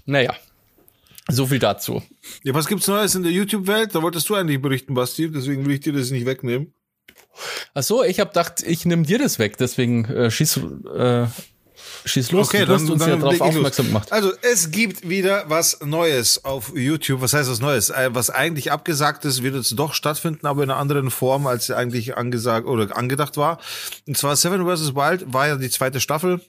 Naja. 0.05 0.33
So 1.35 1.47
viel 1.47 1.59
dazu. 1.59 2.01
Ja, 2.43 2.53
was 2.53 2.67
gibt's 2.67 2.87
Neues 2.87 3.15
in 3.15 3.23
der 3.23 3.31
YouTube-Welt? 3.31 3.93
Da 3.95 4.01
wolltest 4.01 4.29
du 4.29 4.35
eigentlich 4.35 4.61
berichten, 4.61 4.93
Basti, 4.93 5.29
deswegen 5.31 5.65
will 5.65 5.73
ich 5.75 5.79
dir 5.81 5.93
das 5.93 6.11
nicht 6.11 6.25
wegnehmen. 6.25 6.73
Ach 7.73 7.83
so, 7.83 8.03
ich 8.03 8.19
habe 8.19 8.29
gedacht, 8.29 8.61
ich 8.65 8.85
nehme 8.85 9.03
dir 9.03 9.17
das 9.19 9.39
weg, 9.39 9.57
deswegen 9.57 10.05
äh, 10.05 10.29
schieß, 10.29 10.59
äh, 10.95 11.25
schieß 12.05 12.31
los. 12.31 12.47
Okay, 12.47 12.65
du 12.65 12.73
hast 12.73 12.83
dann- 12.83 12.91
uns 12.91 12.99
dann 13.01 13.09
ja 13.09 13.15
darauf 13.17 13.41
aufmerksam 13.41 13.87
gemacht. 13.87 14.11
Also, 14.11 14.31
es 14.41 14.69
gibt 14.71 15.09
wieder 15.09 15.45
was 15.47 15.79
Neues 15.83 16.45
auf 16.45 16.73
YouTube. 16.75 17.21
Was 17.21 17.33
heißt 17.33 17.49
was 17.49 17.59
Neues? 17.59 17.89
Äh, 17.89 18.09
Was 18.13 18.29
eigentlich 18.29 18.71
abgesagt 18.71 19.25
ist, 19.25 19.41
wird 19.41 19.55
jetzt 19.55 19.77
doch 19.79 19.93
stattfinden, 19.93 20.45
aber 20.45 20.63
in 20.63 20.69
einer 20.69 20.79
anderen 20.79 21.09
Form, 21.09 21.47
als 21.47 21.71
eigentlich 21.71 22.15
angesagt 22.15 22.67
oder 22.67 22.95
angedacht 22.95 23.37
war. 23.37 23.59
Und 24.07 24.17
zwar 24.17 24.35
Seven 24.35 24.63
vs. 24.65 24.93
Wild 24.95 25.33
war 25.33 25.47
ja 25.47 25.55
die 25.57 25.69
zweite 25.69 25.99
Staffel. 25.99 26.39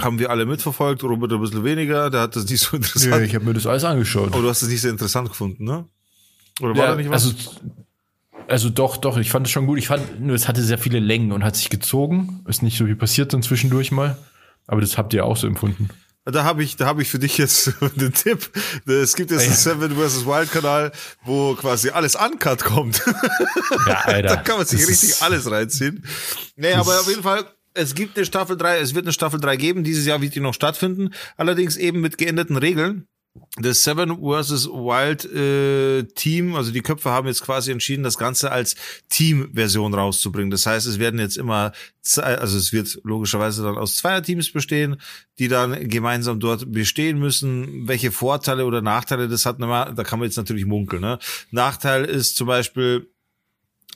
Haben 0.00 0.18
wir 0.18 0.30
alle 0.30 0.46
mitverfolgt, 0.46 1.02
Robert 1.02 1.32
ein 1.32 1.40
bisschen 1.40 1.64
weniger, 1.64 2.10
der 2.10 2.22
hat 2.22 2.36
das 2.36 2.48
nicht 2.48 2.60
so 2.60 2.76
interessant. 2.76 3.12
Ja, 3.14 3.20
ich 3.20 3.34
habe 3.34 3.44
mir 3.44 3.54
das 3.54 3.66
alles 3.66 3.84
angeschaut. 3.84 4.32
Aber 4.32 4.42
du 4.42 4.48
hast 4.48 4.62
es 4.62 4.68
nicht 4.68 4.80
so 4.80 4.88
interessant 4.88 5.28
gefunden, 5.28 5.64
ne? 5.64 5.86
Oder 6.60 6.70
war 6.76 6.84
Ja, 6.84 6.90
da 6.90 6.96
nicht 6.96 7.10
was? 7.10 7.24
also, 7.24 7.34
also 8.48 8.70
doch, 8.70 8.96
doch, 8.96 9.16
ich 9.18 9.30
fand 9.30 9.46
es 9.46 9.52
schon 9.52 9.66
gut. 9.66 9.78
Ich 9.78 9.88
fand, 9.88 10.20
nur 10.20 10.34
es 10.34 10.48
hatte 10.48 10.62
sehr 10.62 10.78
viele 10.78 10.98
Längen 11.00 11.32
und 11.32 11.44
hat 11.44 11.56
sich 11.56 11.68
gezogen. 11.70 12.44
Ist 12.48 12.62
nicht 12.62 12.78
so 12.78 12.86
wie 12.86 12.94
passiert 12.94 13.32
dann 13.32 13.42
zwischendurch 13.42 13.90
mal. 13.92 14.16
Aber 14.66 14.80
das 14.80 14.98
habt 14.98 15.12
ihr 15.14 15.24
auch 15.24 15.36
so 15.36 15.46
empfunden. 15.46 15.88
Da 16.24 16.44
habe 16.44 16.62
ich, 16.62 16.76
da 16.76 16.84
habe 16.84 17.00
ich 17.00 17.08
für 17.08 17.18
dich 17.18 17.38
jetzt 17.38 17.72
den 17.96 18.12
Tipp. 18.12 18.50
Es 18.86 19.16
gibt 19.16 19.30
jetzt 19.30 19.44
einen 19.46 19.54
Seven 19.54 19.92
vs. 19.96 20.26
Wild 20.26 20.50
Kanal, 20.52 20.92
wo 21.24 21.54
quasi 21.54 21.88
alles 21.90 22.16
uncut 22.16 22.64
kommt. 22.64 23.02
Ja, 23.86 24.00
Alter. 24.04 24.28
da 24.28 24.36
kann 24.36 24.58
man 24.58 24.66
sich 24.66 24.80
Das 24.80 24.88
richtig 24.90 25.22
alles 25.22 25.50
reinziehen. 25.50 26.04
Nee, 26.56 26.74
aber 26.74 27.00
auf 27.00 27.08
jeden 27.08 27.22
Fall, 27.22 27.46
es 27.78 27.94
gibt 27.94 28.16
eine 28.16 28.26
Staffel 28.26 28.56
3, 28.56 28.78
es 28.78 28.94
wird 28.94 29.06
eine 29.06 29.12
Staffel 29.12 29.40
3 29.40 29.56
geben. 29.56 29.84
Dieses 29.84 30.04
Jahr 30.04 30.20
wird 30.20 30.34
die 30.34 30.40
noch 30.40 30.54
stattfinden. 30.54 31.10
Allerdings 31.36 31.76
eben 31.76 32.00
mit 32.00 32.18
geänderten 32.18 32.56
Regeln. 32.56 33.06
Das 33.60 33.84
Seven 33.84 34.16
vs. 34.16 34.66
Wild 34.68 35.24
äh, 35.24 36.02
Team, 36.14 36.56
also 36.56 36.72
die 36.72 36.80
Köpfe 36.80 37.10
haben 37.10 37.28
jetzt 37.28 37.42
quasi 37.42 37.70
entschieden, 37.70 38.02
das 38.02 38.18
Ganze 38.18 38.50
als 38.50 38.74
Team-Version 39.10 39.94
rauszubringen. 39.94 40.50
Das 40.50 40.66
heißt, 40.66 40.86
es 40.86 40.98
werden 40.98 41.20
jetzt 41.20 41.36
immer, 41.36 41.70
also 42.16 42.58
es 42.58 42.72
wird 42.72 42.98
logischerweise 43.04 43.62
dann 43.62 43.76
aus 43.76 43.96
Zweierteams 43.96 44.52
bestehen, 44.52 45.00
die 45.38 45.46
dann 45.46 45.88
gemeinsam 45.88 46.40
dort 46.40 46.72
bestehen 46.72 47.20
müssen. 47.20 47.86
Welche 47.86 48.10
Vorteile 48.10 48.64
oder 48.64 48.82
Nachteile 48.82 49.28
das 49.28 49.46
hat, 49.46 49.60
da 49.60 50.02
kann 50.02 50.18
man 50.18 50.26
jetzt 50.26 50.36
natürlich 50.36 50.66
munkeln. 50.66 51.02
Ne? 51.02 51.20
Nachteil 51.52 52.06
ist 52.06 52.36
zum 52.36 52.48
Beispiel, 52.48 53.08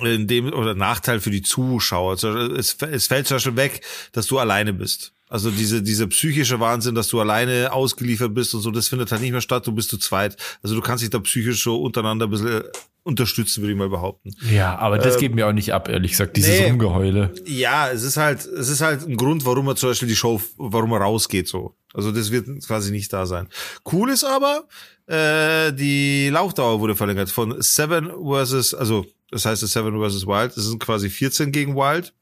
in 0.01 0.27
dem 0.27 0.53
oder 0.53 0.75
Nachteil 0.75 1.21
für 1.21 1.31
die 1.31 1.43
Zuschauer. 1.43 2.17
Beispiel, 2.17 2.57
Es, 2.57 2.77
es 2.81 3.07
fällt 3.07 3.27
zum 3.27 3.37
Beispiel 3.37 3.57
weg, 3.57 3.83
dass 4.13 4.27
du 4.27 4.39
alleine 4.39 4.73
bist. 4.73 5.13
Also 5.29 5.51
diese, 5.51 5.83
diese 5.83 6.07
psychische 6.09 6.61
Wahnsinn, 6.61 6.95
dass 6.95 7.09
du 7.09 7.19
alleine 7.19 7.73
ausgeliefert 7.73 8.35
bist 8.35 8.55
und 8.55 8.61
so, 8.61 8.71
das 8.71 8.89
findet 8.89 9.11
halt 9.13 9.23
nicht 9.23 9.33
mehr 9.33 9.41
statt, 9.41 9.67
du 9.67 9.73
bist 9.73 9.89
zu 9.89 9.97
zweit. 9.97 10.37
Also 10.63 10.75
du 10.75 10.83
kannst 10.83 11.03
dich 11.03 11.09
da 11.09 11.19
psychisch 11.21 11.63
so 11.63 11.81
untereinander 11.81 12.27
ein 12.27 12.31
bisschen 12.31 12.65
unterstützen, 13.03 13.63
würde 13.63 13.73
ich 13.73 13.79
mal 13.79 13.89
behaupten. 13.89 14.35
Ja, 14.51 14.79
aber 14.79 14.99
das 14.99 15.17
geht 15.17 15.35
mir 15.35 15.47
auch 15.47 15.53
nicht 15.53 15.73
ab, 15.73 15.89
ehrlich 15.89 16.13
gesagt, 16.13 16.37
dieses 16.37 16.61
nee. 16.61 16.67
Rumgeheule. 16.67 17.33
Ja, 17.47 17.91
es 17.91 18.03
ist 18.03 18.19
halt, 18.19 18.45
es 18.45 18.69
ist 18.69 18.83
halt 18.83 19.09
ein 19.09 19.17
Grund, 19.17 19.45
warum 19.45 19.67
er 19.69 19.77
zum 19.77 19.89
Beispiel 19.91 20.09
die 20.09 20.17
Show, 20.17 20.41
warum 20.57 20.93
er 20.93 20.99
rausgeht 20.99 21.49
so. 21.49 21.75
Also 21.95 22.13
das 22.13 22.31
wird 22.31 22.47
quasi 22.67 22.91
nicht 22.91 23.13
da 23.13 23.25
sein. 23.27 23.49
Cool 23.91 24.11
ist 24.11 24.25
aber, 24.25 24.69
äh, 25.07 25.73
die 25.73 26.29
Laufdauer 26.29 26.81
wurde 26.81 26.95
verlängert 26.95 27.31
von 27.31 27.61
Seven 27.61 28.11
versus, 28.23 28.75
also 28.75 29.07
das 29.33 29.45
heißt 29.45 29.67
Seven 29.67 29.99
versus 29.99 30.27
Wild, 30.27 30.57
das 30.57 30.65
sind 30.67 30.79
quasi 30.79 31.11
14 31.11 31.51
gegen 31.51 31.75
Wild. 31.75 32.13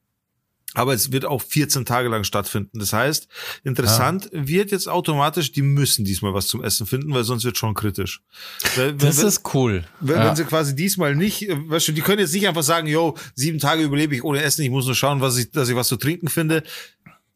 Aber 0.75 0.94
es 0.94 1.11
wird 1.11 1.25
auch 1.25 1.42
14 1.42 1.85
Tage 1.85 2.09
lang 2.09 2.23
stattfinden. 2.23 2.79
Das 2.79 2.92
heißt, 2.92 3.27
interessant 3.64 4.29
wird 4.33 4.70
jetzt 4.70 4.88
automatisch, 4.88 5.51
die 5.51 5.62
müssen 5.62 6.05
diesmal 6.05 6.33
was 6.33 6.46
zum 6.46 6.62
Essen 6.62 6.87
finden, 6.87 7.12
weil 7.12 7.25
sonst 7.25 7.42
wird 7.44 7.59
schon 7.59 7.75
kritisch. 7.75 8.23
Weil, 8.77 8.94
Das 8.94 9.18
wenn- 9.18 9.27
ist 9.27 9.42
cool. 9.53 9.85
wenn, 9.99 10.18
Ja. 10.18 10.29
wenn 10.29 10.37
sie 10.37 10.44
quasi 10.44 10.77
diesmal 10.77 11.16
nicht, 11.16 11.49
äh, 11.49 11.57
weißt 11.68 11.88
du, 11.88 11.92
die 11.92 12.03
können 12.03 12.20
jetzt 12.20 12.33
nicht 12.35 12.46
einfach 12.46 12.62
sagen, 12.62 12.87
yo, 12.87 13.16
sieben 13.35 13.59
Tage 13.59 13.83
überlebe 13.83 14.14
ich 14.14 14.23
ohne 14.23 14.42
Essen, 14.44 14.62
ich 14.62 14.70
muss 14.70 14.87
nur 14.87 14.94
schauen, 14.94 15.20
was 15.20 15.38
ich, 15.38 15.51
dass 15.51 15.68
ich 15.68 15.75
was 15.75 15.88
zu 15.88 15.96
trinken 15.96 16.29
finde, 16.29 16.62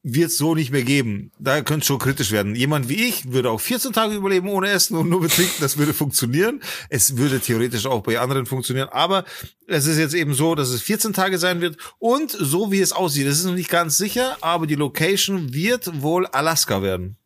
wird 0.07 0.29
es 0.31 0.37
so 0.37 0.55
nicht 0.55 0.71
mehr 0.71 0.83
geben. 0.83 1.33
Da 1.39 1.63
könnte 1.63 1.81
es 1.81 1.87
schon 1.87 1.99
kritisch 1.99 2.31
werden. 2.31 2.55
Jemand 2.55 2.91
wie 2.91 3.07
ich 3.09 3.33
würde 3.33 3.51
auch 3.51 3.61
14 3.61 3.95
Tage 3.95 4.15
überleben 4.15 4.49
ohne 4.51 4.69
Essen 4.69 4.97
und 4.99 5.09
nur 5.09 5.23
mit 5.23 5.33
Trinken, 5.33 5.55
das 5.61 5.79
würde 5.79 5.95
funktionieren. 5.95 6.61
Es 6.91 7.17
würde 7.17 7.41
theoretisch 7.41 7.87
auch 7.87 8.03
bei 8.03 8.21
anderen 8.21 8.45
funktionieren, 8.45 8.91
aber 8.91 9.25
es 9.67 9.87
ist 9.87 9.97
jetzt 9.97 10.15
eben 10.15 10.35
so, 10.35 10.55
dass 10.55 10.69
es 10.69 10.83
14 10.83 11.15
Tage 11.15 11.39
sein 11.39 11.63
wird 11.63 11.79
und 11.99 12.31
so 12.31 12.71
wie 12.71 12.81
es 12.81 12.93
aussieht, 12.93 13.27
das 13.27 13.39
ist 13.39 13.47
noch 13.47 13.55
nicht 13.55 13.71
ganz 13.71 13.97
sicher, 13.97 14.37
aber 14.43 14.67
die 14.67 14.75
Location 14.75 15.55
wird 15.55 16.03
wohl 16.03 16.27
Alaska 16.27 16.83
werden. 16.83 17.17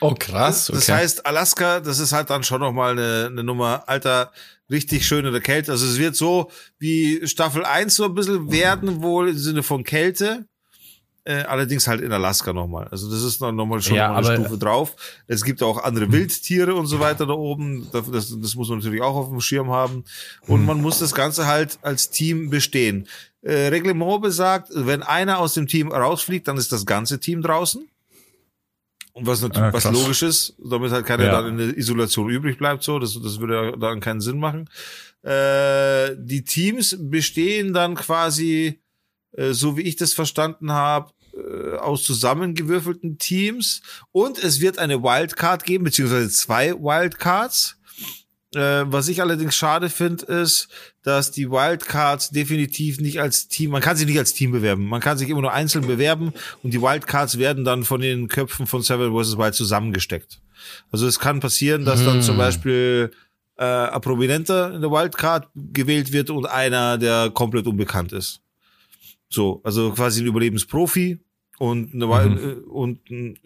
Oh, 0.00 0.14
krass. 0.18 0.66
Das 0.66 0.88
Okay. 0.88 0.92
heißt, 1.00 1.24
Alaska, 1.24 1.78
das 1.80 2.00
ist 2.00 2.12
halt 2.12 2.30
dann 2.30 2.42
schon 2.42 2.60
nochmal 2.60 2.92
eine, 2.92 3.28
eine 3.30 3.44
Nummer, 3.44 3.84
alter, 3.86 4.32
richtig 4.68 5.06
schön 5.06 5.24
in 5.24 5.32
der 5.32 5.40
Kälte. 5.40 5.70
Also 5.70 5.86
es 5.86 5.98
wird 5.98 6.16
so 6.16 6.50
wie 6.78 7.26
Staffel 7.28 7.64
1 7.64 7.94
so 7.94 8.04
ein 8.06 8.14
bisschen 8.14 8.50
werden, 8.50 9.02
wohl 9.02 9.28
im 9.28 9.38
Sinne 9.38 9.62
von 9.62 9.84
Kälte. 9.84 10.46
Äh, 11.26 11.44
allerdings 11.44 11.88
halt 11.88 12.02
in 12.02 12.12
Alaska 12.12 12.52
nochmal. 12.52 12.86
Also 12.88 13.10
das 13.10 13.22
ist 13.22 13.40
dann 13.40 13.56
nochmal 13.56 13.80
schon 13.80 13.96
Ja, 13.96 14.08
noch 14.08 14.20
mal 14.20 14.26
eine 14.26 14.42
Stufe 14.42 14.58
drauf. 14.58 14.94
Es 15.26 15.42
gibt 15.42 15.62
auch 15.62 15.82
andere 15.82 16.12
Wildtiere 16.12 16.74
und 16.74 16.86
so 16.86 17.00
weiter 17.00 17.24
da 17.24 17.32
oben. 17.32 17.88
Das, 17.92 18.10
das, 18.10 18.54
muss 18.54 18.68
man 18.68 18.78
natürlich 18.78 19.00
auch 19.00 19.16
auf 19.16 19.30
dem 19.30 19.40
Schirm 19.40 19.70
haben. 19.70 20.04
Und 20.46 20.66
man 20.66 20.82
muss 20.82 20.98
das 20.98 21.14
Ganze 21.14 21.46
halt 21.46 21.78
als 21.80 22.10
Team 22.10 22.50
bestehen. 22.50 23.08
Äh, 23.40 23.68
Reglement 23.68 24.20
besagt, 24.20 24.68
wenn 24.74 25.02
einer 25.02 25.38
aus 25.38 25.54
dem 25.54 25.66
Team 25.66 25.90
rausfliegt, 25.92 26.46
dann 26.46 26.58
ist 26.58 26.72
das 26.72 26.84
ganze 26.84 27.18
Team 27.20 27.40
draußen. 27.40 27.88
Und 29.14 29.26
was 29.26 29.40
natürlich, 29.40 29.68
Ah, 29.68 29.72
was 29.72 29.84
logisch 29.84 30.22
ist, 30.22 30.56
damit 30.58 30.90
halt 30.90 31.06
keiner 31.06 31.24
Ja. 31.24 31.40
dann 31.40 31.58
in 31.58 31.68
der 31.68 31.78
Isolation 31.78 32.28
übrig 32.28 32.58
bleibt, 32.58 32.82
so, 32.82 32.98
das, 32.98 33.18
das 33.22 33.38
würde 33.40 33.74
dann 33.78 34.00
keinen 34.00 34.20
Sinn 34.20 34.38
machen. 34.38 34.68
Äh, 35.22 36.16
die 36.18 36.42
Teams 36.44 36.96
bestehen 36.98 37.72
dann 37.72 37.94
quasi, 37.94 38.80
so 39.36 39.76
wie 39.76 39.82
ich 39.82 39.96
das 39.96 40.12
verstanden 40.12 40.72
habe, 40.72 41.10
äh, 41.36 41.76
aus 41.78 42.04
zusammengewürfelten 42.04 43.18
Teams 43.18 43.82
und 44.12 44.38
es 44.38 44.60
wird 44.60 44.78
eine 44.78 45.02
Wildcard 45.02 45.64
geben, 45.64 45.84
beziehungsweise 45.84 46.30
zwei 46.30 46.74
Wildcards. 46.74 47.76
Äh, 48.54 48.84
was 48.86 49.08
ich 49.08 49.20
allerdings 49.20 49.56
schade 49.56 49.90
finde, 49.90 50.26
ist, 50.26 50.68
dass 51.02 51.32
die 51.32 51.50
Wildcards 51.50 52.30
definitiv 52.30 53.00
nicht 53.00 53.20
als 53.20 53.48
Team, 53.48 53.72
man 53.72 53.82
kann 53.82 53.96
sich 53.96 54.06
nicht 54.06 54.18
als 54.18 54.32
Team 54.32 54.52
bewerben. 54.52 54.84
Man 54.84 55.00
kann 55.00 55.18
sich 55.18 55.28
immer 55.28 55.40
nur 55.40 55.52
einzeln 55.52 55.88
bewerben 55.88 56.32
und 56.62 56.72
die 56.72 56.80
Wildcards 56.80 57.36
werden 57.38 57.64
dann 57.64 57.82
von 57.82 58.00
den 58.00 58.28
Köpfen 58.28 58.68
von 58.68 58.82
Seven 58.82 59.12
vs. 59.12 59.36
Wild 59.36 59.54
zusammengesteckt. 59.54 60.40
Also 60.92 61.08
es 61.08 61.18
kann 61.18 61.40
passieren, 61.40 61.84
dass 61.84 62.04
dann 62.04 62.22
zum 62.22 62.36
Beispiel 62.36 63.10
äh, 63.56 63.64
ein 63.64 64.00
Prominenter 64.00 64.72
in 64.72 64.82
der 64.82 64.90
Wildcard 64.90 65.48
gewählt 65.54 66.12
wird 66.12 66.30
und 66.30 66.46
einer, 66.46 66.96
der 66.96 67.30
komplett 67.30 67.66
unbekannt 67.66 68.12
ist. 68.12 68.43
So, 69.34 69.60
also 69.64 69.92
quasi 69.92 70.22
ein 70.22 70.26
Überlebensprofi 70.26 71.18
und, 71.58 71.94
eine, 71.94 72.06
mhm. 72.06 72.64
und 72.70 73.00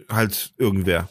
halt 0.09 0.53
irgendwer. 0.59 1.09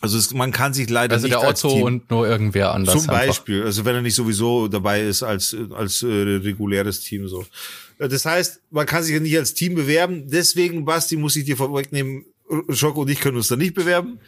Also 0.00 0.18
es, 0.18 0.34
man 0.34 0.52
kann 0.52 0.74
sich 0.74 0.90
leider 0.90 1.14
also 1.14 1.26
nicht 1.26 1.40
der 1.40 1.48
als 1.48 1.64
Otto 1.64 1.74
Team, 1.74 1.84
und 1.84 2.10
nur 2.10 2.28
irgendwer 2.28 2.74
anders. 2.74 2.94
zum 2.94 3.06
Beispiel, 3.06 3.62
also 3.62 3.86
wenn 3.86 3.94
er 3.94 4.02
nicht 4.02 4.14
sowieso 4.14 4.68
dabei 4.68 5.02
ist 5.02 5.22
als 5.22 5.56
als 5.74 6.02
äh, 6.02 6.06
reguläres 6.06 7.00
Team 7.00 7.26
so. 7.26 7.46
Äh, 7.98 8.08
Das 8.08 8.26
heißt, 8.26 8.60
man 8.70 8.84
kann 8.84 9.02
sich 9.02 9.14
ja 9.14 9.20
nicht 9.20 9.36
als 9.38 9.54
Team 9.54 9.74
bewerben. 9.74 10.28
Deswegen, 10.28 10.84
Basti, 10.84 11.16
muss 11.16 11.36
ich 11.36 11.46
dir 11.46 11.56
vorwegnehmen, 11.56 12.26
Schoko 12.68 13.00
und 13.02 13.10
ich 13.10 13.20
können 13.20 13.38
uns 13.38 13.48
da 13.48 13.56
nicht 13.56 13.74
bewerben. 13.74 14.20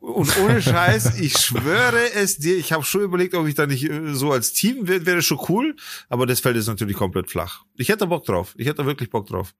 Und 0.00 0.36
ohne 0.38 0.62
Scheiß, 0.62 1.18
ich 1.18 1.36
schwöre 1.38 2.12
es 2.14 2.38
dir, 2.38 2.56
ich 2.56 2.72
habe 2.72 2.84
schon 2.84 3.02
überlegt, 3.02 3.34
ob 3.34 3.46
ich 3.46 3.54
da 3.54 3.66
nicht 3.66 3.84
äh, 3.84 4.14
so 4.14 4.32
als 4.32 4.52
Team 4.52 4.88
wäre, 4.88 5.06
wäre 5.06 5.22
schon 5.22 5.40
cool, 5.48 5.76
aber 6.08 6.26
das 6.26 6.40
Feld 6.40 6.56
ist 6.56 6.66
natürlich 6.66 6.96
komplett 6.96 7.30
flach. 7.30 7.64
Ich 7.76 7.88
hätte 7.88 8.06
Bock 8.06 8.24
drauf. 8.24 8.54
Ich 8.56 8.66
hätte 8.66 8.86
wirklich 8.86 9.10
Bock 9.10 9.26
drauf 9.26 9.54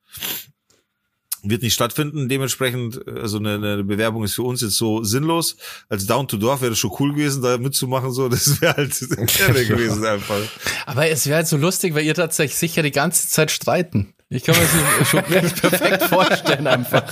wird 1.43 1.63
nicht 1.63 1.75
stattfinden. 1.75 2.29
Dementsprechend, 2.29 3.07
also 3.07 3.39
eine, 3.39 3.55
eine 3.55 3.85
Bewerbung 3.85 4.25
ist 4.25 4.35
für 4.35 4.43
uns 4.43 4.61
jetzt 4.61 4.77
so 4.77 5.05
sinnlos. 5.05 5.57
Als 5.89 6.07
Down 6.07 6.29
to 6.29 6.37
Dorf 6.37 6.63
wäre 6.63 6.73
es 6.73 6.79
schon 6.79 6.93
cool 6.99 7.13
gewesen, 7.13 7.43
da 7.43 7.59
mitzumachen. 7.59 8.13
So, 8.13 8.29
das 8.29 8.61
wäre 8.61 8.77
halt 8.77 9.01
irre 9.03 9.67
gewesen 9.67 10.05
einfach. 10.05 10.41
Aber 10.87 11.09
es 11.09 11.27
wäre 11.27 11.37
halt 11.37 11.49
so 11.49 11.57
lustig, 11.57 11.95
weil 11.95 12.05
ihr 12.05 12.15
tatsächlich 12.15 12.59
sicher 12.59 12.83
die 12.83 12.91
ganze 12.91 13.29
Zeit 13.29 13.51
streiten. 13.51 14.15
Ich 14.31 14.45
kann 14.45 14.55
mir 14.57 14.63
das 14.99 15.09
schon 15.09 15.29
wirklich 15.29 15.55
perfekt 15.61 16.03
vorstellen 16.03 16.67
einfach. 16.67 17.05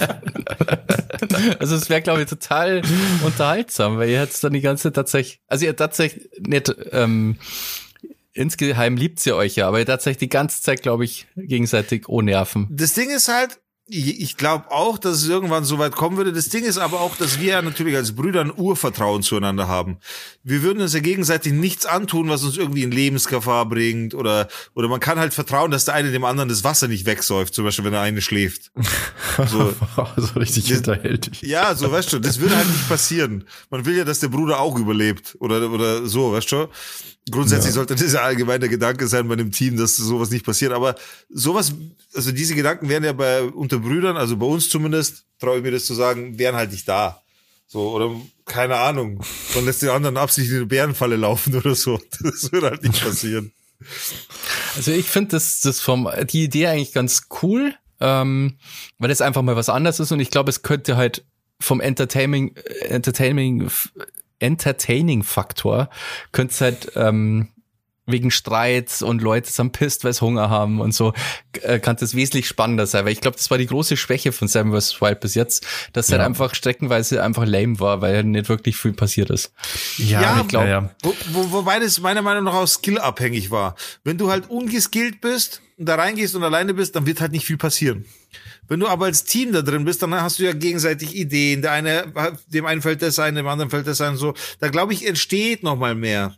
Also 1.58 1.76
es 1.76 1.88
wäre, 1.88 2.02
glaube 2.02 2.22
ich, 2.22 2.28
total 2.28 2.82
unterhaltsam, 3.24 3.96
weil 3.96 4.10
ihr 4.10 4.20
hättet 4.20 4.44
dann 4.44 4.52
die 4.52 4.60
ganze 4.60 4.84
Zeit 4.84 4.94
tatsächlich, 4.94 5.40
also 5.48 5.64
ihr 5.64 5.74
tatsächlich 5.74 6.28
nicht, 6.40 6.74
ähm, 6.92 7.38
insgeheim 8.34 8.96
liebt 8.96 9.18
sie 9.20 9.32
euch 9.32 9.56
ja, 9.56 9.66
aber 9.66 9.78
ihr 9.78 9.86
tatsächlich 9.86 10.18
die 10.18 10.28
ganze 10.28 10.60
Zeit, 10.60 10.82
glaube 10.82 11.04
ich, 11.04 11.26
gegenseitig 11.36 12.08
ohne 12.08 12.32
Nerven. 12.32 12.68
Das 12.70 12.92
Ding 12.92 13.08
ist 13.10 13.28
halt, 13.28 13.60
ich 13.88 14.36
glaube 14.36 14.72
auch, 14.72 14.98
dass 14.98 15.18
es 15.18 15.28
irgendwann 15.28 15.64
so 15.64 15.78
weit 15.78 15.94
kommen 15.94 16.16
würde. 16.16 16.32
Das 16.32 16.48
Ding 16.48 16.64
ist 16.64 16.76
aber 16.76 17.00
auch, 17.00 17.16
dass 17.16 17.38
wir 17.38 17.52
ja 17.52 17.62
natürlich 17.62 17.94
als 17.94 18.16
Brüder 18.16 18.40
ein 18.40 18.52
Urvertrauen 18.52 19.22
zueinander 19.22 19.68
haben. 19.68 19.98
Wir 20.42 20.62
würden 20.62 20.82
uns 20.82 20.92
ja 20.92 20.98
gegenseitig 20.98 21.52
nichts 21.52 21.86
antun, 21.86 22.28
was 22.28 22.42
uns 22.42 22.56
irgendwie 22.56 22.82
in 22.82 22.90
Lebensgefahr 22.90 23.64
bringt 23.66 24.14
oder 24.14 24.48
oder 24.74 24.88
man 24.88 24.98
kann 24.98 25.20
halt 25.20 25.34
vertrauen, 25.34 25.70
dass 25.70 25.84
der 25.84 25.94
eine 25.94 26.10
dem 26.10 26.24
anderen 26.24 26.48
das 26.48 26.64
Wasser 26.64 26.88
nicht 26.88 27.06
wegsäuft, 27.06 27.54
zum 27.54 27.64
Beispiel 27.64 27.84
wenn 27.84 27.92
der 27.92 28.00
eine 28.00 28.20
schläft. 28.20 28.72
So, 29.48 29.74
so 30.16 30.38
richtig 30.40 30.66
hinterhältig. 30.66 31.42
Ja, 31.42 31.74
so 31.74 31.92
weißt 31.92 32.12
du, 32.12 32.18
das 32.18 32.40
würde 32.40 32.56
halt 32.56 32.66
nicht 32.68 32.88
passieren. 32.88 33.44
Man 33.70 33.84
will 33.84 33.94
ja, 33.96 34.04
dass 34.04 34.20
der 34.20 34.28
Bruder 34.28 34.60
auch 34.60 34.78
überlebt 34.78 35.36
oder 35.40 35.70
oder 35.70 36.06
so, 36.06 36.32
weißt 36.32 36.52
du. 36.52 36.68
Grundsätzlich 37.30 37.70
ja. 37.70 37.72
sollte 37.72 37.96
das 37.96 38.12
ja 38.12 38.22
allgemein 38.22 38.60
der 38.60 38.68
Gedanke 38.68 39.08
sein 39.08 39.26
bei 39.26 39.34
einem 39.34 39.50
Team, 39.50 39.76
dass 39.76 39.96
sowas 39.96 40.30
nicht 40.30 40.44
passiert. 40.44 40.72
Aber 40.72 40.94
sowas, 41.28 41.72
also 42.14 42.30
diese 42.30 42.54
Gedanken 42.54 42.88
wären 42.88 43.02
ja 43.02 43.12
bei 43.12 43.42
unter 43.42 43.78
Brüdern, 43.78 44.16
also 44.16 44.36
bei 44.36 44.46
uns 44.46 44.68
zumindest, 44.68 45.24
traue 45.40 45.58
ich 45.58 45.62
mir 45.62 45.72
das 45.72 45.86
zu 45.86 45.94
sagen, 45.94 46.38
wären 46.38 46.54
halt 46.54 46.70
nicht 46.70 46.88
da. 46.88 47.22
So, 47.66 47.90
oder 47.90 48.14
keine 48.44 48.76
Ahnung. 48.76 49.20
Man 49.54 49.64
lässt 49.64 49.82
den 49.82 49.88
anderen 49.88 50.16
absichtlich 50.16 50.52
in 50.52 50.58
eine 50.58 50.66
Bärenfalle 50.66 51.16
laufen 51.16 51.54
oder 51.54 51.74
so. 51.74 52.00
Das 52.20 52.52
würde 52.52 52.70
halt 52.70 52.82
nicht 52.84 53.02
passieren. 53.02 53.52
Also 54.76 54.92
ich 54.92 55.06
finde 55.06 55.32
das, 55.32 55.60
das 55.60 55.80
vom, 55.80 56.08
die 56.30 56.44
Idee 56.44 56.68
eigentlich 56.68 56.92
ganz 56.92 57.24
cool, 57.42 57.74
ähm, 58.00 58.56
weil 58.98 59.10
es 59.10 59.20
einfach 59.20 59.42
mal 59.42 59.56
was 59.56 59.68
anderes 59.68 60.00
ist 60.00 60.12
und 60.12 60.20
ich 60.20 60.30
glaube, 60.30 60.50
es 60.50 60.62
könnte 60.62 60.96
halt 60.96 61.24
vom 61.60 61.80
Entertaining, 61.80 62.54
Entertaining 62.82 63.68
Entertaining-Faktor 64.38 65.88
könnte 66.32 66.52
es 66.52 66.60
halt 66.60 66.92
ähm, 66.94 67.48
wegen 68.06 68.30
Streits 68.30 69.02
und 69.02 69.20
Leute 69.20 69.50
sind 69.50 69.72
pisst, 69.72 70.04
weil 70.04 70.12
sie 70.12 70.20
Hunger 70.20 70.48
haben 70.48 70.80
und 70.80 70.94
so, 70.94 71.12
äh, 71.62 71.80
kann 71.80 71.96
das 71.98 72.14
wesentlich 72.14 72.46
spannender 72.46 72.86
sein, 72.86 73.04
weil 73.04 73.12
ich 73.12 73.20
glaube, 73.20 73.36
das 73.36 73.50
war 73.50 73.58
die 73.58 73.66
große 73.66 73.96
Schwäche 73.96 74.32
von 74.32 74.48
Seven 74.48 74.72
vs. 74.72 75.00
Wild 75.00 75.20
bis 75.20 75.34
jetzt, 75.34 75.66
dass 75.92 76.08
ja. 76.08 76.18
halt 76.18 76.26
einfach 76.26 76.54
streckenweise 76.54 77.22
einfach 77.22 77.44
lame 77.44 77.80
war, 77.80 78.00
weil 78.00 78.22
nicht 78.24 78.48
wirklich 78.48 78.76
viel 78.76 78.92
passiert 78.92 79.30
ist. 79.30 79.52
Ja, 79.98 80.22
ja 80.22 80.40
ich 80.40 80.48
glaube. 80.48 80.68
Ja, 80.68 80.90
wo, 81.02 81.14
wo, 81.32 81.52
wobei 81.52 81.80
das 81.80 82.00
meiner 82.00 82.22
Meinung 82.22 82.44
nach 82.44 82.54
auch 82.54 82.68
skillabhängig 82.68 83.50
war. 83.50 83.74
Wenn 84.04 84.18
du 84.18 84.30
halt 84.30 84.48
ungeskillt 84.48 85.20
bist 85.20 85.60
und 85.76 85.86
da 85.86 85.96
reingehst 85.96 86.34
und 86.36 86.44
alleine 86.44 86.74
bist, 86.74 86.94
dann 86.94 87.06
wird 87.06 87.20
halt 87.20 87.32
nicht 87.32 87.44
viel 87.44 87.58
passieren. 87.58 88.06
Wenn 88.68 88.80
du 88.80 88.88
aber 88.88 89.06
als 89.06 89.24
Team 89.24 89.52
da 89.52 89.62
drin 89.62 89.84
bist, 89.84 90.02
dann 90.02 90.14
hast 90.14 90.38
du 90.38 90.44
ja 90.44 90.52
gegenseitig 90.52 91.14
Ideen. 91.14 91.62
Der 91.62 91.72
eine, 91.72 92.12
dem 92.48 92.66
einen 92.66 92.82
fällt 92.82 93.02
das 93.02 93.18
ein, 93.18 93.34
dem 93.34 93.46
anderen 93.46 93.70
fällt 93.70 93.86
das 93.86 94.00
ein, 94.00 94.16
so. 94.16 94.34
Da 94.60 94.68
glaube 94.68 94.92
ich, 94.92 95.06
entsteht 95.06 95.62
noch 95.62 95.76
mal 95.76 95.94
mehr. 95.94 96.36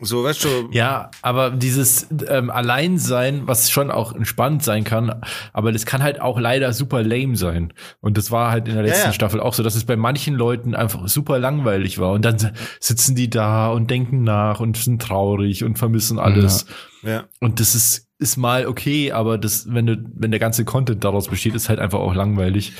So, 0.00 0.22
weißt 0.22 0.44
du. 0.44 0.48
Ja, 0.70 1.10
aber 1.22 1.50
dieses 1.50 2.06
ähm, 2.28 2.50
Alleinsein, 2.50 3.48
was 3.48 3.70
schon 3.70 3.90
auch 3.90 4.14
entspannt 4.14 4.62
sein 4.62 4.84
kann, 4.84 5.22
aber 5.52 5.72
das 5.72 5.86
kann 5.86 6.02
halt 6.02 6.20
auch 6.20 6.38
leider 6.38 6.72
super 6.72 7.02
lame 7.02 7.36
sein. 7.36 7.72
Und 8.00 8.16
das 8.16 8.30
war 8.30 8.50
halt 8.50 8.68
in 8.68 8.74
der 8.74 8.84
letzten 8.84 9.00
ja, 9.00 9.06
ja. 9.06 9.12
Staffel 9.12 9.40
auch 9.40 9.54
so, 9.54 9.62
dass 9.62 9.74
es 9.74 9.84
bei 9.84 9.96
manchen 9.96 10.34
Leuten 10.34 10.74
einfach 10.74 11.08
super 11.08 11.38
langweilig 11.38 11.98
war. 11.98 12.12
Und 12.12 12.24
dann 12.24 12.52
sitzen 12.80 13.16
die 13.16 13.28
da 13.28 13.68
und 13.68 13.90
denken 13.90 14.22
nach 14.22 14.60
und 14.60 14.76
sind 14.76 15.02
traurig 15.02 15.64
und 15.64 15.78
vermissen 15.78 16.18
alles. 16.18 16.66
Ja. 17.02 17.10
ja. 17.10 17.24
Und 17.40 17.60
das 17.60 17.74
ist 17.74 18.08
ist 18.20 18.36
mal 18.36 18.66
okay, 18.66 19.12
aber 19.12 19.38
das, 19.38 19.72
wenn 19.72 19.86
du, 19.86 19.96
wenn 20.14 20.32
der 20.32 20.40
ganze 20.40 20.64
Content 20.64 21.04
daraus 21.04 21.28
besteht, 21.28 21.54
ist 21.54 21.68
halt 21.68 21.78
einfach 21.78 22.00
auch 22.00 22.14
langweilig. 22.14 22.72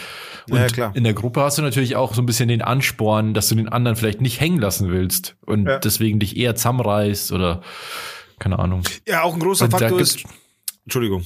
Und 0.50 0.76
ja, 0.76 0.90
in 0.94 1.04
der 1.04 1.14
Gruppe 1.14 1.42
hast 1.42 1.58
du 1.58 1.62
natürlich 1.62 1.96
auch 1.96 2.14
so 2.14 2.22
ein 2.22 2.26
bisschen 2.26 2.48
den 2.48 2.62
Ansporn, 2.62 3.34
dass 3.34 3.48
du 3.48 3.54
den 3.54 3.68
anderen 3.68 3.96
vielleicht 3.96 4.20
nicht 4.20 4.40
hängen 4.40 4.58
lassen 4.58 4.90
willst 4.90 5.36
und 5.46 5.66
ja. 5.66 5.78
deswegen 5.78 6.18
dich 6.18 6.36
eher 6.36 6.54
zusammenreißt 6.54 7.32
oder 7.32 7.62
keine 8.38 8.58
Ahnung. 8.58 8.82
Ja, 9.06 9.22
auch 9.22 9.34
ein 9.34 9.40
großer 9.40 9.66
und 9.66 9.70
Faktor 9.72 10.00
ist. 10.00 10.24
Entschuldigung. 10.84 11.24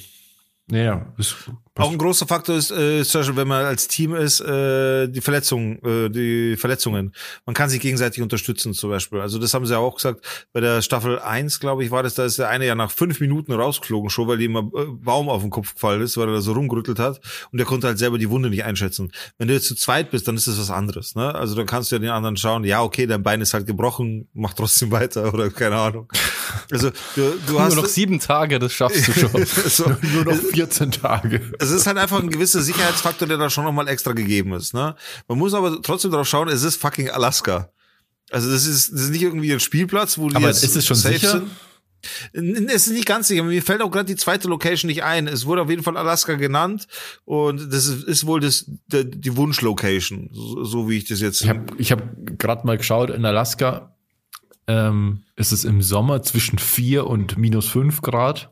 Ja, 0.71 1.07
ist, 1.19 1.51
auch 1.77 1.91
ein 1.91 1.97
großer 1.97 2.27
Faktor 2.27 2.57
ist, 2.57 2.71
äh, 2.71 3.03
zum 3.03 3.21
Beispiel, 3.21 3.37
wenn 3.37 3.49
man 3.49 3.65
als 3.65 3.89
Team 3.89 4.15
ist, 4.15 4.41
äh, 4.41 5.09
die 5.09 5.23
Verletzungen, 5.23 5.83
äh, 5.83 6.11
die 6.11 6.57
Verletzungen. 6.59 7.15
Man 7.47 7.55
kann 7.55 7.71
sich 7.71 7.81
gegenseitig 7.81 8.23
unterstützen, 8.23 8.75
zum 8.75 8.91
Beispiel. 8.91 9.21
Also 9.21 9.39
das 9.39 9.55
haben 9.55 9.65
sie 9.65 9.79
auch 9.79 9.97
gesagt, 9.97 10.23
bei 10.53 10.61
der 10.61 10.83
Staffel 10.83 11.19
1, 11.19 11.61
glaube 11.61 11.83
ich, 11.83 11.91
war 11.91 12.03
das, 12.03 12.15
da 12.15 12.27
ist 12.27 12.39
der 12.39 12.51
eine 12.51 12.67
ja 12.67 12.75
nach 12.75 12.91
fünf 12.91 13.21
Minuten 13.21 13.53
rausgeflogen, 13.53 14.11
schon 14.11 14.29
weil 14.29 14.41
ihm 14.43 14.57
ein 14.57 14.67
äh, 14.67 14.85
Baum 15.03 15.31
auf 15.31 15.41
den 15.41 15.51
Kopf 15.51 15.73
gefallen 15.73 16.03
ist, 16.03 16.19
weil 16.19 16.29
er 16.29 16.35
da 16.35 16.41
so 16.43 16.53
rumgerüttelt 16.53 16.99
hat 16.99 17.21
und 17.53 17.57
der 17.59 17.67
konnte 17.67 17.87
halt 17.87 17.99
selber 17.99 18.19
die 18.19 18.29
Wunde 18.29 18.51
nicht 18.51 18.65
einschätzen. 18.65 19.11
Wenn 19.39 19.49
du 19.49 19.55
jetzt 19.55 19.67
zu 19.67 19.75
zweit 19.75 20.11
bist, 20.11 20.29
dann 20.29 20.37
ist 20.37 20.47
das 20.47 20.59
was 20.59 20.71
anderes. 20.71 21.15
Ne? 21.15 21.35
Also 21.35 21.55
dann 21.55 21.65
kannst 21.65 21.91
du 21.91 21.97
ja 21.97 22.01
den 22.01 22.11
anderen 22.11 22.37
schauen, 22.37 22.65
ja, 22.65 22.83
okay, 22.83 23.07
dein 23.07 23.23
Bein 23.23 23.41
ist 23.41 23.55
halt 23.55 23.67
gebrochen, 23.67 24.29
mach 24.35 24.53
trotzdem 24.53 24.91
weiter 24.91 25.33
oder 25.33 25.49
keine 25.49 25.77
Ahnung. 25.77 26.13
Also 26.71 26.91
du, 27.17 27.33
du 27.47 27.61
hast 27.61 27.75
nur 27.75 27.85
noch 27.85 27.89
sieben 27.89 28.21
Tage, 28.21 28.59
das 28.59 28.75
schaffst 28.75 29.09
du 29.09 29.13
schon. 29.15 29.47
so, 29.47 29.97
nur 30.13 30.25
noch 30.27 30.35
14 30.35 30.91
Tage. 30.91 31.41
Es 31.63 31.71
ist 31.71 31.87
halt 31.87 31.99
einfach 31.99 32.21
ein 32.21 32.31
gewisser 32.31 32.61
Sicherheitsfaktor, 32.61 33.29
der 33.29 33.39
da 33.39 33.51
schon 33.51 33.65
nochmal 33.65 33.89
extra 33.89 34.13
gegeben 34.13 34.53
ist. 34.55 34.75
Ne? 34.75 34.95
Man 35.29 35.39
muss 35.39 35.55
aber 35.55 35.81
trotzdem 35.83 36.11
darauf 36.11 36.29
schauen, 36.29 36.49
es 36.49 36.63
ist 36.63 36.77
fucking 36.77 37.11
Alaska. 37.11 37.71
Also 38.31 38.51
das 38.51 38.67
ist, 38.67 38.93
das 38.93 39.03
ist 39.03 39.11
nicht 39.11 39.23
irgendwie 39.23 39.53
ein 39.53 39.61
Spielplatz, 39.61 40.19
wo 40.19 40.29
die 40.29 40.37
aber 40.37 40.49
jetzt 40.49 40.65
ist 40.65 40.77
es 40.77 40.87
schon 40.87 40.97
safe 40.97 41.15
sicher? 41.15 41.31
sind. 41.31 41.51
Es 42.75 42.89
ist 42.89 42.95
nicht 42.95 43.07
ganz 43.07 43.29
sicher. 43.29 43.45
Mir 43.45 43.63
fällt 43.63 43.81
auch 43.81 43.91
gerade 43.91 44.07
die 44.07 44.17
zweite 44.17 44.49
Location 44.49 44.89
nicht 44.89 45.05
ein. 45.05 45.29
Es 45.29 45.47
wurde 45.47 45.63
auf 45.63 45.71
jeden 45.71 45.85
Fall 45.85 45.97
Alaska 45.97 46.35
genannt 46.35 46.89
und 47.25 47.73
das 47.73 47.87
ist, 47.87 48.05
ist 48.05 48.27
wohl 48.27 48.41
das, 48.41 48.65
die, 48.89 49.09
die 49.09 49.37
Wunschlocation, 49.37 50.31
so, 50.33 50.65
so 50.65 50.89
wie 50.91 50.99
ich 50.99 51.05
das 51.05 51.21
jetzt. 51.21 51.43
Ich 51.43 51.49
habe 51.49 51.65
ich 51.79 51.93
hab 51.93 52.03
gerade 52.39 52.67
mal 52.67 52.77
geschaut 52.77 53.11
in 53.11 53.25
Alaska 53.25 53.93
ähm, 54.67 55.25
ist 55.37 55.53
es 55.53 55.65
im 55.65 55.83
Sommer 55.83 56.23
zwischen 56.23 56.59
4 56.59 57.07
und 57.07 57.37
minus 57.37 57.69
5 57.69 58.01
Grad 58.03 58.51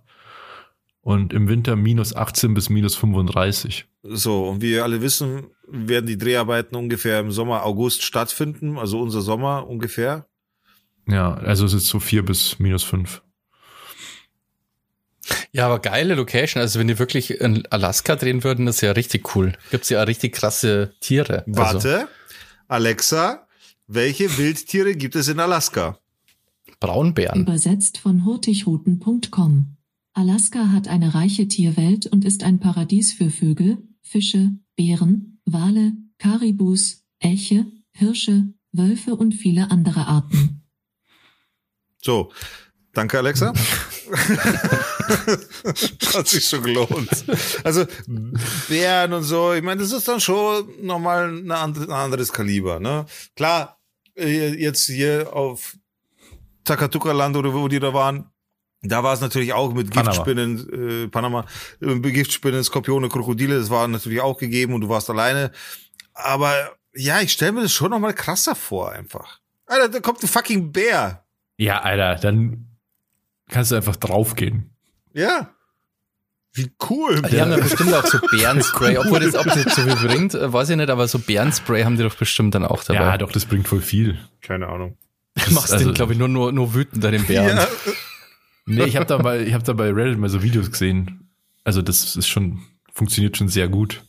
und 1.03 1.32
im 1.32 1.48
Winter 1.48 1.76
minus 1.76 2.14
18 2.14 2.55
bis 2.55 2.70
minus 2.70 2.96
35. 2.96 3.86
So, 4.03 4.48
und 4.48 4.62
wie 4.62 4.70
wir 4.70 4.84
alle 4.84 5.03
wissen, 5.03 5.46
werden 5.66 6.07
die 6.07 6.18
Dreharbeiten 6.18 6.76
ungefähr 6.76 7.20
im 7.20 7.30
Sommer, 7.30 7.64
August 7.64 8.03
stattfinden, 8.03 8.78
also 8.78 9.01
unser 9.01 9.20
Sommer 9.20 9.68
ungefähr. 9.68 10.26
Ja, 11.07 11.34
also 11.34 11.66
es 11.66 11.72
ist 11.72 11.86
so 11.86 12.01
4 12.01 12.24
bis 12.24 12.59
minus 12.59 12.82
5. 12.84 13.22
Ja, 15.53 15.66
aber 15.66 15.80
geile 15.80 16.14
Location. 16.14 16.61
Also 16.61 16.78
wenn 16.78 16.88
die 16.88 16.98
wirklich 16.98 17.40
in 17.40 17.66
Alaska 17.70 18.16
drehen 18.16 18.44
würden, 18.44 18.66
das 18.66 18.76
ist 18.76 18.82
ja 18.82 18.92
richtig 18.92 19.34
cool. 19.34 19.53
Gibt's 19.70 19.88
ja 19.88 20.03
richtig 20.03 20.34
krasse 20.34 20.94
Tiere. 21.01 21.44
Also 21.46 21.59
Warte, 21.59 21.94
also. 21.94 22.09
Alexa, 22.68 23.46
welche 23.86 24.38
Wildtiere 24.38 24.94
gibt 24.94 25.16
es 25.16 25.28
in 25.28 25.40
Alaska? 25.40 25.98
Braunbären. 26.78 27.42
Übersetzt 27.42 27.98
von 27.98 28.24
hurtigruten.com. 28.24 29.76
Alaska 30.12 30.72
hat 30.72 30.88
eine 30.88 31.14
reiche 31.14 31.46
Tierwelt 31.46 32.06
und 32.06 32.24
ist 32.24 32.42
ein 32.42 32.58
Paradies 32.58 33.12
für 33.12 33.30
Vögel, 33.30 33.78
Fische, 34.02 34.50
Bären, 34.76 35.40
Wale, 35.44 35.92
Karibus, 36.18 37.04
Elche, 37.20 37.66
Hirsche, 37.92 38.52
Wölfe 38.72 39.14
und 39.14 39.32
viele 39.32 39.70
andere 39.70 40.06
Arten. 40.06 40.62
So. 42.02 42.32
Danke, 42.92 43.18
Alexa. 43.18 43.52
Hat 46.14 46.26
sich 46.26 46.44
schon 46.44 46.64
gelohnt. 46.64 47.24
Also 47.62 47.86
Bären 48.68 49.12
und 49.12 49.22
so, 49.22 49.52
ich 49.52 49.62
meine, 49.62 49.80
das 49.80 49.92
ist 49.92 50.08
dann 50.08 50.18
schon 50.18 50.68
nochmal 50.84 51.28
ein 51.28 51.52
anderes 51.52 52.32
Kaliber. 52.32 52.80
Ne? 52.80 53.06
Klar, 53.36 53.80
äh, 54.16 54.54
jetzt 54.61 54.86
hier 54.86 55.32
auf 55.32 55.76
Takatuka-Land 56.64 57.36
oder 57.36 57.54
wo 57.54 57.68
die 57.68 57.78
da 57.78 57.94
waren, 57.94 58.28
da 58.83 59.03
war 59.03 59.12
es 59.12 59.20
natürlich 59.20 59.53
auch 59.53 59.72
mit 59.74 59.91
Panama. 59.91 60.11
Giftspinnen, 60.11 61.05
äh, 61.05 61.09
Panama, 61.09 61.45
äh, 61.83 61.87
mit 61.87 62.14
Giftspinnen, 62.14 62.64
Skorpione, 62.64 63.09
Krokodile, 63.09 63.59
das 63.59 63.70
war 63.70 63.87
natürlich 63.89 64.20
auch 64.20 64.39
gegeben 64.39 64.74
und 64.74 64.81
du 64.81 64.89
warst 64.89 65.11
alleine. 65.11 65.51
Aber 66.14 66.53
ja, 66.95 67.20
ich 67.20 67.33
stelle 67.33 67.53
mir 67.53 67.62
das 67.62 67.72
schon 67.72 67.91
nochmal 67.91 68.14
krasser 68.14 68.55
vor, 68.55 68.93
einfach. 68.93 69.41
Alter, 69.66 69.89
da 69.89 70.01
kommt 70.01 70.22
ein 70.22 70.28
fucking 70.28 70.72
Bär. 70.72 71.24
Ja, 71.57 71.81
Alter, 71.83 72.16
dann 72.16 72.66
kannst 73.49 73.70
du 73.70 73.76
einfach 73.76 73.97
draufgehen. 73.97 74.70
Ja. 75.12 75.51
Wie 76.53 76.72
cool. 76.89 77.22
Die 77.22 77.41
haben 77.41 77.51
dann 77.51 77.61
bestimmt 77.61 77.95
auch 77.95 78.07
so 78.07 78.18
Bärenspray, 78.31 78.99
obwohl 78.99 79.20
das, 79.20 79.37
ob 79.37 79.45
das 79.45 79.57
jetzt 79.57 79.76
so 79.76 79.83
viel 79.83 79.95
bringt, 80.09 80.35
äh, 80.35 80.53
weiß 80.53 80.70
ich 80.70 80.76
nicht, 80.76 80.91
aber 80.91 81.07
so 81.07 81.18
Bärenspray 81.18 81.85
haben 81.85 81.97
die 81.97 82.03
doch 82.03 82.16
bestimmt 82.16 82.55
dann 82.55 82.64
auch 82.64 82.83
dabei. 82.83 83.01
Ja, 83.01 83.18
doch, 83.18 83.31
das 83.31 83.45
bringt 83.45 83.68
voll 83.68 83.83
viel. 83.83 84.18
Keine 84.41 84.66
Ahnung. 84.68 84.97
Du 85.47 85.55
machst 85.55 85.72
also- 85.72 85.85
den, 85.85 85.95
glaube 85.95 86.14
ich, 86.14 86.18
nur, 86.18 86.28
nur, 86.28 86.51
nur 86.51 86.74
wütender, 86.74 87.11
den 87.12 87.24
Bären. 87.24 87.59
Ja. 87.59 87.68
Nee, 88.70 88.84
ich 88.84 88.96
habe 88.96 89.06
da 89.06 89.18
bei, 89.18 89.40
ich 89.42 89.52
habe 89.52 89.64
da 89.64 89.72
bei 89.72 89.90
Reddit 89.90 90.18
mal 90.18 90.28
so 90.28 90.42
Videos 90.42 90.70
gesehen. 90.70 91.28
Also 91.64 91.82
das 91.82 92.16
ist 92.16 92.28
schon, 92.28 92.62
funktioniert 92.92 93.36
schon 93.36 93.48
sehr 93.48 93.68
gut. 93.68 94.02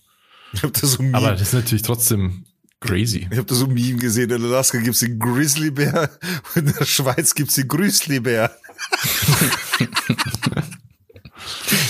Ich 0.53 0.63
hab 0.63 0.73
da 0.73 0.85
so 0.85 1.01
Meme, 1.01 1.17
Aber 1.17 1.31
das 1.31 1.41
ist 1.41 1.53
natürlich 1.53 1.81
trotzdem 1.81 2.45
crazy. 2.79 3.27
ich 3.31 3.37
hab 3.37 3.47
da 3.47 3.55
so 3.55 3.65
ein 3.65 3.73
Meme 3.73 3.97
gesehen. 3.97 4.29
In 4.29 4.43
Alaska 4.43 4.79
gibt's 4.79 4.99
den 4.99 5.19
Grizzlybär 5.19 6.09
und 6.55 6.67
in 6.67 6.73
der 6.73 6.85
Schweiz 6.85 7.33
gibt's 7.35 7.55
den 7.55 7.67
Grizzlybär. 7.67 8.51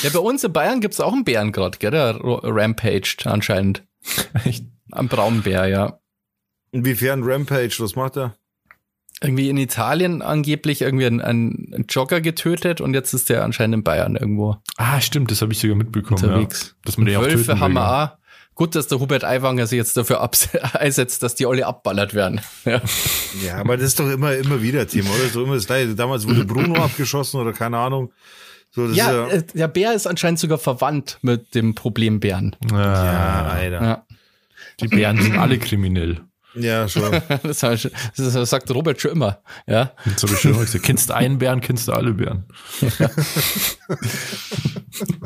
Ja, 0.03 0.09
bei 0.09 0.19
uns 0.19 0.43
in 0.43 0.53
Bayern 0.53 0.82
gibt's 0.82 0.99
auch 0.99 1.13
einen 1.13 1.24
Bären 1.24 1.51
gerade, 1.51 1.78
gell? 1.78 1.91
Der 1.91 2.19
rampaged 2.22 3.26
anscheinend. 3.26 3.84
Echt? 4.45 4.65
Ein 4.91 5.07
Braunbär, 5.07 5.67
ja. 5.67 5.99
Inwiefern 6.72 7.24
Rampage, 7.24 7.76
was 7.80 7.95
macht 7.95 8.17
er? 8.17 8.36
Irgendwie 9.24 9.49
in 9.49 9.57
Italien 9.57 10.22
angeblich 10.24 10.82
irgendwie 10.82 11.05
ein, 11.05 11.22
ein 11.22 11.86
Jogger 11.88 12.22
getötet 12.22 12.82
und 12.82 12.93
jetzt 12.95 13.13
ist 13.13 13.30
der 13.30 13.43
anscheinend 13.43 13.76
in 13.76 13.84
Bayern 13.84 14.15
irgendwo 14.15 14.57
Ah, 14.78 14.99
stimmt, 14.99 15.30
das 15.30 15.41
habe 15.43 15.53
ich 15.53 15.59
sogar 15.59 15.76
mitbekommen. 15.78 16.24
unterwegs. 16.24 16.69
Ja. 16.69 16.82
Dass 16.86 16.97
man 16.97 17.05
den 17.05 17.17
auch 17.17 17.22
töten 17.24 17.36
Wölfe 17.38 17.53
will, 17.53 17.59
haben 17.59 17.74
wir 17.74 17.80
ja. 17.82 18.03
auch. 18.15 18.17
Gut, 18.55 18.76
dass 18.76 18.88
der 18.88 18.99
Hubert 18.99 19.24
Aiwanger 19.24 19.65
sich 19.67 19.78
jetzt 19.78 19.95
dafür 19.95 20.28
einsetzt, 20.74 21.24
dass 21.24 21.36
die 21.36 21.45
alle 21.45 21.65
abballert 21.65 22.13
werden. 22.13 22.41
Ja. 22.65 22.82
Ja, 23.45 23.57
aber 23.57 23.78
das 23.78 23.88
ist 23.88 23.99
doch 23.99 24.09
immer, 24.09 24.36
immer 24.36 24.61
wieder 24.61 24.88
Thema, 24.88 25.09
oder? 25.11 25.30
So 25.32 25.43
immer 25.43 25.55
das 25.55 25.67
Gleiche. 25.67 25.95
Damals 25.95 26.28
wurde 26.28 26.43
Bruno 26.43 26.76
abgeschossen 26.84 27.39
oder 27.39 27.53
keine 27.53 27.78
Ahnung. 27.78 28.11
So, 28.72 28.88
das 28.88 28.95
Ja, 28.97 29.26
ist 29.28 29.53
äh, 29.53 29.57
der 29.57 29.67
Bär 29.67 29.93
ist 29.93 30.07
anscheinend 30.07 30.39
sogar 30.39 30.57
verwandt 30.57 31.17
mit 31.22 31.53
dem 31.55 31.76
Problembären. 31.76 32.55
ja, 32.72 32.78
Ah, 32.78 33.49
Alter. 33.51 33.82
Ja. 33.84 34.05
Die 34.80 34.88
Bären 34.88 35.22
sind 35.22 35.38
alle 35.38 35.57
kriminell. 35.59 36.22
Ja, 36.54 36.88
schon. 36.89 37.04
Das, 37.43 37.64
ich- 37.64 37.91
das 38.18 38.49
sagt 38.49 38.70
Robert 38.72 38.99
schon 39.02 39.12
immer. 39.12 39.39
Ja. 39.68 39.91
Das 40.06 40.24
habe 40.24 40.34
ich 40.34 40.39
schon 40.39 40.52
immer 40.54 40.66
gesagt. 40.66 40.84
Kennst 40.84 41.10
du 41.10 41.16
einen 41.16 41.38
Bären, 41.38 41.62
kennst 41.62 41.88
du 41.88 41.93
alle 41.93 42.14
Bären. 42.14 42.45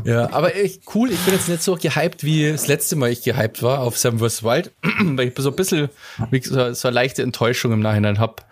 Ja, 0.03 0.31
aber 0.31 0.55
echt 0.55 0.83
cool. 0.93 1.11
Ich 1.11 1.19
bin 1.21 1.33
jetzt 1.33 1.49
nicht 1.49 1.63
so 1.63 1.75
gehypt, 1.75 2.23
wie 2.23 2.49
das 2.51 2.67
letzte 2.67 2.95
Mal 2.95 3.09
ich 3.11 3.23
gehypt 3.23 3.61
war 3.63 3.79
auf 3.79 3.97
Seven 3.97 4.19
vs. 4.19 4.43
Wild, 4.43 4.71
weil 5.01 5.27
ich 5.29 5.33
so 5.37 5.49
ein 5.49 5.55
bisschen 5.55 5.89
wie 6.31 6.39
gesagt, 6.39 6.75
so 6.77 6.87
eine 6.87 6.95
leichte 6.95 7.23
Enttäuschung 7.23 7.73
im 7.73 7.79
Nachhinein 7.79 8.19
hab, 8.19 8.45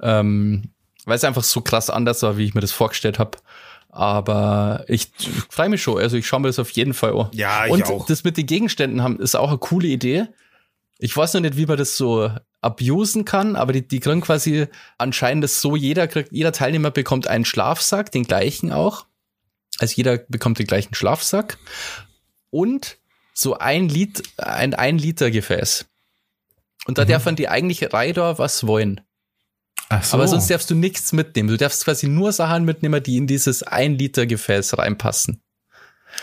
ähm, 0.00 0.70
weil 1.04 1.16
es 1.16 1.24
einfach 1.24 1.42
so 1.42 1.60
krass 1.60 1.90
anders 1.90 2.22
war, 2.22 2.38
wie 2.38 2.44
ich 2.44 2.54
mir 2.54 2.60
das 2.60 2.72
vorgestellt 2.72 3.18
habe. 3.18 3.38
Aber 3.90 4.84
ich 4.88 5.10
freue 5.50 5.68
mich 5.68 5.82
schon. 5.82 5.98
Also 5.98 6.16
ich 6.16 6.26
schaue 6.26 6.40
mir 6.40 6.46
das 6.48 6.58
auf 6.58 6.70
jeden 6.70 6.94
Fall 6.94 7.12
an. 7.18 7.28
Ja, 7.32 7.66
ich 7.66 7.72
Und 7.72 7.84
auch. 7.86 8.06
das 8.06 8.24
mit 8.24 8.36
den 8.38 8.46
Gegenständen 8.46 9.02
haben, 9.02 9.18
ist 9.20 9.34
auch 9.34 9.48
eine 9.50 9.58
coole 9.58 9.88
Idee. 9.88 10.28
Ich 11.02 11.16
weiß 11.16 11.34
noch 11.34 11.40
nicht, 11.40 11.56
wie 11.56 11.66
man 11.66 11.76
das 11.76 11.96
so 11.96 12.30
abusen 12.60 13.24
kann, 13.24 13.56
aber 13.56 13.72
die, 13.72 13.86
die 13.86 13.98
kriegen 13.98 14.20
quasi 14.20 14.68
anscheinend 14.98 15.42
das 15.42 15.60
so, 15.60 15.74
jeder 15.74 16.06
kriegt, 16.06 16.30
jeder 16.30 16.52
Teilnehmer 16.52 16.92
bekommt 16.92 17.26
einen 17.26 17.44
Schlafsack, 17.44 18.12
den 18.12 18.22
gleichen 18.22 18.72
auch. 18.72 19.06
Also 19.78 19.94
jeder 19.96 20.18
bekommt 20.18 20.60
den 20.60 20.66
gleichen 20.66 20.94
Schlafsack 20.94 21.58
und 22.50 22.98
so 23.34 23.58
ein 23.58 23.88
Lit, 23.88 24.22
ein 24.36 24.74
ein 24.74 24.96
Liter 24.96 25.32
Gefäß. 25.32 25.86
Und 26.86 26.98
da 26.98 27.04
darf 27.04 27.24
man 27.24 27.34
die 27.34 27.48
eigentliche 27.48 27.92
Reihe 27.92 28.12
da 28.12 28.38
was 28.38 28.66
wollen. 28.66 29.00
Ach 29.88 30.04
so. 30.04 30.16
Aber 30.16 30.28
sonst 30.28 30.48
darfst 30.50 30.70
du 30.70 30.76
nichts 30.76 31.12
mitnehmen. 31.12 31.48
Du 31.48 31.56
darfst 31.56 31.84
quasi 31.84 32.06
nur 32.06 32.32
Sachen 32.32 32.64
mitnehmen, 32.64 33.02
die 33.02 33.16
in 33.16 33.26
dieses 33.26 33.64
ein 33.64 33.98
Liter 33.98 34.26
Gefäß 34.26 34.78
reinpassen. 34.78 35.42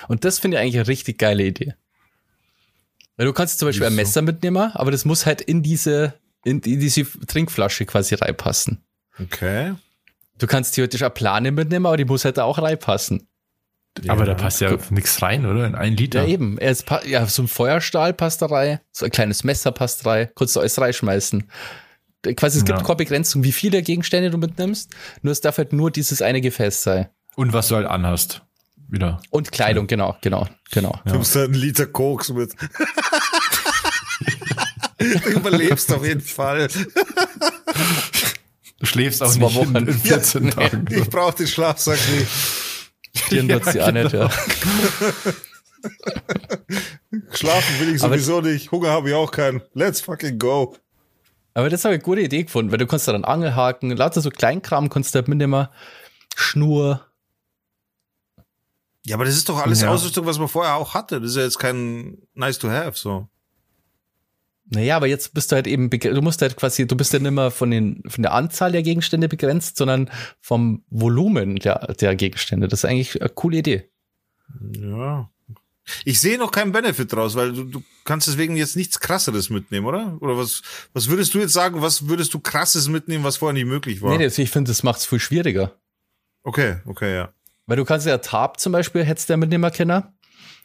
Und 0.08 0.24
das 0.24 0.40
finde 0.40 0.56
ich 0.56 0.62
eigentlich 0.62 0.78
eine 0.78 0.88
richtig 0.88 1.18
geile 1.18 1.44
Idee. 1.44 1.76
Weil 3.20 3.26
du 3.26 3.34
kannst 3.34 3.59
zum 3.59 3.67
Beispiel 3.67 3.86
ein? 3.86 3.95
Messer 3.95 4.22
mitnehmen, 4.22 4.72
aber 4.74 4.91
das 4.91 5.03
muss 5.03 5.26
halt 5.26 5.41
in 5.41 5.61
diese, 5.61 6.13
in, 6.45 6.61
in 6.61 6.80
diese 6.80 7.03
Trinkflasche 7.28 7.86
quasi 7.86 8.15
reinpassen. 8.15 8.82
Okay. 9.22 9.74
Du 10.38 10.47
kannst 10.47 10.76
theoretisch 10.76 11.01
eine 11.01 11.09
Plane 11.09 11.51
mitnehmen, 11.51 11.86
aber 11.86 11.97
die 11.97 12.05
muss 12.05 12.24
halt 12.24 12.38
da 12.38 12.45
auch 12.45 12.57
reinpassen. 12.59 13.28
Aber 14.07 14.24
da 14.24 14.36
passt 14.36 14.61
ja 14.61 14.78
nichts 14.91 15.22
rein, 15.22 15.45
oder? 15.45 15.65
In 15.67 15.76
ein 15.76 15.97
Liter. 15.97 16.22
Ja, 16.22 16.28
eben. 16.30 16.57
Er 16.59 16.72
ist, 16.72 16.86
pa- 16.86 17.03
ja, 17.05 17.26
so 17.26 17.41
ein 17.41 17.49
Feuerstahl 17.49 18.13
passt 18.13 18.41
da 18.41 18.45
rein, 18.45 18.80
so 18.93 19.03
ein 19.03 19.11
kleines 19.11 19.43
Messer 19.43 19.74
passt 19.74 20.05
rein, 20.05 20.30
kannst 20.36 20.55
du 20.55 20.61
alles 20.61 20.80
reinschmeißen. 20.80 21.43
Quasi, 22.38 22.59
es 22.59 22.63
gibt 22.65 22.80
Ja. 22.80 22.86
keine 22.86 22.95
Begrenzung, 22.95 23.43
wie 23.43 23.51
viele 23.51 23.82
Gegenstände 23.82 24.30
du 24.30 24.38
mitnimmst, 24.38 24.91
nur 25.24 25.34
es 25.34 25.41
darf 25.41 25.57
halt 25.57 25.74
nur 25.74 25.91
dieses 25.91 26.22
eine 26.22 26.39
Gefäß 26.39 26.84
sein. 26.84 27.09
Und 27.36 27.51
was 27.51 27.67
du 27.67 27.76
halt 27.76 27.88
anhast. 27.88 28.43
Wieder. 28.90 29.22
Und 29.30 29.52
Kleidung, 29.52 29.88
genau, 29.88 30.18
genau, 30.22 30.48
genau. 30.72 31.00
Du 31.06 31.14
nimmst 31.14 31.36
da 31.36 31.44
einen 31.44 31.54
Liter 31.54 31.86
Koks 31.86 32.30
mit. 32.30 32.54
du 34.98 35.30
überlebst 35.30 35.94
auf 35.94 36.04
jeden 36.06 36.22
Fall. 36.22 36.68
Du 38.80 38.86
schläfst 38.86 39.22
auch 39.22 39.32
Zwei 39.32 39.46
nicht 39.46 39.56
Wochen. 39.56 39.76
in 39.76 39.94
14 39.94 40.46
Ja, 40.46 40.52
Tagen. 40.52 40.86
Ich 40.90 41.10
brauche 41.10 41.36
den 41.38 41.48
Schlafsack 41.48 42.00
nicht. 42.18 42.28
Den 43.32 43.50
Ja, 43.50 43.56
nutzt 43.58 43.72
sie 43.74 43.82
auch 43.82 43.92
nicht, 43.92 44.14
ja. 44.14 44.30
Schlafen 47.32 47.80
will 47.80 47.96
ich 47.96 48.04
Aber- 48.04 48.14
sowieso 48.18 48.42
nicht. 48.42 48.72
Hunger 48.72 48.90
habe 48.90 49.10
ich 49.10 49.16
auch 49.16 49.32
keinen. 49.32 49.62
Let's 49.74 50.02
fucking 50.02 50.40
go. 50.40 50.76
Aber 51.54 51.70
das 51.70 51.84
habe 51.84 51.96
ich 51.96 52.00
eine 52.00 52.04
gute 52.06 52.22
Idee 52.22 52.44
gefunden, 52.44 52.72
weil 52.72 52.78
du 52.78 52.88
kannst 52.88 53.08
da 53.08 53.12
dann 53.12 53.26
Angelhaken, 53.26 53.92
lauter 53.96 54.22
so 54.22 54.30
Kleinkram 54.30 54.90
kannst 54.90 55.14
du 55.14 55.20
halt 55.20 55.28
mitnehmen, 55.28 55.68
Schnur. 56.36 57.06
Ja, 59.06 59.16
aber 59.16 59.26
das 59.26 59.36
ist 59.36 59.50
doch 59.50 59.60
alles 59.60 59.82
Ja. 59.82 59.89
Ausrüstung, 59.89 60.26
was 60.26 60.39
man 60.39 60.47
vorher 60.47 60.76
auch 60.76 60.93
hatte. 60.93 61.20
Das 61.22 61.32
ist 61.32 61.38
ja 61.38 61.43
jetzt 61.43 61.60
kein 61.60 62.18
nice 62.34 62.60
to 62.60 62.70
have, 62.70 62.97
so. 62.97 63.28
Naja, 64.72 64.97
aber 64.97 65.08
jetzt 65.08 65.34
bist 65.34 65.52
du 65.52 65.56
halt 65.56 65.66
eben, 65.66 65.89
du 65.89 66.22
musst 66.22 66.41
halt 66.43 66.56
quasi, 66.56 66.86
du 66.86 66.95
bist 66.95 67.12
ja 67.12 67.20
nicht 67.20 67.32
mehr 67.32 67.50
von, 67.50 67.72
den, 67.72 68.04
von 68.08 68.22
der 68.22 68.34
Anzahl 68.34 68.72
der 68.72 68.84
Gegenstände 68.84 69.28
begrenzt, 69.28 69.78
sondern 69.78 70.12
vom 70.41 70.84
Volumen 70.89 71.56
der, 71.56 71.93
der 71.95 72.16
Gegenstände. 72.16 72.68
Das 72.68 72.82
ist 72.82 72.86
eigentlich 72.86 73.20
eine 73.20 73.30
coole 73.30 73.58
Idee. 73.58 73.89
Ja. 74.74 75.30
Ich 76.06 76.20
sehe 76.20 76.38
noch 76.38 76.52
keinen 76.52 76.72
Benefit 76.72 77.12
draus, 77.12 77.36
weil 77.36 77.52
du, 77.52 77.64
du 77.64 77.84
kannst 78.04 78.28
deswegen 78.28 78.56
jetzt 78.56 78.76
nichts 78.76 79.00
krasseres 79.00 79.50
mitnehmen, 79.50 79.88
oder? 79.88 80.22
Oder 80.22 80.38
was, 80.38 80.62
was 80.93 81.10
würdest 81.10 81.34
du 81.34 81.39
jetzt 81.39 81.54
sagen, 81.54 81.82
was 81.82 82.08
würdest 82.08 82.32
du 82.36 82.39
krasses 82.39 82.89
mitnehmen, 82.89 83.24
was 83.24 83.38
vorher 83.38 83.54
nicht 83.54 83.66
möglich 83.66 84.04
war? 84.04 84.16
Nee, 84.16 84.24
das, 84.24 84.38
ich 84.38 84.52
finde, 84.52 84.70
das 84.70 84.84
macht 84.84 85.00
es 85.00 85.08
viel 85.08 85.20
schwieriger. 85.20 85.74
Okay, 86.43 86.78
okay, 86.86 87.16
ja. 87.16 87.34
Weil 87.70 87.78
du 87.78 87.86
kannst 87.86 88.07
ja 88.07 88.17
Tab 88.17 88.59
zum 88.59 88.72
Beispiel, 88.72 89.03
hättest 89.03 89.30
du 89.30 89.34
ja 89.34 89.38
mitnehmen 89.38 89.72
können. 89.72 90.03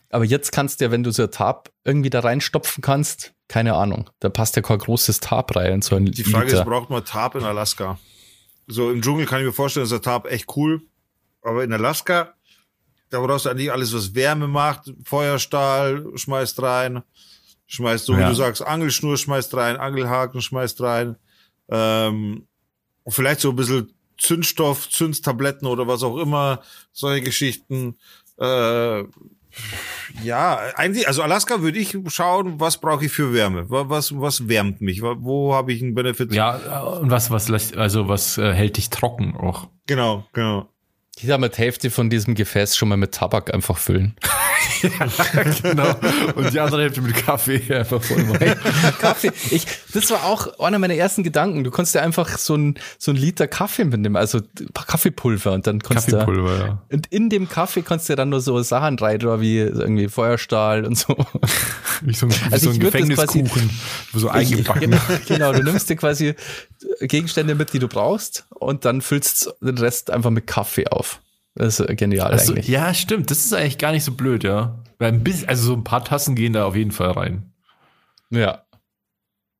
Aber 0.09 0.25
jetzt 0.25 0.53
kannst 0.53 0.81
du 0.81 0.87
ja, 0.87 0.91
wenn 0.91 1.03
du 1.03 1.11
so 1.11 1.25
ein 1.25 1.31
Tab 1.31 1.71
irgendwie 1.85 2.09
da 2.09 2.21
reinstopfen 2.21 2.81
kannst, 2.83 3.35
keine 3.47 3.75
Ahnung, 3.75 4.09
da 4.21 4.31
passt 4.31 4.57
ja 4.57 4.63
kein 4.63 4.79
großes 4.79 5.21
Tab 5.21 5.55
rein 5.55 5.75
in 5.75 5.83
so 5.83 5.97
ein 5.97 6.07
Die 6.07 6.25
Frage 6.25 6.47
Liter. 6.47 6.61
ist, 6.61 6.65
braucht 6.65 6.89
man 6.89 7.05
Tarp 7.05 7.35
in 7.35 7.45
Alaska? 7.45 7.99
So 8.69 8.91
im 8.91 9.03
Dschungel 9.03 9.27
kann 9.27 9.41
ich 9.41 9.47
mir 9.47 9.53
vorstellen, 9.53 9.85
ist 9.85 9.91
der 9.93 10.01
Tarp 10.01 10.27
echt 10.31 10.57
cool. 10.57 10.81
Aber 11.43 11.63
in 11.63 11.73
Alaska, 11.75 12.33
da 13.11 13.21
brauchst 13.21 13.45
du 13.45 13.51
eigentlich 13.51 13.71
alles, 13.71 13.93
was 13.93 14.15
Wärme 14.15 14.49
macht. 14.49 14.95
Feuerstahl 15.05 16.07
schmeißt 16.15 16.63
rein. 16.63 17.03
Schmeißt, 17.67 18.07
so 18.07 18.17
wie 18.17 18.21
Ja. 18.23 18.31
du 18.31 18.35
sagst, 18.35 18.63
Angelschnur 18.67 19.19
schmeißt 19.19 19.55
rein, 19.55 19.77
Angelhaken 19.77 20.41
schmeißt 20.41 20.81
rein. 20.81 21.17
Ähm, 21.69 22.47
vielleicht 23.09 23.41
so 23.41 23.51
ein 23.51 23.57
bisschen 23.57 23.93
Zündstoff, 24.19 24.89
Zündtabletten 24.91 25.67
oder 25.67 25.87
was 25.87 26.03
auch 26.03 26.17
immer. 26.19 26.61
Solche 26.93 27.23
Geschichten. 27.23 27.97
Äh, 28.41 29.05
ja, 30.23 30.57
eigentlich, 30.75 31.07
also 31.07 31.23
Alaska 31.23 31.61
würde 31.63 31.79
ich 31.79 31.97
schauen, 32.09 32.59
was 32.59 32.79
brauche 32.79 33.05
ich 33.07 33.13
für 33.13 33.33
Wärme? 33.33 33.71
Wa- 33.71 33.89
Was, 33.89 34.19
was 34.19 34.49
wärmt 34.49 34.81
mich? 34.81 35.01
Wo 35.03 35.55
habe 35.55 35.73
ich 35.73 35.81
einen 35.83 35.95
Benefit? 35.95 36.33
Ja, 36.33 36.81
und 36.83 37.11
was, 37.11 37.31
was 37.31 37.49
lässt, 37.49 37.77
also 37.77 38.09
was 38.09 38.37
äh, 38.39 38.53
hält 38.53 38.77
dich 38.77 38.91
trocken 38.91 39.37
auch? 39.37 39.69
Genau, 39.87 40.25
genau. 40.33 40.69
Ich 41.17 41.27
sag 41.27 41.39
mal, 41.39 41.49
die 41.49 41.59
Hälfte 41.59 41.91
von 41.93 42.11
diesem 42.11 42.35
Gefäß 42.35 42.77
schon 42.77 42.89
mal 42.89 42.97
mit 42.97 43.13
Tabak 43.15 43.55
einfach 43.55 43.79
füllen. 43.79 44.17
genau. 45.63 45.95
Und 46.35 46.53
die 46.53 46.61
andere 46.61 46.83
Hälfte 46.83 47.01
mit 47.01 47.15
Kaffee 47.15 47.61
einfach 47.75 48.03
voll 48.03 48.23
machen. 48.25 48.55
Kaffee. 49.01 49.31
Ich, 49.51 49.67
das 49.93 50.11
war 50.11 50.25
auch 50.25 50.59
einer 50.59 50.79
meiner 50.79 50.95
ersten 50.95 51.23
Gedanken. 51.23 51.65
Du 51.65 51.71
konntest 51.71 51.95
ja 51.95 52.03
einfach 52.03 52.39
so 52.39 52.55
ein, 52.57 52.79
so 52.99 53.11
ein 53.13 53.17
Liter 53.17 53.47
Kaffee 53.49 53.85
mitnehmen, 53.85 54.17
also 54.17 54.41
Kaffeepulver 54.87 55.53
und 55.53 55.67
dann 55.67 55.81
konntest 55.81 56.09
du, 56.13 56.19
Kaffeepulver, 56.19 56.59
ja. 56.59 56.83
und 56.91 57.07
in 57.09 57.31
dem 57.31 57.49
Kaffee 57.49 57.83
konntest 57.83 58.09
du 58.11 58.17
dann 58.17 58.29
nur 58.29 58.41
so 58.41 58.61
Sachen 58.63 58.99
rein, 58.99 59.17
oder 59.17 59.41
wie 59.41 59.59
irgendwie 59.59 60.09
Feuerstahl 60.09 60.85
und 60.85 60.97
so. 60.99 61.17
Wie 62.03 62.13
so 62.13 62.27
ein, 62.27 62.33
wie 62.33 62.53
Also 62.53 62.71
so 62.73 62.81
ein 62.81 62.83
ich 62.87 62.91
das 62.91 62.93
quasi- 62.93 63.43
Gefängniskuchen, 63.43 63.71
so 64.13 64.29
eingebacken. 64.29 64.81
Genau, 64.91 65.01
genau, 65.29 65.53
du 65.53 65.63
nimmst 65.63 65.89
dir 65.89 65.97
quasi 65.97 66.35
Gegenstände 67.01 67.55
mit, 67.55 67.73
die 67.73 67.79
du 67.79 67.87
brauchst 67.89 68.45
und 68.51 68.85
dann 68.85 69.01
füllst 69.01 69.55
den 69.61 69.79
Rest 69.79 70.11
einfach 70.11 70.31
mit 70.31 70.47
Kaffee 70.47 70.89
auf. 70.89 71.21
Das 71.55 71.79
ist 71.81 71.97
genial 71.97 72.33
Also, 72.33 72.53
eigentlich. 72.53 72.69
ja, 72.69 72.93
stimmt. 72.95 73.31
Das 73.31 73.45
ist 73.45 73.53
eigentlich 73.53 73.79
gar 73.79 73.93
nicht 73.93 74.05
so 74.05 74.13
blöd, 74.13 74.43
ja. 74.45 74.83
Weil 74.99 75.13
ein 75.13 75.23
bisschen, 75.25 75.49
also 75.49 75.65
so 75.65 75.75
ein 75.75 75.85
paar 75.85 76.05
Tassen 76.05 76.35
gehen 76.35 76.53
da 76.53 76.65
auf 76.65 76.75
jeden 76.77 76.91
Fall 76.93 77.13
rein. 77.13 77.53
Ja. 78.31 78.65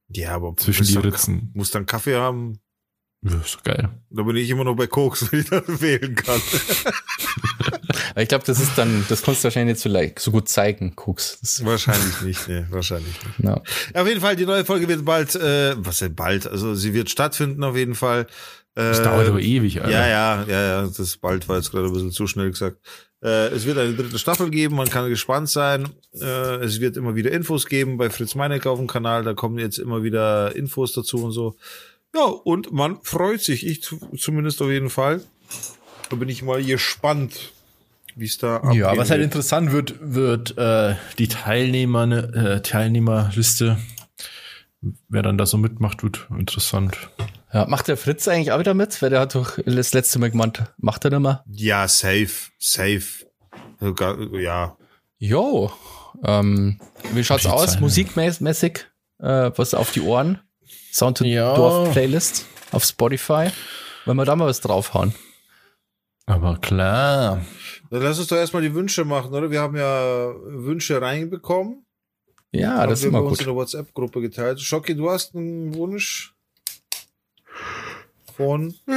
Ja, 0.09 0.35
aber 0.35 0.57
Zwischen 0.57 0.87
die 0.87 0.95
dann- 0.95 1.03
Ritzen. 1.03 1.51
Muss 1.55 1.71
dann 1.71 1.87
Kaffee 1.87 2.17
haben. 2.17 2.59
Ja, 3.23 3.37
ist 3.41 3.55
doch 3.55 3.63
geil. 3.63 3.89
Da 4.11 4.23
bin 4.23 4.37
ich 4.37 4.51
immer 4.51 4.65
noch 4.65 4.75
bei 4.77 4.87
Koks, 4.87 5.31
wenn 5.33 5.41
ich 5.41 5.49
dann 5.51 5.81
wählen 5.81 6.15
kann. 6.15 6.41
Ich 8.17 8.29
glaube, 8.29 8.45
das 8.45 8.61
ist 8.61 8.77
dann, 8.79 9.05
das 9.09 9.23
konntest 9.23 9.43
du 9.43 9.47
wahrscheinlich 9.47 9.75
nicht 9.75 9.83
so, 9.83 9.89
like, 9.89 10.21
so 10.21 10.31
gut 10.31 10.49
zeigen, 10.49 10.95
Koks. 10.95 11.39
Das, 11.41 11.65
wahrscheinlich 11.65 12.21
nicht, 12.23 12.49
nee, 12.49 12.65
wahrscheinlich 12.71 13.13
nicht. 13.25 13.39
ja. 13.41 13.61
Ja, 13.93 14.03
auf 14.03 14.07
jeden 14.09 14.21
Fall, 14.21 14.37
die 14.37 14.47
neue 14.47 14.65
Folge 14.65 14.87
wird 14.87 15.05
bald, 15.05 15.35
äh, 15.35 15.75
was 15.77 15.99
denn 15.99 16.15
bald? 16.15 16.47
Also 16.47 16.75
sie 16.77 16.95
wird 16.95 17.11
stattfinden 17.11 17.65
auf 17.65 17.77
jeden 17.77 17.97
Fall. 17.97 18.27
Äh, 18.77 18.83
Das 18.91 19.03
dauert 19.03 19.29
aber 19.29 19.41
ewig, 19.41 19.81
Alter. 19.81 19.93
Ja, 19.93 20.07
ja, 20.09 20.45
ja, 20.49 20.63
ja, 20.63 20.91
das 20.97 21.17
bald 21.17 21.49
war 21.49 21.57
jetzt 21.57 21.71
gerade 21.71 21.87
ein 21.87 21.93
bisschen 21.93 22.11
zu 22.13 22.27
schnell 22.27 22.51
gesagt. 22.51 22.79
Äh, 23.23 23.49
es 23.49 23.65
wird 23.65 23.79
eine 23.79 23.95
dritte 23.95 24.19
Staffel 24.19 24.51
geben, 24.51 24.77
man 24.77 24.89
kann 24.91 25.09
gespannt 25.09 25.49
sein. 25.49 25.89
Äh, 26.21 26.57
es 26.57 26.81
wird 26.81 26.97
immer 26.97 27.15
wieder 27.15 27.31
Infos 27.31 27.67
geben 27.67 27.97
bei 27.97 28.11
Fritz 28.11 28.35
Meinecke 28.35 28.69
auf 28.69 28.79
dem 28.79 28.87
Kanal, 28.89 29.23
da 29.25 29.33
kommen 29.35 29.59
jetzt 29.59 29.79
immer 29.79 30.03
wieder 30.03 30.55
Infos 30.57 30.93
dazu 30.93 31.25
und 31.25 31.33
so. 31.33 31.57
Ja, 32.15 32.25
und 32.25 32.73
man 32.73 32.99
freut 33.03 33.41
sich, 33.41 33.67
ich 33.67 33.83
zu, 33.83 33.99
zumindest 34.17 34.61
auf 34.63 34.71
jeden 34.71 34.91
Fall. 34.91 35.21
Da 36.11 36.17
bin 36.17 36.29
ich 36.29 36.43
mal 36.43 36.63
gespannt, 36.63 37.53
wie 38.15 38.27
es 38.27 38.39
da 38.39 38.61
Ja, 38.73 38.89
abgehen 38.89 38.99
was 39.01 39.11
halt 39.11 39.23
interessant 39.23 39.73
wird, 39.73 39.95
wird 40.01 40.57
äh, 40.59 40.95
die 41.19 41.29
Teilnehmer, 41.29 42.35
äh, 42.35 42.63
Teilnehmerliste. 42.63 43.79
Wer 45.09 45.23
dann 45.23 45.39
da 45.39 45.47
so 45.47 45.57
mitmacht, 45.57 46.03
wird 46.03 46.29
interessant. 46.39 47.09
Ja. 47.55 47.67
Macht 47.67 47.89
der 47.89 47.97
Fritz 47.97 48.29
eigentlich 48.29 48.53
auch 48.53 48.59
wieder 48.59 48.75
mit? 48.75 49.01
Weil 49.01 49.11
der 49.11 49.21
hat 49.21 49.35
doch 49.35 49.59
das 49.65 49.95
letzte 49.95 50.19
Mal 50.19 50.31
gemeint, 50.31 50.63
macht 50.77 51.05
er 51.05 51.11
nicht 51.13 51.21
mehr? 51.21 51.45
Ja, 51.49 51.89
safe, 51.89 52.51
safe. 52.59 53.27
Ja, 54.33 54.77
Jo. 55.19 55.73
Ähm, 56.25 56.79
wie 57.13 57.25
schaut's 57.25 57.47
aus, 57.47 57.81
musikmäßig? 57.81 58.87
Äh, 59.21 59.51
was 59.57 59.75
auf 59.75 59.91
die 59.93 60.01
Ohren? 60.03 60.41
Sound 60.93 61.19
to 61.19 61.25
Ja. 61.25 61.55
Dorf 61.55 61.93
Playlist 61.93 62.47
auf 62.73 62.85
Spotify. 62.85 63.49
Wenn 64.05 64.17
wir 64.17 64.25
da 64.25 64.37
mal 64.37 64.47
was 64.47 64.61
draufhauen. 64.61 65.15
Aber 66.27 66.59
klar. 66.59 67.45
Dann 67.91 68.03
lass 68.03 68.19
uns 68.19 68.29
doch 68.29 68.37
erstmal 68.37 68.63
die 68.63 68.75
Wünsche 68.75 69.05
machen, 69.05 69.33
oder? 69.35 69.51
Wir 69.51 69.61
haben 69.61 69.77
ja 69.77 70.35
Wünsche 70.47 71.01
reinbekommen. 71.01 71.85
Ja, 72.53 72.79
Haben 72.79 72.91
das 72.91 73.01
ist 73.01 73.05
wir 73.05 73.09
immer 73.11 73.23
bei 73.23 73.29
uns 73.29 73.39
in 73.41 73.45
gut. 73.45 73.47
der 73.53 73.55
WhatsApp-Gruppe 73.57 74.21
geteilt. 74.21 74.61
Schocki, 74.61 74.95
du 74.95 75.11
hast 75.11 75.35
einen 75.35 75.75
Wunsch 75.75 76.34
von. 78.37 78.75
Ich 78.87 78.95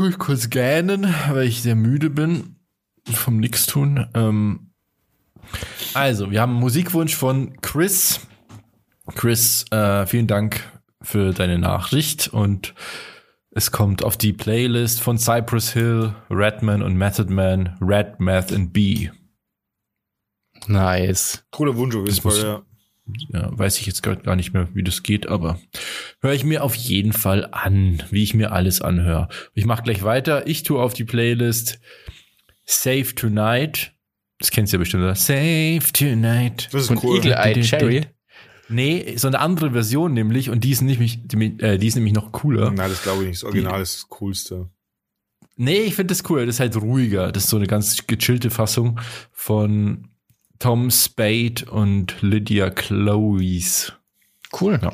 will 0.00 0.12
kurz 0.18 0.50
gähnen, 0.50 1.12
weil 1.30 1.46
ich 1.46 1.62
sehr 1.62 1.74
müde 1.76 2.10
bin 2.10 2.56
vom 3.12 3.38
Nix-Tun. 3.38 4.06
Ähm, 4.14 4.70
also, 5.94 6.30
wir 6.30 6.40
haben 6.40 6.52
einen 6.52 6.60
Musikwunsch 6.60 7.14
von 7.16 7.60
Chris. 7.60 8.20
Chris, 9.14 9.64
äh, 9.72 10.06
vielen 10.06 10.26
Dank 10.26 10.60
für 11.02 11.32
deine 11.32 11.58
Nachricht 11.58 12.28
und 12.28 12.74
es 13.50 13.72
kommt 13.72 14.04
auf 14.04 14.16
die 14.16 14.32
Playlist 14.32 15.00
von 15.00 15.18
Cypress 15.18 15.72
Hill, 15.72 16.14
Redman 16.30 16.82
und 16.82 16.94
Method 16.96 17.32
Man, 17.32 17.76
Red, 17.80 18.20
Meth 18.20 18.52
and 18.52 18.72
B. 18.72 19.10
Nice. 20.68 21.42
Cooler 21.50 21.74
Wunsch 21.76 21.96
auf 21.96 22.06
jeden 22.06 22.22
muss- 22.22 22.38
Fall, 22.38 22.46
ja. 22.48 22.62
Ja, 23.32 23.50
weiß 23.56 23.78
ich 23.78 23.86
jetzt 23.86 24.02
gar 24.02 24.36
nicht 24.36 24.52
mehr, 24.52 24.68
wie 24.74 24.82
das 24.82 25.02
geht, 25.02 25.28
aber 25.28 25.58
höre 26.20 26.32
ich 26.32 26.44
mir 26.44 26.64
auf 26.64 26.74
jeden 26.74 27.12
Fall 27.12 27.48
an, 27.52 28.02
wie 28.10 28.22
ich 28.22 28.34
mir 28.34 28.52
alles 28.52 28.80
anhöre. 28.80 29.28
Ich 29.54 29.64
mache 29.64 29.82
gleich 29.82 30.02
weiter. 30.02 30.46
Ich 30.46 30.62
tue 30.62 30.80
auf 30.80 30.94
die 30.94 31.04
Playlist 31.04 31.80
Save 32.64 33.14
Tonight. 33.14 33.92
Das 34.38 34.50
kennst 34.50 34.72
du 34.72 34.76
ja 34.76 34.78
bestimmt, 34.78 35.02
oder? 35.02 35.14
Save 35.14 35.82
Tonight. 35.92 36.68
Das 36.72 36.82
ist 36.82 36.88
Von 36.88 37.00
cool. 37.02 37.16
Eagle 37.18 37.34
Eye 37.34 37.60
Cherry. 37.60 38.06
Nee, 38.68 39.16
so 39.16 39.26
eine 39.26 39.40
andere 39.40 39.72
Version 39.72 40.14
nämlich 40.14 40.48
und 40.48 40.62
die 40.62 40.70
ist 40.70 40.80
nämlich, 40.80 41.26
die, 41.26 41.58
äh, 41.58 41.76
die 41.76 41.88
ist 41.88 41.96
nämlich 41.96 42.14
noch 42.14 42.30
cooler. 42.30 42.70
Nein, 42.70 42.88
das 42.88 43.02
glaube 43.02 43.22
ich 43.22 43.28
nicht. 43.28 43.42
Das 43.42 43.44
Original 43.44 43.82
ist 43.82 43.94
das 43.96 44.08
Coolste. 44.08 44.70
Nee, 45.56 45.80
ich 45.80 45.94
finde 45.94 46.14
das 46.14 46.22
cool. 46.30 46.46
Das 46.46 46.56
ist 46.56 46.60
halt 46.60 46.76
ruhiger. 46.76 47.32
Das 47.32 47.44
ist 47.44 47.50
so 47.50 47.56
eine 47.56 47.66
ganz 47.66 48.06
gechillte 48.06 48.48
Fassung 48.48 49.00
von 49.32 50.08
Tom 50.60 50.90
Spade 50.92 51.64
und 51.70 52.20
Lydia 52.22 52.70
Chloes. 52.70 53.92
Cool. 54.58 54.78
Ja. 54.80 54.92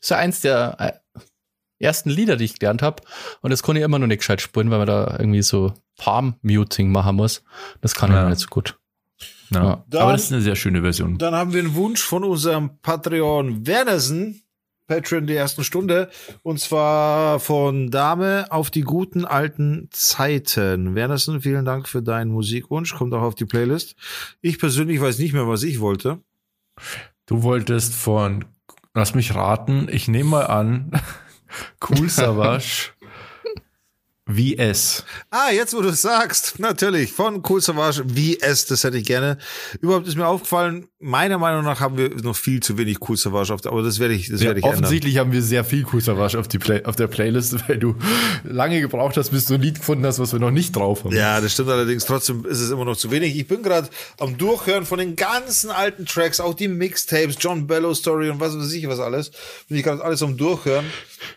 ist 0.00 0.10
ja 0.10 0.16
eins 0.16 0.40
der 0.40 0.76
äh, 0.80 1.20
ersten 1.78 2.10
Lieder, 2.10 2.36
die 2.36 2.44
ich 2.46 2.58
gelernt 2.58 2.82
habe. 2.82 3.02
Und 3.42 3.50
das 3.50 3.62
konnte 3.62 3.78
ich 3.80 3.84
immer 3.84 3.98
noch 3.98 4.06
nicht 4.06 4.18
gescheit 4.18 4.40
spielen, 4.40 4.70
weil 4.70 4.78
man 4.78 4.86
da 4.86 5.16
irgendwie 5.18 5.42
so 5.42 5.74
Palm-Muting 5.98 6.90
machen 6.90 7.16
muss. 7.16 7.42
Das 7.82 7.94
kann 7.94 8.10
ich 8.10 8.16
Ja. 8.16 8.22
noch 8.22 8.30
nicht 8.30 8.40
so 8.40 8.48
gut. 8.48 8.78
Ja. 9.50 9.84
Ja. 9.92 10.00
Aber 10.00 10.12
das 10.12 10.24
ist 10.24 10.32
eine 10.32 10.40
sehr 10.40 10.56
schöne 10.56 10.80
Version. 10.80 11.18
Dann 11.18 11.34
haben 11.34 11.52
wir 11.52 11.60
einen 11.60 11.74
Wunsch 11.74 12.02
von 12.02 12.24
unserem 12.24 12.78
Patreon 12.80 13.66
Wernersen, 13.66 14.42
Patreon 14.86 15.26
der 15.26 15.38
ersten 15.38 15.64
Stunde, 15.64 16.10
und 16.42 16.60
zwar 16.60 17.40
von 17.40 17.90
Dame 17.90 18.46
auf 18.50 18.70
die 18.70 18.82
guten 18.82 19.24
alten 19.24 19.88
Zeiten. 19.90 20.94
Wernersen, 20.94 21.40
vielen 21.40 21.64
Dank 21.64 21.88
für 21.88 22.02
deinen 22.02 22.30
Musikwunsch, 22.30 22.94
kommt 22.94 23.14
auch 23.14 23.22
auf 23.22 23.34
die 23.34 23.46
Playlist. 23.46 23.96
Ich 24.40 24.58
persönlich 24.58 25.00
weiß 25.00 25.18
nicht 25.18 25.32
mehr, 25.32 25.48
was 25.48 25.62
ich 25.62 25.80
wollte. 25.80 26.20
Du 27.26 27.42
wolltest 27.42 27.94
von, 27.94 28.44
lass 28.92 29.14
mich 29.14 29.34
raten, 29.34 29.88
ich 29.90 30.08
nehme 30.08 30.30
mal 30.30 30.46
an, 30.46 30.90
Cool 31.80 32.08
Savage 32.08 32.90
VS. 34.26 35.04
Ah, 35.30 35.50
jetzt 35.50 35.74
wo 35.74 35.82
du 35.82 35.90
es 35.90 36.02
sagst, 36.02 36.58
natürlich, 36.58 37.12
von 37.12 37.42
Cool 37.46 37.60
Savage 37.60 38.04
VS, 38.08 38.66
das 38.66 38.84
hätte 38.84 38.98
ich 38.98 39.04
gerne. 39.04 39.38
Überhaupt 39.80 40.08
ist 40.08 40.16
mir 40.16 40.26
aufgefallen, 40.26 40.88
meiner 41.04 41.38
Meinung 41.38 41.64
nach 41.64 41.80
haben 41.80 41.96
wir 41.96 42.10
noch 42.22 42.34
viel 42.34 42.60
zu 42.60 42.78
wenig 42.78 42.98
Cool 43.06 43.16
Savage 43.16 43.52
auf 43.52 43.60
der, 43.60 43.72
aber 43.72 43.82
das 43.82 43.98
werde 43.98 44.14
ich, 44.14 44.28
das 44.28 44.40
Ja, 44.40 44.46
werde 44.48 44.60
ich 44.60 44.64
ändern. 44.64 44.80
offensichtlich 44.80 45.18
haben 45.18 45.32
wir 45.32 45.42
sehr 45.42 45.64
viel 45.64 45.86
Cool 45.92 46.00
Savage 46.00 46.38
auf, 46.38 46.48
die 46.48 46.58
Play 46.58 46.84
auf 46.84 46.96
der 46.96 47.06
Playlist, 47.06 47.56
weil 47.68 47.78
du 47.78 47.94
lange 48.42 48.80
gebraucht 48.80 49.16
hast, 49.16 49.30
bis 49.30 49.44
du 49.46 49.54
ein 49.54 49.60
Lied 49.62 49.78
gefunden 49.78 50.04
hast, 50.06 50.18
was 50.18 50.32
wir 50.32 50.40
noch 50.40 50.50
nicht 50.50 50.74
drauf 50.74 51.04
haben. 51.04 51.14
Ja, 51.14 51.40
das 51.40 51.52
stimmt 51.52 51.68
allerdings. 51.68 52.04
Trotzdem 52.06 52.44
ist 52.46 52.60
es 52.60 52.70
immer 52.70 52.84
noch 52.84 52.96
zu 52.96 53.10
wenig. 53.10 53.36
Ich 53.36 53.46
bin 53.46 53.62
gerade 53.62 53.88
am 54.18 54.36
Durchhören 54.38 54.86
von 54.86 54.98
den 54.98 55.14
ganzen 55.14 55.70
alten 55.70 56.06
Tracks, 56.06 56.40
auch 56.40 56.54
die 56.54 56.68
Mixtapes, 56.68 57.36
John 57.38 57.66
Bellow 57.66 57.94
Story 57.94 58.30
und 58.30 58.40
was 58.40 58.56
weiß 58.56 58.72
ich 58.72 58.88
was 58.88 58.98
alles. 59.00 59.30
Bin 59.68 59.76
ich 59.78 59.84
gerade 59.84 60.02
alles 60.02 60.22
am 60.22 60.36
Durchhören. 60.36 60.86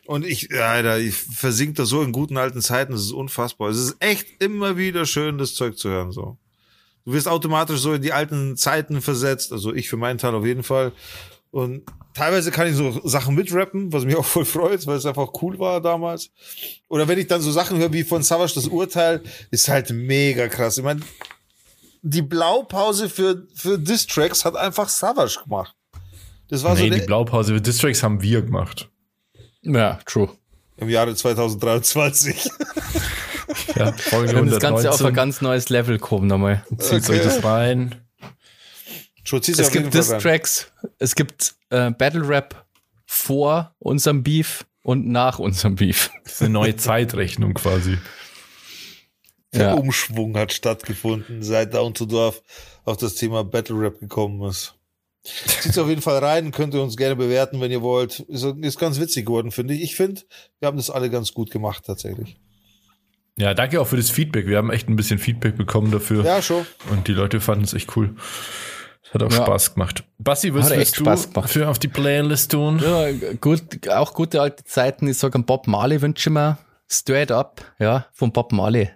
Und 0.05 0.25
ich, 0.25 0.53
Alter, 0.53 0.97
ich 0.99 1.13
versink 1.13 1.75
da 1.75 1.85
so 1.85 2.01
in 2.01 2.11
guten 2.11 2.37
alten 2.37 2.61
Zeiten. 2.61 2.91
Das 2.93 3.01
ist 3.01 3.11
unfassbar. 3.11 3.69
Es 3.69 3.77
ist 3.77 3.95
echt 3.99 4.27
immer 4.41 4.77
wieder 4.77 5.05
schön, 5.05 5.37
das 5.37 5.53
Zeug 5.53 5.77
zu 5.77 5.89
hören, 5.89 6.11
so. 6.11 6.37
Du 7.07 7.13
wirst 7.13 7.29
automatisch 7.29 7.79
so 7.79 7.93
in 7.93 8.01
die 8.01 8.11
alten 8.11 8.57
Zeiten 8.57 9.01
versetzt. 9.01 9.53
Also 9.53 9.73
ich 9.73 9.87
für 9.87 9.95
meinen 9.95 10.17
Teil 10.17 10.35
auf 10.35 10.45
jeden 10.45 10.63
Fall. 10.63 10.91
Und 11.51 11.83
teilweise 12.13 12.51
kann 12.51 12.67
ich 12.67 12.75
so 12.75 12.99
Sachen 13.07 13.33
mitrappen, 13.33 13.93
was 13.93 14.03
mich 14.03 14.15
auch 14.17 14.25
voll 14.25 14.43
freut, 14.43 14.85
weil 14.85 14.97
es 14.97 15.05
einfach 15.05 15.29
cool 15.41 15.57
war 15.57 15.79
damals. 15.79 16.31
Oder 16.89 17.07
wenn 17.07 17.17
ich 17.17 17.27
dann 17.27 17.39
so 17.39 17.49
Sachen 17.49 17.77
höre 17.77 17.93
wie 17.93 18.03
von 18.03 18.23
Savage 18.23 18.55
das 18.55 18.67
Urteil, 18.67 19.23
ist 19.51 19.69
halt 19.69 19.89
mega 19.91 20.49
krass. 20.49 20.77
Ich 20.77 20.83
meine, 20.83 20.99
die 22.01 22.21
Blaupause 22.21 23.07
für, 23.07 23.47
für 23.55 23.79
Distracks 23.79 24.43
hat 24.43 24.57
einfach 24.57 24.89
Savage 24.89 25.39
gemacht. 25.45 25.73
Das 26.49 26.61
war 26.63 26.75
nee, 26.75 26.89
so 26.89 26.93
die 26.93 27.05
Blaupause 27.05 27.53
für 27.53 27.61
Distracks 27.61 28.03
haben 28.03 28.21
wir 28.21 28.41
gemacht. 28.41 28.89
Ja, 29.61 29.97
true. 30.05 30.27
im 30.75 30.89
Jahre 30.89 31.15
2023. 31.15 32.51
Ja, 33.75 33.91
Folge 33.93 34.31
Wir 34.31 34.37
haben 34.39 34.49
das 34.49 34.59
Ganze 34.59 34.89
auf 34.89 34.99
ein 34.99 35.07
119. 35.07 35.13
ganz 35.13 35.41
neues 35.41 35.69
Level 35.69 35.97
gekommen 35.97 36.27
nochmal. 36.27 36.65
Zieht 36.77 37.09
euch 37.09 37.23
das 37.23 37.43
rein. 37.43 37.95
Schon 39.23 39.41
Es 39.41 39.71
gibt. 39.71 39.93
Diss-Tracks, 39.93 40.71
es 40.99 41.15
gibt 41.15 41.55
äh, 41.69 41.91
Battle 41.91 42.27
Rap 42.27 42.65
vor 43.05 43.75
unserem 43.79 44.23
Beef 44.23 44.65
und 44.83 45.07
nach 45.07 45.39
unserem 45.39 45.75
Beef. 45.75 46.11
Das 46.23 46.33
ist 46.33 46.41
eine 46.43 46.51
neue 46.51 46.75
Zeitrechnung 46.75 47.53
quasi. 47.53 47.97
Der 49.53 49.67
Ja. 49.67 49.73
Umschwung 49.73 50.37
hat 50.37 50.53
stattgefunden, 50.53 51.41
seit 51.41 51.73
Down 51.73 51.93
to 51.93 52.05
Dorf 52.05 52.41
auf 52.85 52.97
das 52.97 53.15
Thema 53.15 53.43
Battle 53.43 53.79
Rap 53.79 53.99
gekommen 53.99 54.47
ist. 54.47 54.75
Zieht's 55.23 55.77
auf 55.77 55.89
jeden 55.89 56.01
Fall 56.01 56.23
rein, 56.23 56.51
könnt 56.51 56.73
ihr 56.73 56.81
uns 56.81 56.95
gerne 56.95 57.15
bewerten, 57.17 57.59
wenn 57.59 57.71
ihr 57.71 57.81
wollt. 57.81 58.21
Ist, 58.21 58.43
ist 58.43 58.79
ganz 58.79 58.97
witzig 58.99 59.25
geworden, 59.25 59.51
finde 59.51 59.73
ich. 59.73 59.81
Ich 59.81 59.95
finde, 59.95 60.21
wir 60.59 60.67
haben 60.67 60.77
das 60.77 60.89
alle 60.89 61.09
ganz 61.09 61.33
gut 61.33 61.51
gemacht, 61.51 61.83
tatsächlich. 61.85 62.37
Ja, 63.37 63.53
danke 63.53 63.79
auch 63.79 63.87
für 63.87 63.97
das 63.97 64.09
Feedback. 64.09 64.47
Wir 64.47 64.57
haben 64.57 64.71
echt 64.71 64.89
ein 64.89 64.95
bisschen 64.95 65.19
Feedback 65.19 65.57
bekommen 65.57 65.91
dafür. 65.91 66.23
Ja, 66.25 66.41
schon. 66.41 66.65
Und 66.89 67.07
die 67.07 67.13
Leute 67.13 67.39
fanden 67.39 67.63
es 67.65 67.73
echt 67.73 67.95
cool. 67.95 68.15
Das 69.03 69.13
hat 69.13 69.23
auch 69.23 69.31
Ja. 69.31 69.43
Spaß 69.45 69.73
gemacht. 69.75 70.03
Basti, 70.17 70.53
was 70.53 70.65
Hat 70.65 70.71
echt 70.71 70.79
willst 70.79 70.99
du 70.99 71.03
Spaß 71.05 71.33
gemacht. 71.33 71.49
für 71.49 71.67
auf 71.69 71.79
die 71.79 71.87
Playlist 71.87 72.51
tun? 72.51 72.79
Ja, 72.83 73.11
gut, 73.39 73.87
auch 73.89 74.13
gute 74.13 74.41
alte 74.41 74.63
Zeiten. 74.65 75.07
Ich 75.07 75.17
sage, 75.19 75.37
Bob 75.39 75.67
Marley 75.67 76.01
wünsche 76.01 76.29
ich 76.29 76.33
mir 76.33 76.57
Straight 76.89 77.31
Up, 77.31 77.61
ja, 77.79 78.07
von 78.11 78.31
Bob 78.33 78.51
Marley. 78.51 78.89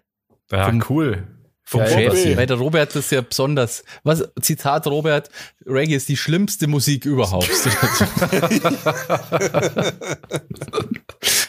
Ja, 0.51 0.65
Vom- 0.65 0.83
cool. 0.89 1.27
Vom 1.63 1.79
Geil, 1.81 2.07
Bobby. 2.09 2.35
Weil 2.35 2.47
der 2.47 2.57
Robert 2.57 2.93
ist 2.97 3.11
ja 3.13 3.21
besonders. 3.21 3.85
Was, 4.03 4.27
Zitat 4.41 4.87
Robert, 4.87 5.29
Reggae 5.65 5.95
ist 5.95 6.09
die 6.09 6.17
schlimmste 6.17 6.67
Musik 6.67 7.05
überhaupt. 7.05 7.49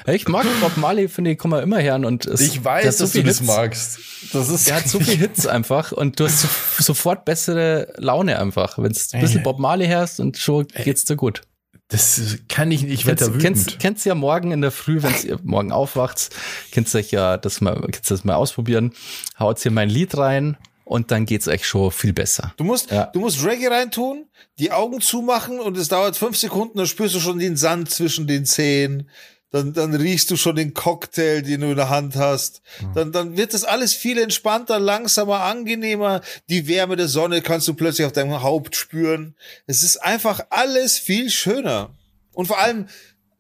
ich 0.07 0.29
mag 0.29 0.47
Bob 0.61 0.77
Marley, 0.77 1.09
finde 1.09 1.33
ich, 1.33 1.39
kann 1.39 1.51
man 1.51 1.63
immer 1.63 1.83
hören 1.83 2.05
und 2.05 2.27
es, 2.27 2.41
Ich 2.41 2.63
weiß, 2.65 2.99
so 2.99 3.05
dass 3.05 3.13
du 3.13 3.23
das 3.23 3.39
Hits. 3.39 3.47
magst. 3.47 3.99
Das 4.33 4.49
ist 4.49 4.69
Er 4.69 4.77
hat 4.77 4.89
so 4.89 5.01
viele 5.01 5.17
Hits 5.19 5.47
einfach 5.47 5.93
und 5.93 6.19
du 6.21 6.25
hast 6.25 6.41
so, 6.43 6.49
sofort 6.79 7.25
bessere 7.25 7.93
Laune 7.97 8.39
einfach, 8.39 8.79
wenn 8.79 8.93
du 8.93 9.01
ein 9.13 9.21
bisschen. 9.21 9.43
Bob 9.43 9.59
Marley 9.59 9.87
hörst 9.89 10.21
und 10.21 10.37
schon 10.37 10.67
geht's 10.85 11.05
dir 11.05 11.17
gut. 11.17 11.43
Das 11.89 12.21
kann 12.49 12.71
ich 12.71 12.83
nicht. 12.83 12.93
Ich 12.95 13.07
werde 13.07 13.19
Kennst, 13.19 13.31
da 13.31 13.35
wütend. 13.35 13.43
kennst, 13.67 13.79
kennst 13.79 14.07
ja 14.07 14.15
morgen 14.15 14.51
in 14.51 14.63
der 14.63 14.71
Früh, 14.71 15.03
wenn 15.03 15.13
ihr 15.27 15.39
morgen 15.43 15.73
aufwacht, 15.73 16.31
kennst 16.71 16.95
euch 16.95 17.11
ja 17.11 17.37
das 17.37 17.61
mal, 17.61 17.81
kennst 17.91 18.11
das 18.11 18.25
mal 18.25 18.35
ausprobieren, 18.35 18.93
haut 19.39 19.59
hier 19.59 19.73
mein 19.73 19.91
Lied 19.91 20.17
rein 20.17 20.57
und 20.85 21.11
dann 21.11 21.27
geht's 21.27 21.49
euch 21.49 21.67
schon 21.67 21.91
viel 21.91 22.15
besser. 22.15 22.55
Du 22.57 22.65
musst, 22.65 22.91
Ja. 22.91 23.07
du 23.07 23.21
musst 23.21 23.45
Reggae 23.45 23.69
reintun, 23.69 24.25
die 24.59 24.73
Augen 24.73 25.03
zumachen 25.03 25.61
und 25.61 25.77
es 25.77 25.89
dauert 25.89 26.17
fünf 26.17 26.37
Sekunden, 26.39 26.79
dann 26.79 26.87
spürst 26.87 27.15
du 27.15 27.21
schon 27.21 27.39
den 27.39 27.57
Sand 27.59 27.91
zwischen 27.91 28.27
den 28.27 28.47
Zähnen. 28.47 29.11
Dann, 29.53 29.75
dann 29.75 29.95
riechst 29.95 30.31
du 30.31 30.37
schon 30.37 30.57
den 30.57 30.73
Cocktail, 30.73 31.43
den 31.43 31.61
du 31.61 31.71
in 31.71 31.77
der 31.77 31.91
Hand 31.91 32.17
hast. 32.17 32.63
Dann, 32.95 33.13
dann 33.13 33.37
wird 33.37 33.53
das 33.53 33.65
alles 33.65 33.93
viel 33.93 34.17
entspannter, 34.19 34.81
langsamer, 34.81 35.41
angenehmer. 35.41 36.23
Die 36.49 36.67
Wärme 36.69 36.97
der 36.97 37.07
Sonne 37.09 37.43
kannst 37.43 37.69
du 37.69 37.75
plötzlich 37.75 38.07
auf 38.07 38.13
deinem 38.13 38.43
Haupt 38.43 38.75
spüren. 38.75 39.37
Es 39.67 39.83
ist 39.83 39.99
einfach 39.99 40.41
alles 40.49 40.99
viel 40.99 41.29
schöner. 41.31 41.95
Und 42.33 42.47
vor 42.47 42.59
allem 42.59 42.89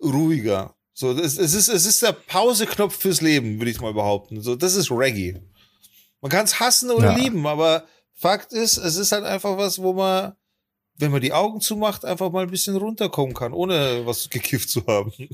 ruhiger. 0.02 0.74
So, 0.92 1.12
es, 1.12 1.38
es 1.38 1.54
ist, 1.54 1.68
es 1.68 1.86
ist 1.86 2.02
der 2.02 2.12
Pauseknopf 2.12 2.94
fürs 2.98 3.22
Leben, 3.22 3.58
würde 3.58 3.70
ich 3.70 3.80
mal 3.80 3.94
behaupten. 3.94 4.42
So, 4.42 4.54
das 4.54 4.74
ist 4.74 4.90
Reggae. 4.90 5.40
Man 6.20 6.30
kann 6.30 6.44
es 6.44 6.60
hassen 6.60 6.90
oder 6.90 7.12
Ja. 7.12 7.16
lieben, 7.16 7.46
aber 7.46 7.84
Fakt 8.14 8.52
ist, 8.52 8.76
es 8.76 8.96
ist 8.96 9.12
halt 9.12 9.24
einfach 9.24 9.56
was, 9.56 9.80
wo 9.80 9.94
man, 9.94 10.34
wenn 10.98 11.10
man 11.10 11.22
die 11.22 11.32
Augen 11.32 11.62
zumacht, 11.62 12.04
einfach 12.04 12.30
mal 12.30 12.44
ein 12.44 12.50
bisschen 12.50 12.76
runterkommen 12.76 13.34
kann, 13.34 13.54
ohne 13.54 14.02
was 14.04 14.28
gekifft 14.28 14.68
zu 14.68 14.84
haben. 14.86 15.10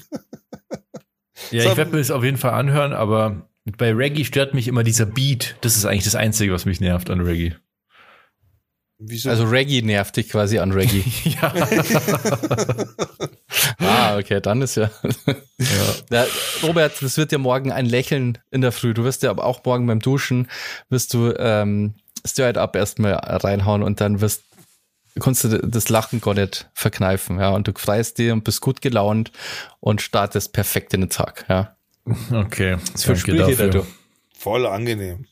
Ja, 1.50 1.70
ich 1.70 1.76
werde 1.76 1.90
mir 1.92 1.98
das 1.98 2.10
auf 2.10 2.24
jeden 2.24 2.36
Fall 2.36 2.52
anhören, 2.52 2.92
aber 2.92 3.48
bei 3.76 3.92
Reggae 3.92 4.24
stört 4.24 4.54
mich 4.54 4.68
immer 4.68 4.82
dieser 4.82 5.06
Beat. 5.06 5.56
Das 5.60 5.76
ist 5.76 5.84
eigentlich 5.84 6.04
das 6.04 6.14
Einzige, 6.14 6.52
was 6.52 6.64
mich 6.64 6.80
nervt 6.80 7.10
an 7.10 7.20
Reggae. 7.20 7.54
Wieso? 9.00 9.30
Also 9.30 9.44
Reggae 9.44 9.82
nervt 9.82 10.16
dich 10.16 10.28
quasi 10.28 10.58
an 10.58 10.72
Reggae. 10.72 11.04
Ja. 11.24 11.54
ah, 13.78 14.18
okay, 14.18 14.40
dann 14.40 14.60
ist 14.62 14.76
ja. 14.76 14.90
ja. 16.10 16.26
Robert, 16.62 17.00
das 17.00 17.16
wird 17.16 17.30
ja 17.30 17.38
morgen 17.38 17.70
ein 17.70 17.86
Lächeln 17.86 18.38
in 18.50 18.60
der 18.60 18.72
Früh. 18.72 18.94
Du 18.94 19.04
wirst 19.04 19.22
ja 19.22 19.30
aber 19.30 19.44
auch 19.44 19.64
morgen 19.64 19.86
beim 19.86 20.00
Duschen, 20.00 20.48
wirst 20.88 21.14
du 21.14 21.32
ähm, 21.38 21.94
Straight 22.26 22.58
Up 22.58 22.74
erstmal 22.74 23.12
reinhauen 23.12 23.84
und 23.84 24.00
dann 24.00 24.20
wirst 24.20 24.42
kannst 25.18 25.44
du 25.44 25.58
das 25.58 25.88
Lachen 25.88 26.20
gar 26.20 26.34
nicht 26.34 26.68
verkneifen, 26.74 27.38
ja, 27.38 27.50
und 27.50 27.68
du 27.68 27.72
freust 27.76 28.18
dir 28.18 28.32
und 28.32 28.44
bist 28.44 28.60
gut 28.60 28.80
gelaunt 28.82 29.32
und 29.80 30.00
startest 30.02 30.52
perfekt 30.52 30.94
in 30.94 31.02
den 31.02 31.10
Tag, 31.10 31.44
ja. 31.48 31.76
Okay. 32.32 32.78
Das 32.92 33.04
verspürt 33.04 33.48
jeder, 33.48 33.66
dafür. 33.66 33.82
du. 33.82 33.86
Voll 34.38 34.66
angenehm. 34.66 35.26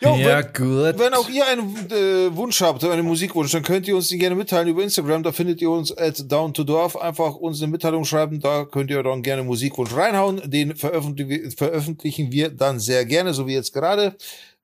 Jo, 0.00 0.14
Ja, 0.14 0.44
wenn, 0.44 0.52
gut. 0.52 0.98
wenn 1.00 1.12
auch 1.14 1.28
ihr 1.28 1.44
einen 1.48 1.74
äh, 1.90 2.34
Wunsch 2.36 2.60
habt, 2.60 2.84
einen 2.84 3.04
Musikwunsch, 3.04 3.50
dann 3.50 3.64
könnt 3.64 3.88
ihr 3.88 3.96
uns 3.96 4.08
den 4.08 4.20
gerne 4.20 4.36
mitteilen 4.36 4.68
über 4.68 4.82
Instagram. 4.84 5.24
Da 5.24 5.32
findet 5.32 5.60
ihr 5.60 5.70
uns 5.70 5.90
at 5.96 6.30
down 6.30 6.54
to 6.54 6.62
dorf. 6.62 6.96
Einfach 6.96 7.34
uns 7.34 7.60
eine 7.60 7.72
Mitteilung 7.72 8.04
schreiben. 8.04 8.38
Da 8.38 8.64
könnt 8.64 8.90
ihr 8.92 9.02
dann 9.02 9.22
gerne 9.24 9.42
Musikwunsch 9.42 9.92
reinhauen. 9.92 10.40
Den 10.48 10.76
veröffentlichen 10.76 12.30
wir 12.30 12.50
dann 12.50 12.78
sehr 12.78 13.04
gerne, 13.06 13.34
so 13.34 13.48
wie 13.48 13.54
jetzt 13.54 13.72
gerade. 13.72 14.16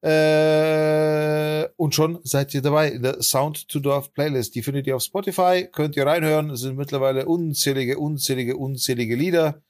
Äh, 0.05 1.69
und 1.77 1.95
schon 1.95 2.19
seid 2.25 2.53
ihr 2.55 2.63
dabei 2.63 2.91
in 2.91 3.03
der 3.03 3.23
Sound 3.23 3.69
to 3.69 3.81
Dorf 3.81 4.13
Playlist. 4.13 4.55
Die 4.55 4.63
findet 4.63 4.87
ihr 4.87 4.97
auf 4.97 5.03
Spotify. 5.03 5.67
Könnt 5.71 5.97
ihr 5.97 6.07
reinhören. 6.07 6.51
Es 6.51 6.61
sind 6.61 6.77
mittlerweile 6.77 7.27
unzählige, 7.27 7.99
unzählige, 7.99 8.57
unzählige 8.57 9.17
Lieder 9.17 9.63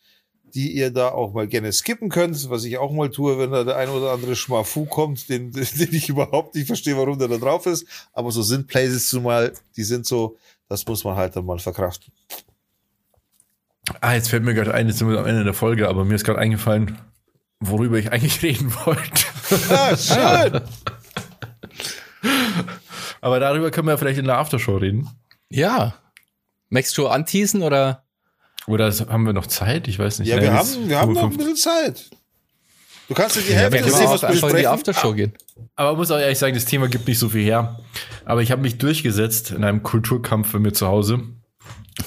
die 0.54 0.72
ihr 0.72 0.92
da 0.92 1.08
auch 1.08 1.32
mal 1.32 1.48
gerne 1.48 1.72
skippen 1.72 2.08
könnt, 2.08 2.48
was 2.48 2.64
ich 2.64 2.78
auch 2.78 2.92
mal 2.92 3.10
tue, 3.10 3.38
wenn 3.38 3.50
da 3.50 3.64
der 3.64 3.76
ein 3.76 3.88
oder 3.88 4.12
andere 4.12 4.36
Schmafu 4.36 4.84
kommt, 4.84 5.28
den, 5.28 5.50
den 5.52 5.92
ich 5.92 6.08
überhaupt 6.08 6.54
nicht 6.54 6.68
verstehe, 6.68 6.96
warum 6.96 7.18
der 7.18 7.28
da 7.28 7.38
drauf 7.38 7.66
ist. 7.66 7.86
Aber 8.12 8.30
so 8.30 8.42
sind 8.42 8.68
Playlists 8.68 9.10
zumal, 9.10 9.52
die 9.76 9.82
sind 9.82 10.06
so, 10.06 10.36
das 10.68 10.86
muss 10.86 11.02
man 11.02 11.16
halt 11.16 11.34
dann 11.34 11.44
mal 11.44 11.58
verkraften. 11.58 12.12
Ah, 14.00 14.14
jetzt 14.14 14.28
fällt 14.28 14.44
mir 14.44 14.54
gerade 14.54 14.72
ein, 14.72 14.86
jetzt 14.86 14.98
sind 14.98 15.10
wir 15.10 15.18
am 15.18 15.26
Ende 15.26 15.44
der 15.44 15.54
Folge, 15.54 15.88
aber 15.88 16.04
mir 16.04 16.14
ist 16.14 16.24
gerade 16.24 16.38
eingefallen, 16.38 16.98
worüber 17.68 17.98
ich 17.98 18.12
eigentlich 18.12 18.42
reden 18.42 18.72
wollte. 18.84 19.24
Ah, 19.70 19.96
schön! 19.96 20.60
aber 23.20 23.40
darüber 23.40 23.70
können 23.70 23.88
wir 23.88 23.98
vielleicht 23.98 24.18
in 24.18 24.26
der 24.26 24.38
Aftershow 24.38 24.76
reden. 24.76 25.08
Ja. 25.50 25.94
Möchtest 26.70 26.98
du 26.98 27.08
anteasen 27.08 27.62
oder? 27.62 28.04
Oder 28.66 28.90
haben 28.92 29.24
wir 29.26 29.32
noch 29.32 29.46
Zeit? 29.46 29.88
Ich 29.88 29.98
weiß 29.98 30.20
nicht. 30.20 30.28
Ja, 30.28 30.36
Nein, 30.36 30.44
wir 30.44 30.52
haben, 30.54 30.88
wir 30.88 30.98
haben 30.98 31.12
noch 31.12 31.24
ein 31.24 31.32
55. 31.32 31.54
bisschen 31.54 31.56
Zeit. 31.56 32.10
Du 33.08 33.14
kannst 33.14 33.36
dir 33.36 33.42
die 33.42 33.52
Ja, 33.52 33.58
Hälfte 33.58 33.78
wir 33.78 33.82
des 33.84 33.98
Themas 33.98 34.12
einfach 34.24 34.28
in 34.30 34.34
die 34.36 34.40
besprechen. 34.40 34.66
Aftershow 34.68 35.12
gehen. 35.12 35.32
Aber 35.76 35.92
ich 35.92 35.96
muss 35.98 36.10
auch 36.10 36.18
ehrlich 36.18 36.38
sagen, 36.38 36.54
das 36.54 36.64
Thema 36.64 36.88
gibt 36.88 37.06
nicht 37.06 37.18
so 37.18 37.28
viel 37.28 37.44
her. 37.44 37.78
Aber 38.24 38.40
ich 38.40 38.50
habe 38.50 38.62
mich 38.62 38.78
durchgesetzt 38.78 39.50
in 39.50 39.62
einem 39.62 39.82
Kulturkampf 39.82 40.52
bei 40.52 40.58
mir 40.58 40.72
zu 40.72 40.86
Hause. 40.86 41.20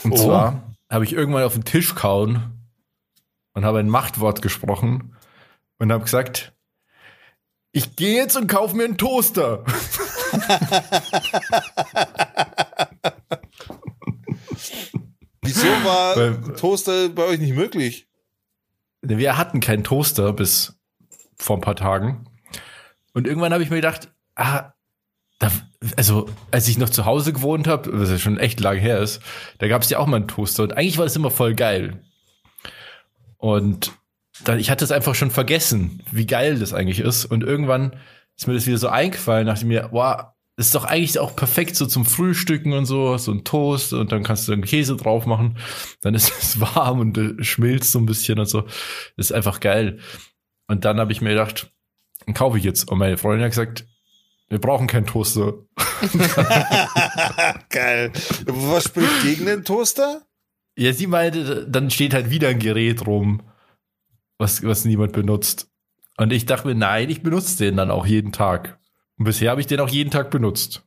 Und 0.03 0.12
Oh. 0.14 0.18
zwar 0.18 0.74
habe 0.91 1.05
ich 1.05 1.14
irgendwann 1.14 1.43
auf 1.43 1.53
den 1.53 1.66
Tisch 1.66 1.93
kauen 1.93 2.68
und 3.53 3.64
habe 3.64 3.78
ein 3.80 3.89
Machtwort 3.89 4.41
gesprochen 4.41 5.16
und 5.80 5.91
habe 5.91 6.03
gesagt, 6.03 6.53
ich 7.71 7.95
gehe 7.95 8.15
jetzt 8.15 8.36
und 8.36 8.47
kaufe 8.47 8.75
mir 8.75 8.86
einen 8.86 8.97
Toaster. 8.97 9.63
Wieso 15.41 15.67
war 15.67 16.15
Weil- 16.17 16.53
Toaster 16.55 17.09
bei 17.09 17.23
euch 17.25 17.39
nicht 17.39 17.55
möglich? 17.55 18.07
Wir 19.01 19.38
hatten 19.38 19.59
keinen 19.59 19.84
Toaster 19.84 20.34
bis 20.34 20.78
vor 21.38 21.57
ein 21.57 21.61
paar 21.61 21.75
Tagen. 21.75 22.25
Und 23.13 23.28
irgendwann 23.28 23.53
habe 23.53 23.63
ich 23.63 23.69
mir 23.69 23.75
gedacht, 23.78 24.11
ah, 24.36 24.73
da, 25.39 25.51
also 25.95 26.28
als 26.51 26.67
ich 26.67 26.78
noch 26.78 26.89
zu 26.89 27.05
Hause 27.05 27.32
gewohnt 27.32 27.67
habe, 27.67 27.99
was 27.99 28.09
ja 28.09 28.17
schon 28.17 28.39
echt 28.39 28.59
lange 28.59 28.80
her 28.80 28.99
ist, 28.99 29.21
da 29.59 29.67
gab 29.67 29.84
es 29.84 29.89
ja 29.89 29.99
auch 29.99 30.07
mal 30.07 30.17
einen 30.17 30.28
Toaster. 30.28 30.63
Und 30.63 30.73
eigentlich 30.73 30.97
war 30.97 31.05
das 31.05 31.15
immer 31.15 31.32
voll 31.32 31.53
geil. 31.53 32.03
Und 33.38 33.91
dann, 34.44 34.60
ich 34.60 34.70
hatte 34.70 34.84
es 34.86 34.92
einfach 34.92 35.16
schon 35.16 35.32
vergessen, 35.32 36.02
wie 36.12 36.26
geil 36.26 36.60
das 36.60 36.74
eigentlich 36.74 37.00
ist. 37.00 37.26
Und 37.26 37.44
irgendwann 37.44 37.96
ist 38.36 38.48
mir 38.48 38.54
das 38.54 38.68
wieder 38.68 38.78
so 38.78 38.90
eingefallen, 38.90 39.48
dachte 39.48 39.62
ich 39.62 39.68
mir, 39.68 39.90
wow, 39.92 40.26
ist 40.58 40.74
doch 40.74 40.86
eigentlich 40.86 41.20
auch 41.20 41.36
perfekt 41.36 41.76
so 41.76 41.86
zum 41.86 42.04
Frühstücken 42.04 42.74
und 42.74 42.86
so, 42.86 43.18
so 43.18 43.32
ein 43.32 43.44
Toast 43.44 43.94
und 43.94 44.12
dann 44.12 44.24
kannst 44.24 44.48
du 44.48 44.54
einen 44.54 44.64
Käse 44.64 44.96
drauf 44.96 45.26
machen. 45.26 45.58
Dann 46.02 46.16
ist 46.16 46.32
es 46.42 46.60
warm 46.60 47.00
und 47.00 47.46
schmilzt 47.46 47.92
so 47.92 48.00
ein 48.00 48.06
bisschen 48.06 48.40
und 48.40 48.48
so. 48.50 48.66
Ist 49.16 49.34
einfach 49.34 49.60
geil. 49.60 50.00
Und 50.68 50.84
dann 50.84 51.00
habe 51.00 51.12
ich 51.12 51.22
mir 51.22 51.30
gedacht, 51.30 51.72
den 52.26 52.34
kaufe 52.34 52.58
ich 52.58 52.64
jetzt. 52.64 52.90
Und 52.90 52.98
meine 52.98 53.18
Freundin 53.18 53.44
hat 53.44 53.52
gesagt, 53.52 53.86
wir 54.50 54.60
brauchen 54.60 54.88
keinen 54.88 55.06
Toaster. 55.06 55.54
Geil. 57.70 58.12
Was 58.46 58.86
spricht 58.86 59.22
gegen 59.22 59.46
den 59.46 59.66
Toaster? 59.66 60.22
Ja, 60.78 60.94
sie 60.94 61.08
meinte, 61.08 61.68
dann 61.68 61.90
steht 61.90 62.14
halt 62.14 62.30
wieder 62.30 62.48
ein 62.50 62.60
Gerät 62.60 63.06
rum, 63.06 63.42
was, 64.38 64.64
was 64.64 64.86
niemand 64.86 65.14
benutzt. 65.14 65.68
Und 66.18 66.34
ich 66.34 66.46
dachte 66.46 66.68
mir, 66.68 66.76
nein, 66.76 67.10
ich 67.10 67.22
benutze 67.22 67.58
den 67.58 67.78
dann 67.78 67.92
auch 67.92 68.06
jeden 68.06 68.32
Tag. 68.32 68.80
Und 69.18 69.26
bisher 69.26 69.52
habe 69.52 69.62
ich 69.62 69.68
den 69.68 69.80
auch 69.80 69.90
jeden 69.90 70.12
Tag 70.12 70.32
benutzt. 70.32 70.84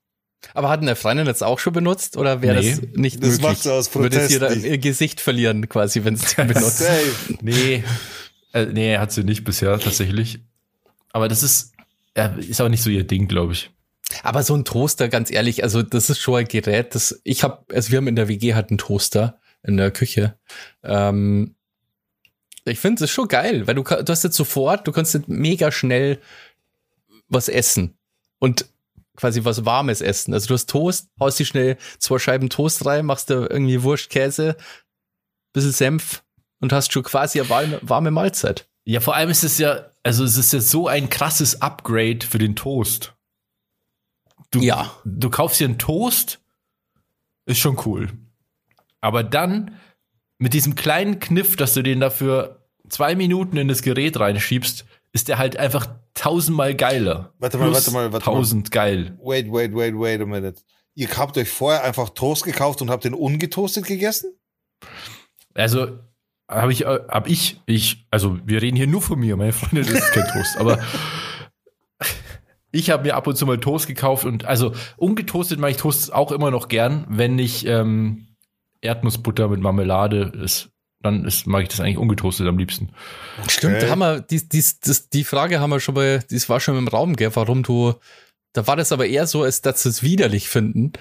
Aber 0.55 0.71
hat 0.71 0.81
eine 0.81 0.97
Freundin 0.97 1.27
jetzt 1.27 1.43
auch 1.43 1.59
schon 1.59 1.73
benutzt 1.75 2.17
oder 2.17 2.41
wäre 2.43 2.61
Nee. 2.61 2.71
das 2.71 2.81
nicht 2.95 3.17
Das 3.23 3.31
möglich? 3.33 3.43
macht 3.43 3.63
sie 3.63 3.73
aus 3.73 3.95
Würde 3.95 4.27
sie 4.27 4.67
ihr 4.69 4.79
Gesicht 4.79 5.21
verlieren 5.21 5.69
quasi, 5.69 6.03
wenn 6.05 6.17
sie 6.17 6.27
den 6.37 6.49
benutzt? 6.49 6.79
Safe. 6.79 7.13
Nee, 7.43 7.85
äh, 8.55 8.67
nee, 8.67 8.97
hat 8.97 9.13
sie 9.13 9.23
nicht 9.23 9.45
bisher 9.45 9.79
tatsächlich. 9.79 10.41
Aber 11.13 11.29
das 11.29 11.43
ist, 11.43 11.73
ja, 12.17 12.27
ist 12.37 12.61
auch 12.61 12.69
nicht 12.69 12.83
so 12.83 12.89
ihr 12.91 13.05
Ding, 13.05 13.29
glaube 13.29 13.53
ich. 13.53 13.71
Aber 14.23 14.43
so 14.43 14.55
ein 14.57 14.65
Toaster, 14.65 15.09
ganz 15.09 15.31
ehrlich, 15.31 15.63
also 15.63 15.83
das 15.83 16.09
ist 16.11 16.19
schon 16.19 16.37
ein 16.41 16.49
Gerät, 16.49 16.95
das 16.95 17.21
ich 17.23 17.45
habe, 17.45 17.65
also 17.73 17.91
wir 17.91 17.99
haben 17.99 18.09
in 18.09 18.17
der 18.17 18.29
WG 18.29 18.55
halt 18.55 18.71
einen 18.71 18.79
Toaster 18.79 19.39
in 19.63 19.77
der 19.77 19.91
Küche. 19.91 20.37
Ähm, 20.83 21.55
ich 22.65 22.79
finde 22.79 23.05
es 23.05 23.11
schon 23.11 23.29
geil, 23.29 23.67
weil 23.67 23.75
du, 23.75 23.83
du 23.83 24.07
hast 24.09 24.25
jetzt 24.25 24.37
sofort, 24.37 24.87
du 24.87 24.93
kannst 24.93 25.15
jetzt 25.15 25.29
mega 25.29 25.73
schnell 25.73 26.21
was 27.29 27.49
essen 27.49 27.97
und 28.39 28.67
quasi 29.17 29.45
was 29.45 29.65
Warmes 29.65 30.01
essen. 30.01 30.35
Also 30.35 30.49
du 30.49 30.55
hast 30.55 30.69
Toast, 30.69 31.09
haust 31.19 31.39
dir 31.39 31.45
schnell 31.45 31.77
zwei 31.99 32.19
Scheiben 32.19 32.49
Toast 32.49 32.85
rein, 32.87 33.07
machst 33.07 33.31
da 33.31 33.35
irgendwie 33.35 33.83
Wurst, 33.83 34.11
Käse, 34.11 34.57
bisschen 35.53 35.73
Senf 35.73 36.23
und 36.61 36.73
hast 36.73 36.93
schon 36.93 37.03
quasi 37.03 37.41
eine 37.41 37.49
warme, 37.51 37.79
warme 37.83 38.11
Mahlzeit. 38.11 38.69
Ja, 38.85 39.01
vor 39.01 39.15
allem 39.15 39.31
ist 39.31 39.45
es 39.45 39.59
ja, 39.59 39.91
also 40.03 40.25
es 40.25 40.37
ist 40.37 40.53
ja 40.53 40.61
so 40.61 40.89
ein 40.89 41.11
krasses 41.11 41.61
Upgrade 41.61 42.27
für 42.27 42.39
den 42.39 42.57
Toast. 42.57 43.15
Du, 44.51 44.61
Ja. 44.61 44.91
Du 45.05 45.31
kaufst 45.31 45.61
dir 45.61 45.67
einen 45.67 45.79
Toast, 45.79 46.41
ist 47.47 47.59
schon 47.59 47.79
cool. 47.85 48.11
Aber 49.01 49.23
dann 49.23 49.77
mit 50.41 50.55
diesem 50.55 50.74
kleinen 50.74 51.20
Kniff, 51.20 51.55
dass 51.55 51.74
du 51.74 51.82
den 51.82 52.01
dafür 52.01 52.64
zwei 52.88 53.14
Minuten 53.14 53.57
in 53.59 53.68
das 53.68 53.82
Gerät 53.82 54.18
reinschiebst, 54.18 54.86
ist 55.12 55.28
der 55.28 55.38
halt 55.38 55.57
einfach 55.57 55.86
tausendmal 56.14 56.74
geiler. 56.74 57.34
Warte 57.38 57.59
mal, 57.59 57.66
Plus 57.66 57.76
warte 57.76 57.91
mal, 57.93 58.12
warte 58.12 58.26
mal. 58.26 58.36
tausend 58.36 58.70
geil. 58.72 59.18
Wait, 59.22 59.53
wait, 59.53 59.74
wait, 59.74 59.95
wait 59.95 60.20
a 60.20 60.26
minute. 60.26 60.61
Ihr 60.95 61.09
habt 61.16 61.36
euch 61.36 61.49
vorher 61.49 61.84
einfach 61.84 62.09
Toast 62.09 62.45
gekauft 62.45 62.80
und 62.80 62.91
habt 62.91 63.05
den 63.05 63.14
ungetoastet 63.14 63.84
gegessen? 63.84 64.34
Also 65.55 65.99
habe 66.49 66.72
ich, 66.72 66.84
hab 66.86 67.28
ich, 67.28 67.61
ich, 67.66 68.07
also 68.11 68.38
wir 68.45 68.62
reden 68.62 68.76
hier 68.76 68.86
nur 68.86 69.03
von 69.03 69.20
mir, 69.20 69.36
meine 69.36 69.53
Freundin 69.53 69.95
ist 69.95 70.11
kein 70.12 70.26
Toast, 70.26 70.57
aber 70.57 70.78
ich 72.72 72.91
habe 72.91 73.03
mir 73.03 73.14
ab 73.14 73.26
und 73.26 73.36
zu 73.36 73.45
mal 73.45 73.59
Toast 73.59 73.86
gekauft 73.86 74.24
und 74.24 74.47
also 74.47 74.72
ungetoastet 74.97 75.61
mache 75.61 75.72
ich 75.72 75.76
Toast 75.76 76.12
auch 76.14 76.32
immer 76.32 76.51
noch 76.51 76.68
gern, 76.68 77.05
wenn 77.09 77.38
ich 77.38 77.66
ähm, 77.66 78.26
Erdnussbutter 78.83 79.49
mit 79.49 79.61
Marmelade 79.61 80.33
ist, 80.43 80.70
dann 81.03 81.24
ist, 81.24 81.47
mag 81.47 81.62
ich 81.62 81.68
das 81.68 81.81
eigentlich 81.81 81.99
ungetoastet 81.99 82.47
am 82.47 82.59
liebsten. 82.59 82.91
Stimmt, 83.49 83.83
da 83.83 83.89
haben 83.89 84.01
wir, 84.01 84.20
die, 84.20 84.47
die, 84.47 84.64
das, 84.85 85.09
die 85.09 85.24
Frage 85.24 85.61
haben 85.61 85.70
wir 85.70 85.81
schon 85.81 85.95
mal, 85.95 86.22
das 86.31 86.49
war 86.49 86.61
schon 86.61 86.76
im 86.76 86.89
Raum, 86.89 87.16
gell, 87.16 87.35
warum 87.35 87.62
du, 87.62 87.95
da 88.53 88.66
war 88.66 88.76
das 88.76 88.93
aber 88.93 89.07
eher 89.07 89.26
so, 89.26 89.43
als 89.43 89.62
dass 89.62 89.83
sie 89.83 89.89
es 89.89 90.03
widerlich 90.03 90.49
finden, 90.49 90.93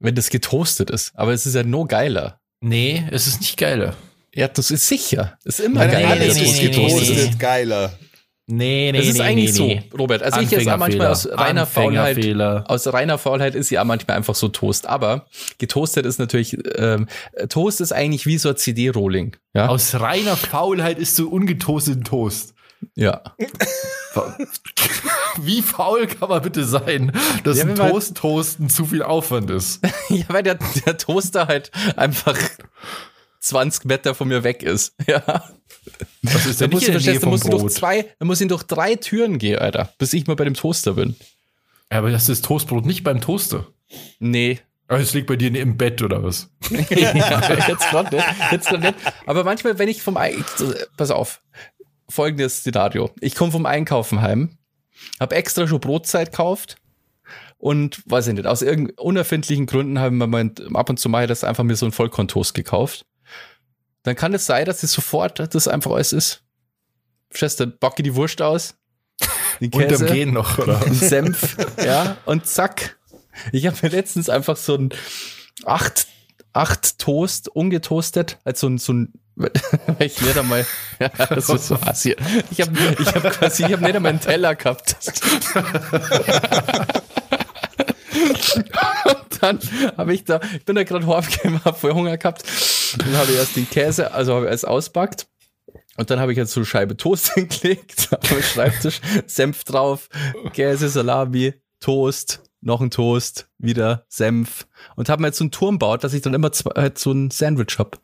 wenn 0.00 0.14
das 0.14 0.30
getoastet 0.30 0.90
ist. 0.90 1.12
Aber 1.14 1.32
es 1.32 1.46
ist 1.46 1.54
ja 1.54 1.62
nur 1.62 1.86
geiler. 1.86 2.40
Nee, 2.60 3.04
es 3.10 3.26
ist 3.26 3.40
nicht 3.40 3.56
geiler. 3.56 3.94
Erdnuss 4.32 4.70
ist 4.70 4.88
sicher. 4.88 5.38
Ist 5.44 5.60
immer 5.60 5.86
Nein, 5.86 5.92
geiler, 5.92 6.26
das 6.26 6.36
nee, 6.36 6.50
nee, 6.50 6.68
getoastet 6.68 7.08
nee, 7.08 7.22
ist. 7.22 7.30
nee. 7.32 7.38
geiler. 7.38 7.98
Nee, 8.46 8.92
nee, 8.92 8.98
Es 8.98 9.08
ist 9.08 9.14
nee, 9.14 9.20
eigentlich 9.22 9.58
nee, 9.58 9.74
nee. 9.74 9.82
so, 9.90 9.96
Robert. 9.96 10.22
Also 10.22 10.40
ich 10.40 10.70
auch 10.70 10.76
manchmal 10.76 11.06
aus 11.06 11.26
reiner 11.30 11.64
Faulheit. 11.64 12.18
Aus 12.68 12.92
reiner 12.92 13.16
Faulheit 13.16 13.54
ist 13.54 13.70
ja 13.70 13.82
manchmal 13.84 14.18
einfach 14.18 14.34
so 14.34 14.48
Toast. 14.48 14.86
Aber 14.86 15.26
getoastet 15.58 16.04
ist 16.04 16.18
natürlich, 16.18 16.58
ähm, 16.76 17.08
Toast 17.48 17.80
ist 17.80 17.92
eigentlich 17.92 18.26
wie 18.26 18.36
so 18.36 18.50
ein 18.50 18.56
CD-Rolling. 18.56 19.36
Ja. 19.54 19.68
Aus 19.68 19.94
reiner 19.98 20.36
Faulheit 20.36 20.98
isst 20.98 21.18
du 21.18 21.28
ungetoasteten 21.30 22.04
Toast. 22.04 22.54
ja. 22.94 23.22
Wie 25.40 25.62
faul 25.62 26.06
kann 26.06 26.28
man 26.28 26.42
bitte 26.42 26.64
sein, 26.64 27.10
dass 27.42 27.58
Ja, 27.58 27.64
ein 27.64 27.74
Toast 27.74 28.16
toasten 28.16 28.68
zu 28.68 28.84
viel 28.84 29.02
Aufwand 29.02 29.50
ist? 29.50 29.80
Ja, 30.08 30.26
weil 30.28 30.42
der, 30.42 30.58
der 30.86 30.96
Toaster 30.96 31.48
halt 31.48 31.72
einfach 31.96 32.38
20 33.44 33.84
Meter 33.84 34.14
von 34.14 34.28
mir 34.28 34.42
weg 34.42 34.62
ist. 34.62 34.94
Ja. 35.06 35.50
Das 36.22 36.46
ist 36.46 36.60
ja 36.60 36.66
nicht 36.66 36.88
in 36.88 36.96
ich 36.96 37.04
der 37.04 37.12
Nähe 37.12 37.20
vom 37.20 37.30
muss 37.30 37.44
ich 37.44 37.50
durch 37.50 37.62
Brot. 37.62 37.72
zwei, 37.72 38.06
da 38.18 38.24
muss 38.24 38.40
ich 38.40 38.48
durch 38.48 38.62
drei 38.62 38.96
Türen 38.96 39.38
gehen, 39.38 39.58
Alter, 39.58 39.92
bis 39.98 40.14
ich 40.14 40.26
mal 40.26 40.34
bei 40.34 40.44
dem 40.44 40.54
Toaster 40.54 40.94
bin. 40.94 41.14
Ja, 41.92 41.98
aber 41.98 42.10
das 42.10 42.28
ist 42.30 42.44
Toastbrot 42.44 42.86
nicht 42.86 43.04
beim 43.04 43.20
Toaster. 43.20 43.66
Nee. 44.18 44.60
Aber 44.88 45.00
es 45.00 45.12
liegt 45.12 45.26
bei 45.26 45.36
dir 45.36 45.54
im 45.54 45.76
Bett 45.76 46.00
oder 46.00 46.22
was? 46.22 46.50
ja, 46.70 46.76
jetzt 47.68 47.90
gerade 47.90 48.16
nicht. 48.16 48.26
Jetzt 48.50 48.68
grad 48.68 48.80
nicht. 48.80 48.94
Aber 49.26 49.44
manchmal, 49.44 49.78
wenn 49.78 49.88
ich 49.88 50.02
vom 50.02 50.16
Ein 50.16 50.44
pass 50.96 51.10
auf, 51.10 51.40
folgendes 52.08 52.58
Szenario. 52.58 53.10
Ich 53.20 53.34
komme 53.34 53.52
vom 53.52 53.66
Einkaufen 53.66 54.22
heim, 54.22 54.56
habe 55.20 55.36
extra 55.36 55.66
schon 55.66 55.80
Brotzeit 55.80 56.30
gekauft 56.30 56.76
und 57.58 58.02
weiß 58.06 58.28
ich 58.28 58.34
nicht, 58.34 58.46
aus 58.46 58.62
irgendeinen 58.62 58.98
unerfindlichen 58.98 59.66
Gründen 59.66 59.98
habe 59.98 60.14
ich 60.14 60.18
mir 60.18 60.26
mal 60.26 60.50
ab 60.74 60.90
und 60.90 60.98
zu 60.98 61.08
mal 61.08 61.26
das 61.26 61.44
einfach 61.44 61.64
mir 61.64 61.76
so 61.76 61.86
einen 61.86 61.92
Vollkorntoast 61.92 62.54
gekauft. 62.54 63.06
Dann 64.04 64.14
kann 64.14 64.32
es 64.34 64.46
sein, 64.46 64.64
dass 64.66 64.82
es 64.82 64.92
sofort 64.92 65.54
das 65.54 65.66
einfach 65.66 65.90
alles 65.90 66.12
ist. 66.12 66.42
Verstehst 67.30 67.60
du, 67.60 67.66
backe 67.66 68.02
die 68.02 68.14
Wurst 68.14 68.40
aus, 68.40 68.76
die 69.60 69.66
Unterm 69.72 69.88
Käse, 69.88 70.06
Gehen 70.06 70.32
noch, 70.32 70.58
oder? 70.58 70.80
einen 70.82 70.94
Senf, 70.94 71.56
ja, 71.84 72.16
und 72.26 72.46
zack. 72.46 72.96
Ich 73.50 73.66
habe 73.66 73.76
mir 73.82 73.88
letztens 73.88 74.28
einfach 74.28 74.56
so 74.56 74.76
ein 74.76 74.90
acht, 75.64 76.06
acht 76.52 76.98
Toast 76.98 77.48
ungetoastet, 77.48 78.38
als 78.44 78.60
so 78.60 78.68
ein, 78.68 78.78
so 78.78 78.92
ein 78.92 79.12
ich 79.98 80.14
da 80.32 80.44
mal, 80.44 80.64
ja, 81.00 81.08
das 81.08 81.48
ist 81.48 81.66
so 81.66 81.74
assi. 81.74 82.14
Ich 82.52 82.60
habe 82.60 82.72
ich 83.00 83.14
hab 83.14 83.22
quasi, 83.32 83.64
ich 83.64 83.72
habe 83.72 83.82
nicht 83.82 83.96
einmal 83.96 84.10
einen 84.10 84.20
Teller 84.20 84.54
gehabt. 84.54 84.96
Und 89.04 89.42
dann 89.42 89.58
habe 89.96 90.14
ich 90.14 90.22
da, 90.24 90.40
ich 90.54 90.64
bin 90.64 90.76
da 90.76 90.84
gerade 90.84 91.04
heimgekommen, 91.04 91.64
habe 91.64 91.76
voll 91.76 91.94
Hunger 91.94 92.16
gehabt. 92.16 92.44
Dann 92.98 93.16
habe 93.16 93.32
ich 93.32 93.38
erst 93.38 93.56
den 93.56 93.68
Käse, 93.68 94.12
also 94.12 94.34
habe 94.34 94.46
ich 94.46 94.50
erst 94.50 94.66
auspackt. 94.66 95.26
Und 95.96 96.10
dann 96.10 96.18
habe 96.18 96.32
ich 96.32 96.38
jetzt 96.38 96.52
so 96.52 96.60
eine 96.60 96.66
Scheibe 96.66 96.96
Toast 96.96 97.32
hingelegt, 97.34 98.08
auf 98.10 98.28
den 98.28 98.42
Schreibtisch, 98.42 99.00
Senf 99.26 99.62
drauf, 99.64 100.08
Käse, 100.52 100.88
Salami, 100.88 101.54
Toast, 101.78 102.42
noch 102.60 102.80
ein 102.80 102.90
Toast, 102.90 103.48
wieder 103.58 104.04
Senf. 104.08 104.66
Und 104.96 105.08
habe 105.08 105.22
mir 105.22 105.28
jetzt 105.28 105.38
so 105.38 105.44
einen 105.44 105.52
Turm 105.52 105.78
baut, 105.78 106.02
dass 106.02 106.12
ich 106.12 106.22
dann 106.22 106.34
immer 106.34 106.50
zwei, 106.50 106.72
halt 106.74 106.98
so 106.98 107.12
ein 107.12 107.30
Sandwich 107.30 107.78
hab. 107.78 108.00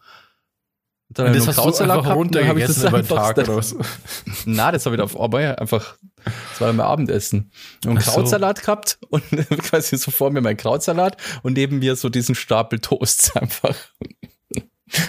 Und 1.09 1.19
dann 1.19 1.27
hab 1.29 1.35
ich 1.35 1.45
das 1.45 1.57
noch 1.57 1.65
Krautsalat 1.65 2.03
gehabt 2.05 2.17
und 2.21 2.35
dann 2.37 2.47
hab 2.47 2.57
ich 2.57 2.63
runtergegessen 2.69 2.89
über 2.89 3.03
den 3.03 3.11
einfach- 3.11 3.35
Tag 3.35 3.39
oder 3.39 3.57
was? 3.57 3.75
na, 4.45 4.71
das 4.71 4.87
habe 4.87 4.95
ich 4.95 5.03
auf 5.03 5.19
aber 5.19 5.59
einfach, 5.59 5.97
das 6.25 6.61
war 6.61 6.69
dann 6.69 6.77
mein 6.77 6.87
Abendessen. 6.87 7.51
Und 7.85 7.99
Ach 7.99 8.03
so. 8.03 8.13
Krautsalat 8.13 8.61
gehabt 8.61 8.99
und 9.09 9.25
quasi 9.63 9.97
so 9.97 10.13
vor 10.13 10.31
mir 10.31 10.41
mein 10.43 10.57
Krautsalat 10.57 11.17
und 11.43 11.55
neben 11.55 11.81
mir 11.81 11.97
so 11.97 12.09
diesen 12.09 12.37
Stapel 12.37 12.79
Toasts 12.79 13.35
einfach. 13.35 13.75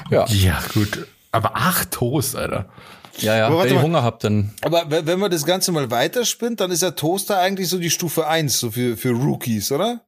Ja, 0.10 0.26
Ja, 0.28 0.60
gut. 0.74 1.08
Aber 1.32 1.56
acht 1.56 1.92
Toast, 1.92 2.36
Alter. 2.36 2.70
ja, 3.20 3.38
ja. 3.38 3.58
Wenn 3.58 3.68
ich 3.68 3.74
mal. 3.74 3.82
Hunger 3.84 4.04
hab, 4.04 4.20
dann 4.20 4.54
Aber 4.62 4.86
wenn 4.90 5.20
man 5.20 5.32
das 5.32 5.46
Ganze 5.46 5.72
mal 5.72 5.90
weiterspinnt, 5.92 6.60
dann 6.60 6.72
ist 6.72 6.82
ja 6.82 6.92
Toaster 6.92 7.40
eigentlich 7.40 7.70
so 7.70 7.78
die 7.80 7.90
Stufe 7.90 8.28
1, 8.28 8.60
so 8.60 8.72
für, 8.72 8.98
für 8.98 9.12
Rookies, 9.12 9.72
oder? 9.72 10.02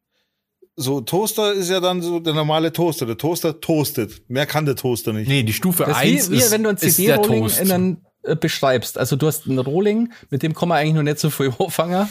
So, 0.76 1.02
Toaster 1.02 1.54
ist 1.54 1.70
ja 1.70 1.80
dann 1.80 2.02
so 2.02 2.20
der 2.20 2.34
normale 2.34 2.74
Toaster. 2.74 3.06
Der 3.06 3.18
Toaster 3.18 3.62
toastet. 3.62 4.28
Mehr 4.28 4.48
kann 4.48 4.66
der 4.66 4.76
Toaster 4.76 5.14
nicht. 5.14 5.28
Nee, 5.28 5.44
die 5.44 5.54
Stufe 5.54 5.84
Das 5.84 5.98
ist 5.98 6.04
1 6.04 6.32
wie, 6.32 6.52
wenn 6.52 6.64
du 6.64 6.70
ein 6.70 6.76
ist 6.76 6.84
der 6.84 6.92
CD-Rolling 6.92 7.42
Toast. 7.44 7.60
in 7.60 7.72
einen 7.72 8.06
beschreibst. 8.40 8.98
Also 8.98 9.16
du 9.16 9.28
hast 9.28 9.48
einen 9.48 9.60
Rolling, 9.60 10.12
mit 10.30 10.44
dem 10.44 10.54
kann 10.56 10.70
man 10.70 10.78
eigentlich 10.78 10.94
noch 10.96 11.04
nicht 11.04 11.20
so 11.20 11.30
viel 11.30 11.54
anfangen. 11.60 12.10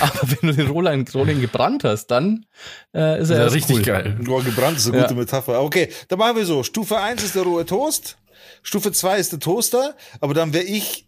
aber 0.00 0.20
wenn 0.22 0.48
du 0.50 0.54
den 0.54 0.66
Rolling, 0.68 1.06
Rolling 1.14 1.40
gebrannt 1.40 1.84
hast, 1.84 2.06
dann 2.08 2.46
äh, 2.94 3.20
ist 3.20 3.30
er 3.30 3.38
ja 3.38 3.46
richtig 3.46 3.76
cool. 3.76 3.82
geil. 3.82 4.16
Boah, 4.22 4.42
gebrannt 4.42 4.76
ist 4.78 4.88
eine 4.88 4.96
Ja. 4.98 5.02
gute 5.04 5.14
Metapher. 5.14 5.62
Okay, 5.62 5.88
dann 6.08 6.18
machen 6.18 6.36
wir 6.36 6.44
so. 6.46 6.62
Stufe 6.62 6.98
1 6.98 7.22
ist 7.22 7.34
der 7.34 7.42
rohe 7.42 7.64
Toast. 7.64 8.16
Stufe 8.62 8.92
2 8.92 9.18
ist 9.18 9.32
der 9.32 9.38
Toaster. 9.40 9.94
Aber 10.20 10.34
dann 10.34 10.52
wäre 10.52 10.64
ich, 10.64 11.06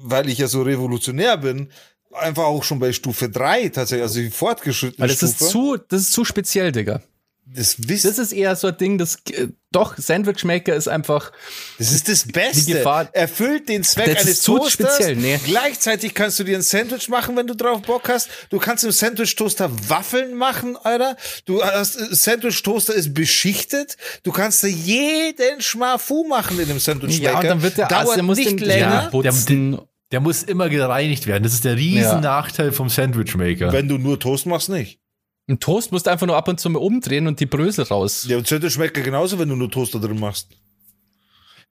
weil 0.00 0.28
ich 0.28 0.38
ja 0.38 0.46
so 0.48 0.62
revolutionär 0.62 1.36
bin, 1.38 1.70
einfach 2.12 2.44
auch 2.44 2.64
schon 2.64 2.78
bei 2.78 2.92
Stufe 2.92 3.28
3 3.28 3.68
tatsächlich, 3.70 4.02
also 4.02 4.20
die 4.20 4.30
fortgeschrittene 4.30 5.00
Weil 5.00 5.08
das 5.08 5.18
Stufe. 5.18 5.44
ist 5.44 5.50
zu, 5.50 5.76
das 5.88 6.00
ist 6.02 6.12
zu 6.12 6.24
speziell, 6.24 6.72
Digga. 6.72 7.00
Das, 7.48 7.76
wisst, 7.88 8.04
Das 8.04 8.18
ist 8.18 8.32
eher 8.32 8.56
so 8.56 8.66
ein 8.68 8.76
Ding, 8.76 8.98
das 8.98 9.16
äh, 9.30 9.48
doch 9.70 9.96
Sandwich 9.96 10.42
Maker 10.44 10.74
ist 10.74 10.88
einfach 10.88 11.30
das 11.78 11.92
ist 11.92 12.08
das 12.08 12.26
Beste. 12.26 12.72
Gefahr- 12.72 13.08
Erfüllt 13.12 13.68
den 13.68 13.84
Zweck 13.84 14.06
Das 14.06 14.24
eines 14.24 14.34
ist 14.38 14.42
zu 14.42 14.58
Toasters. 14.58 14.96
speziell, 14.96 15.16
nee. 15.16 15.38
Gleichzeitig 15.44 16.12
kannst 16.14 16.38
du 16.40 16.44
dir 16.44 16.56
ein 16.56 16.62
Sandwich 16.62 17.08
machen, 17.08 17.36
wenn 17.36 17.46
du 17.46 17.54
drauf 17.54 17.82
Bock 17.82 18.08
hast. 18.08 18.28
Du 18.50 18.58
kannst 18.58 18.82
im 18.84 18.90
Sandwich-Toaster 18.90 19.70
Waffeln 19.88 20.34
machen, 20.34 20.76
Alter. 20.82 21.16
Du 21.44 21.62
hast, 21.62 21.96
äh, 21.96 22.14
Sandwich-Toaster 22.14 22.94
ist 22.94 23.14
beschichtet. 23.14 23.96
Du 24.24 24.32
kannst 24.32 24.64
da 24.64 24.68
jeden 24.68 25.60
Schmafu 25.60 26.24
machen 26.28 26.58
in 26.58 26.66
dem 26.68 26.78
Sandwich-Maker. 26.80 27.32
ja 27.32 27.38
und 27.38 27.44
dann 27.46 27.62
wird 27.62 27.78
der 27.78 27.86
Dauert 27.88 28.08
Ass, 28.08 28.14
der 28.14 28.22
muss 28.24 28.38
nicht 28.38 28.50
den 28.50 28.58
länger. 28.58 29.02
ja, 29.04 29.08
putzen. 29.10 29.78
Der 30.12 30.20
muss 30.20 30.42
immer 30.44 30.68
gereinigt 30.68 31.26
werden. 31.26 31.42
Das 31.42 31.52
ist 31.52 31.64
der 31.64 31.76
riesen 31.76 32.00
Ja. 32.02 32.20
Nachteil 32.20 32.72
vom 32.72 32.88
Sandwichmaker. 32.88 33.72
Wenn 33.72 33.88
du 33.88 33.98
nur 33.98 34.18
Toast 34.20 34.46
machst, 34.46 34.68
nicht. 34.68 35.00
Ein 35.48 35.60
Toast 35.60 35.92
musst 35.92 36.06
du 36.06 36.10
einfach 36.10 36.26
nur 36.26 36.36
ab 36.36 36.48
und 36.48 36.58
zu 36.58 36.68
mal 36.70 36.80
umdrehen 36.80 37.26
und 37.28 37.38
die 37.38 37.46
Brösel 37.46 37.84
raus. 37.84 38.26
Ja, 38.28 38.36
und 38.36 38.46
Sandwich-Maker 38.46 39.00
genauso, 39.02 39.38
wenn 39.38 39.48
du 39.48 39.54
nur 39.56 39.70
Toaster 39.70 40.00
drin 40.00 40.18
machst. 40.18 40.48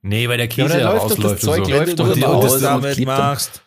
Nee, 0.02 0.28
weil 0.28 0.38
der 0.38 0.46
Ja, 0.46 0.52
Käse 0.54 0.64
aber 0.74 0.78
ja, 0.78 0.86
dann 0.88 0.92
läuft 0.96 1.10
doch 1.10 1.22
das 1.22 1.32
rausläuft 1.32 1.42
Zeug 1.42 1.58
und 1.58 1.66
so. 1.66 1.72
läuft 1.72 1.98
doch 1.98 2.40
Toast 2.40 2.54
und 2.56 2.62
damit 2.62 2.94
klebt 2.94 3.08
dann. 3.10 3.18
machst. 3.18 3.62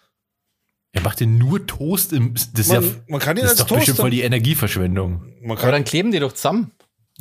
Er 0.91 1.01
macht 1.01 1.19
den 1.19 1.37
nur 1.37 1.65
Toast 1.67 2.13
im. 2.13 2.33
Das 2.33 2.47
ist 2.53 2.69
Man, 2.69 2.83
ja, 2.83 2.89
man 3.07 3.19
kann 3.19 3.37
ihn 3.37 3.43
das 3.43 3.51
als 3.51 3.59
ist 3.59 3.69
doch 3.69 3.75
bestimmt 3.75 3.97
Toaster. 3.97 4.01
voll 4.03 4.09
die 4.09 4.21
Energieverschwendung. 4.21 5.21
Man 5.41 5.51
Aber 5.51 5.61
kann, 5.61 5.71
dann 5.73 5.83
kleben 5.83 6.11
die 6.11 6.19
doch 6.19 6.31
zusammen. 6.33 6.71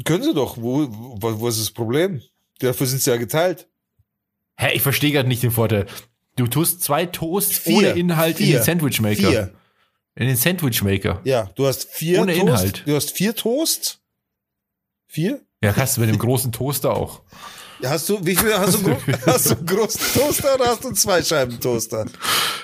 können 0.05 0.22
sie 0.24 0.32
doch. 0.32 0.57
Wo, 0.57 0.86
wo, 0.91 1.41
wo 1.41 1.49
ist 1.49 1.61
das 1.61 1.70
Problem? 1.70 2.22
Dafür 2.61 2.86
sind 2.86 3.03
sie 3.03 3.11
ja 3.11 3.16
geteilt. 3.18 3.68
Hä, 4.57 4.74
ich 4.74 4.80
verstehe 4.82 5.12
gerade 5.12 5.28
nicht 5.28 5.43
den 5.43 5.51
Vorteil. 5.51 5.86
Du 6.36 6.47
tust 6.47 6.82
zwei 6.82 7.05
Toast 7.07 7.53
Vier. 7.53 7.76
ohne 7.76 7.89
Inhalt 7.91 8.41
in 8.41 8.47
Vier. 8.47 8.59
den 8.61 8.64
Sandwichmaker. 8.64 9.16
Vier. 9.30 9.53
In 10.19 10.27
den 10.27 10.37
Sandwichmaker. 10.37 11.21
Ja, 11.23 11.49
du 11.55 11.66
hast 11.66 11.89
vier 11.91 12.21
Ohne 12.21 12.33
Toast. 12.33 12.43
Inhalt. 12.43 12.83
Du 12.87 12.97
hast 12.97 13.12
vier 13.12 13.37
Toast. 13.37 14.01
Vier? 15.07 15.41
Ja, 15.62 15.77
hast 15.77 15.97
du 15.97 16.01
mit 16.01 16.11
dem 16.11 16.19
großen 16.19 16.51
Toaster 16.51 16.93
auch. 16.93 17.23
Hast 17.85 18.09
du, 18.09 18.19
wie 18.27 18.35
viel, 18.35 18.53
hast 18.53 18.85
du, 18.85 18.97
hast 19.27 19.51
du 19.51 19.55
einen 19.55 19.66
großen 19.66 20.01
Toaster 20.14 20.57
oder 20.57 20.66
hast 20.66 20.83
du 20.83 20.89
einen 20.89 20.97
Zweischeiben-Toaster? 20.97 22.07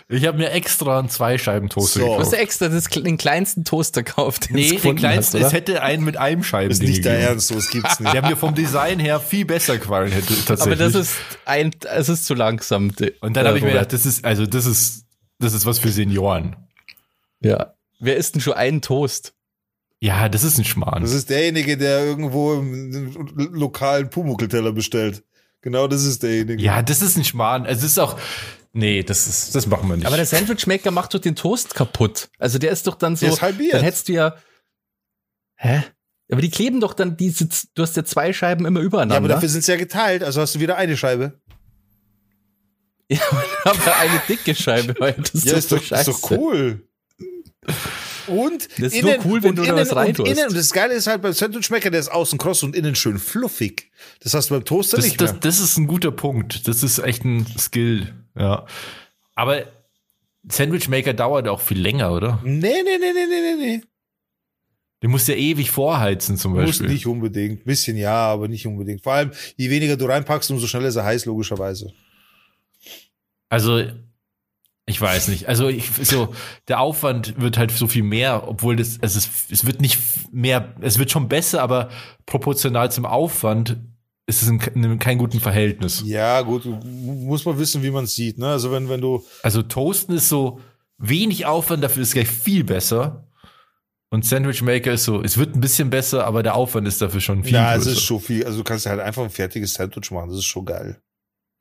Ich 0.09 0.27
habe 0.27 0.37
mir 0.39 0.51
extra 0.51 0.99
einen 0.99 1.09
Zweischeiben-Toaster 1.09 2.01
So. 2.01 2.07
Du 2.07 2.13
hast 2.15 2.31
gekauft. 2.31 2.43
extra 2.43 2.69
das, 2.69 2.85
den 2.87 3.17
kleinsten 3.19 3.65
Toaster 3.65 4.03
gekauft. 4.03 4.49
den 4.49 4.57
Nee, 4.57 4.77
den 4.77 4.97
kleinsten, 4.97 5.39
hast, 5.39 5.47
es 5.47 5.53
hätte 5.53 5.81
einen 5.81 6.05
mit 6.05 6.17
einem 6.17 6.43
Scheiben. 6.43 6.73
Ist 6.73 6.83
nicht 6.83 7.05
der 7.05 7.21
Ernst, 7.21 7.47
so, 7.47 7.55
das 7.55 7.71
gibt's 7.71 8.01
nicht. 8.01 8.13
Der 8.13 8.23
mir 8.23 8.37
vom 8.37 8.57
Design 8.57 8.99
her 8.99 9.21
viel 9.21 9.45
besser 9.45 9.79
gefallen 9.79 10.11
hätte, 10.11 10.35
tatsächlich. 10.45 10.63
Aber 10.63 10.77
das 10.77 10.97
ist 10.97 11.15
ein, 11.45 11.71
es 11.85 12.09
ist 12.09 12.27
zu 12.27 12.35
langsam. 12.35 12.91
Und 13.21 13.37
dann 13.37 13.47
habe 13.47 13.59
ich 13.59 13.63
mir 13.65 13.71
gedacht, 13.75 13.93
das 13.93 14.07
ist, 14.07 14.25
also 14.25 14.45
das 14.45 14.67
ist, 14.67 15.05
das 15.39 15.55
ist 15.55 15.67
was 15.67 15.79
für 15.79 15.91
Senioren. 15.91 16.57
Ja. 17.45 17.75
Wer 18.01 18.17
isst 18.17 18.35
denn 18.35 18.41
schon 18.43 18.55
einen 18.55 18.83
Toast? 18.83 19.35
Ja, 20.01 20.29
das 20.29 20.45
ist 20.45 20.59
ein 20.59 20.65
Schmarrn. 20.65 21.03
Das 21.03 21.13
ist 21.13 21.31
derjenige, 21.31 21.79
der 21.79 22.05
irgendwo 22.05 22.55
im 22.55 23.53
lokalen 23.55 24.11
Pumuckelteller 24.11 24.73
bestellt. 24.73 25.23
Genau 25.63 25.87
das 25.89 26.05
ist 26.05 26.23
derjenige. 26.23 26.63
ja, 26.63 26.83
das 26.83 27.01
ist 27.01 27.17
ein 27.17 27.25
Schmarrn. 27.25 27.65
Es 27.65 27.83
ist 27.83 27.99
auch, 27.99 28.19
nee, 28.73 29.03
das 29.03 29.27
ist, 29.27 29.55
das 29.55 29.67
machen 29.67 29.89
wir 29.89 29.97
nicht. 29.97 30.07
Aber 30.07 30.17
der 30.17 30.27
Sandwichmaker 30.27 30.91
macht 30.91 31.15
doch 31.15 31.21
den 31.21 31.37
Toast 31.37 31.75
kaputt. 31.75 32.29
Also 32.39 32.59
der 32.59 32.71
ist 32.73 32.87
doch 32.87 32.97
dann 32.97 33.17
so. 33.17 33.25
Der 33.25 33.33
ist 33.35 33.41
halbiert. 33.41 33.75
Dann 33.75 33.83
hättest 33.85 34.09
du 34.09 34.13
ja. 34.13 34.37
Hä? 35.57 35.85
Aber 36.31 36.43
die 36.43 36.51
kleben 36.51 36.81
doch 36.81 36.93
dann 36.93 37.17
diese. 37.17 37.49
Du 37.75 37.83
hast 37.83 37.97
ja 37.97 38.05
zwei 38.05 38.35
Scheiben 38.35 38.67
immer 38.67 38.81
übereinander. 38.81 39.15
Ja, 39.15 39.19
aber 39.21 39.29
dafür 39.29 39.49
sind 39.49 39.65
sie 39.65 39.73
ja 39.73 39.79
geteilt, 39.79 40.23
also 40.23 40.41
hast 40.43 40.55
du 40.57 40.61
wieder 40.61 40.77
eine 40.77 40.97
Scheibe. 40.97 41.41
Ja, 43.11 43.21
aber 43.65 43.97
eine 43.99 44.21
dicke 44.29 44.55
Scheibe. 44.55 44.95
Weil 44.99 45.13
das 45.13 45.45
Ja, 45.45 45.53
ist, 45.53 45.71
ist 45.71 45.73
doch, 45.73 45.79
doch 45.89 45.99
ist 45.99 46.09
doch 46.09 46.31
cool. 46.31 46.89
Und 48.27 48.69
Das 48.79 48.95
ist 48.95 49.03
nur 49.03 49.17
cool, 49.25 49.43
wenn 49.43 49.55
du 49.55 49.63
da 49.63 49.69
innen 49.69 49.81
was 49.81 49.95
rein 49.95 50.17
und 50.17 50.27
innen, 50.27 50.49
und 50.49 50.57
das 50.57 50.73
Geile 50.73 50.95
ist 50.95 51.07
halt 51.07 51.21
beim 51.23 51.33
Sandwichmaker, 51.33 51.91
der 51.91 52.01
ist 52.01 52.11
außen 52.11 52.39
kross 52.39 52.63
und 52.63 52.75
innen 52.75 52.95
schön 52.95 53.19
fluffig. 53.19 53.91
Das 54.21 54.35
hast 54.35 54.51
du 54.51 54.55
beim 54.55 54.65
Toaster 54.65 54.97
das, 54.97 55.07
nicht 55.07 55.21
mehr. 55.21 55.33
das, 55.33 55.41
das 55.41 55.61
ist 55.61 55.77
ein 55.77 55.87
guter 55.87 56.11
Punkt. 56.11 56.67
Das 56.67 56.83
ist 56.83 56.99
echt 56.99 57.25
ein 57.25 57.47
Skill. 57.59 58.15
Ja. 58.39 58.67
Aber 59.35 59.65
Sandwichmaker 60.49 61.13
dauert 61.13 61.49
auch 61.49 61.61
viel 61.61 61.81
länger, 61.81 62.13
oder? 62.13 62.41
nee, 62.45 62.61
nee, 62.61 62.99
nee, 62.99 63.13
nee, 63.13 63.27
nee, 63.27 63.55
nee. 63.59 63.81
Den 65.03 65.11
musst 65.11 65.29
du 65.29 65.33
ja 65.33 65.39
ewig 65.39 65.71
vorheizen 65.71 66.39
zum 66.39 66.53
Muss 66.53 66.65
Beispiel. 66.65 66.89
nicht 66.89 67.07
unbedingt. 67.07 67.65
Bisschen 67.65 67.99
ja, 67.99 68.15
aber 68.15 68.49
nicht 68.49 68.67
unbedingt. 68.67 69.03
Vor 69.03 69.13
allem, 69.13 69.33
je 69.57 69.69
weniger 69.69 69.99
du 69.99 70.07
reinpackst, 70.07 70.51
umso 70.51 70.67
schneller 70.67 70.89
ist 70.89 70.97
er 70.97 71.05
heiß, 71.05 71.27
logischerweise. 71.27 71.93
Also, 73.51 73.85
ich 74.87 75.01
weiß 75.01 75.29
nicht. 75.29 75.49
Also, 75.49 75.69
ich, 75.69 75.91
so, 76.03 76.35
der 76.69 76.81
Aufwand 76.81 77.41
wird 77.41 77.57
halt 77.57 77.71
so 77.71 77.87
viel 77.87 78.03
mehr, 78.03 78.47
obwohl 78.49 78.77
das, 78.77 78.99
also 79.01 79.19
es, 79.19 79.29
es 79.51 79.65
wird 79.65 79.81
nicht 79.81 79.99
mehr, 80.33 80.75
es 80.81 80.99
wird 80.99 81.11
schon 81.11 81.29
besser, 81.29 81.63
aber 81.63 81.89
proportional 82.27 82.91
zum 82.93 83.07
Aufwand 83.07 83.79
ist 84.27 84.43
es 84.43 84.49
in, 84.49 84.61
in 84.75 84.85
einem 84.85 84.99
kein 84.99 85.19
guten 85.19 85.41
Verhältnis. 85.41 86.03
Ja, 86.05 86.41
gut, 86.43 86.65
muss 86.85 87.45
man 87.45 87.59
wissen, 87.59 87.83
wie 87.83 87.91
man 87.91 88.05
es 88.05 88.15
sieht. 88.15 88.39
Ne? 88.39 88.49
Also 88.49 88.73
wenn, 88.73 88.89
wenn 88.89 89.01
du, 89.01 89.25
Also, 89.43 89.63
Toasten 89.63 90.15
ist 90.15 90.29
so 90.29 90.61
wenig 90.99 91.47
Aufwand, 91.47 91.83
dafür 91.83 92.03
ist 92.03 92.09
es 92.09 92.15
gleich 92.15 92.29
viel 92.31 92.65
besser. 92.65 93.29
Und 94.11 94.25
Sandwich 94.25 94.63
Maker 94.63 94.93
ist 94.93 95.05
so, 95.05 95.23
es 95.23 95.39
wird 95.39 95.57
ein 95.57 95.61
bisschen 95.61 95.91
besser, 95.91 96.25
aber 96.25 96.43
der 96.45 96.55
Aufwand 96.55 96.87
ist 96.87 97.03
dafür 97.03 97.21
schon 97.21 97.43
viel 97.43 97.55
ja, 97.55 97.75
es 97.75 97.83
größer. 97.85 97.97
ist 97.97 98.03
schon 98.03 98.21
viel. 98.21 98.45
Also 98.45 98.59
du 98.59 98.65
kannst 98.65 98.87
halt 98.87 99.01
einfach 99.01 99.25
ein 99.25 99.31
fertiges 99.31 99.75
Sandwich 99.75 100.11
machen. 100.13 100.29
Das 100.29 100.39
ist 100.39 100.45
schon 100.45 100.65
geil. 100.65 101.01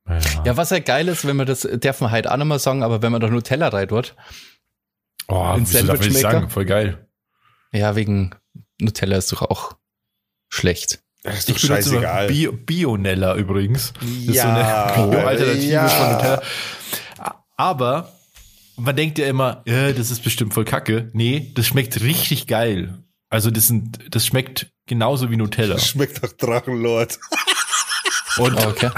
Ja. 0.07 0.19
Ja, 0.45 0.57
was 0.57 0.71
halt 0.71 0.85
geil 0.85 1.07
ist, 1.07 1.25
wenn 1.25 1.35
man 1.35 1.45
das, 1.47 1.67
darf 1.79 2.01
man 2.01 2.11
halt 2.11 2.27
auch 2.27 2.37
noch 2.37 2.45
mal 2.45 2.59
sagen, 2.59 2.83
aber 2.83 3.01
wenn 3.01 3.11
man 3.11 3.21
doch 3.21 3.29
Nutella 3.29 3.69
rein 3.69 3.87
tut. 3.87 4.15
oh, 5.27 5.53
in 5.57 5.67
wieso 5.67 5.85
darf 5.87 6.05
ich 6.05 6.17
sagen? 6.19 6.49
Voll 6.49 6.65
geil. 6.65 7.07
Ja, 7.71 7.95
wegen 7.95 8.35
Nutella 8.79 9.17
ist 9.17 9.31
doch 9.31 9.41
auch 9.41 9.73
schlecht. 10.49 11.01
Das 11.23 11.39
ist 11.39 11.49
doch 11.49 11.55
Ich 11.55 11.61
scheißegal. 11.61 12.27
Bio, 12.27 12.51
Bionella 12.51 13.35
übrigens. 13.35 13.93
Das 14.01 14.09
ist 14.09 14.35
Ja, 14.35 14.93
so 14.95 15.01
eine 15.03 15.11
Bio-Alternative 15.11 15.71
ja. 15.71 15.87
von 15.87 16.11
Nutella. 16.11 16.41
Aber 17.55 18.11
man 18.75 18.95
denkt 18.95 19.17
ja 19.19 19.27
immer, 19.27 19.63
ja, 19.65 19.91
das 19.93 20.11
ist 20.11 20.23
bestimmt 20.23 20.53
voll 20.53 20.65
kacke. 20.65 21.09
Nee, 21.13 21.51
das 21.55 21.67
schmeckt 21.67 22.01
richtig 22.01 22.47
geil. 22.47 22.97
Also 23.29 23.51
das, 23.51 23.67
sind, 23.67 23.99
das 24.13 24.25
schmeckt 24.27 24.67
genauso 24.85 25.31
wie 25.31 25.37
Nutella. 25.37 25.79
Schmeckt 25.79 26.21
nach 26.21 26.33
Drachenlord. 26.33 27.19
Und, 28.37 28.57
Ah, 28.59 28.67
Okay. 28.67 28.89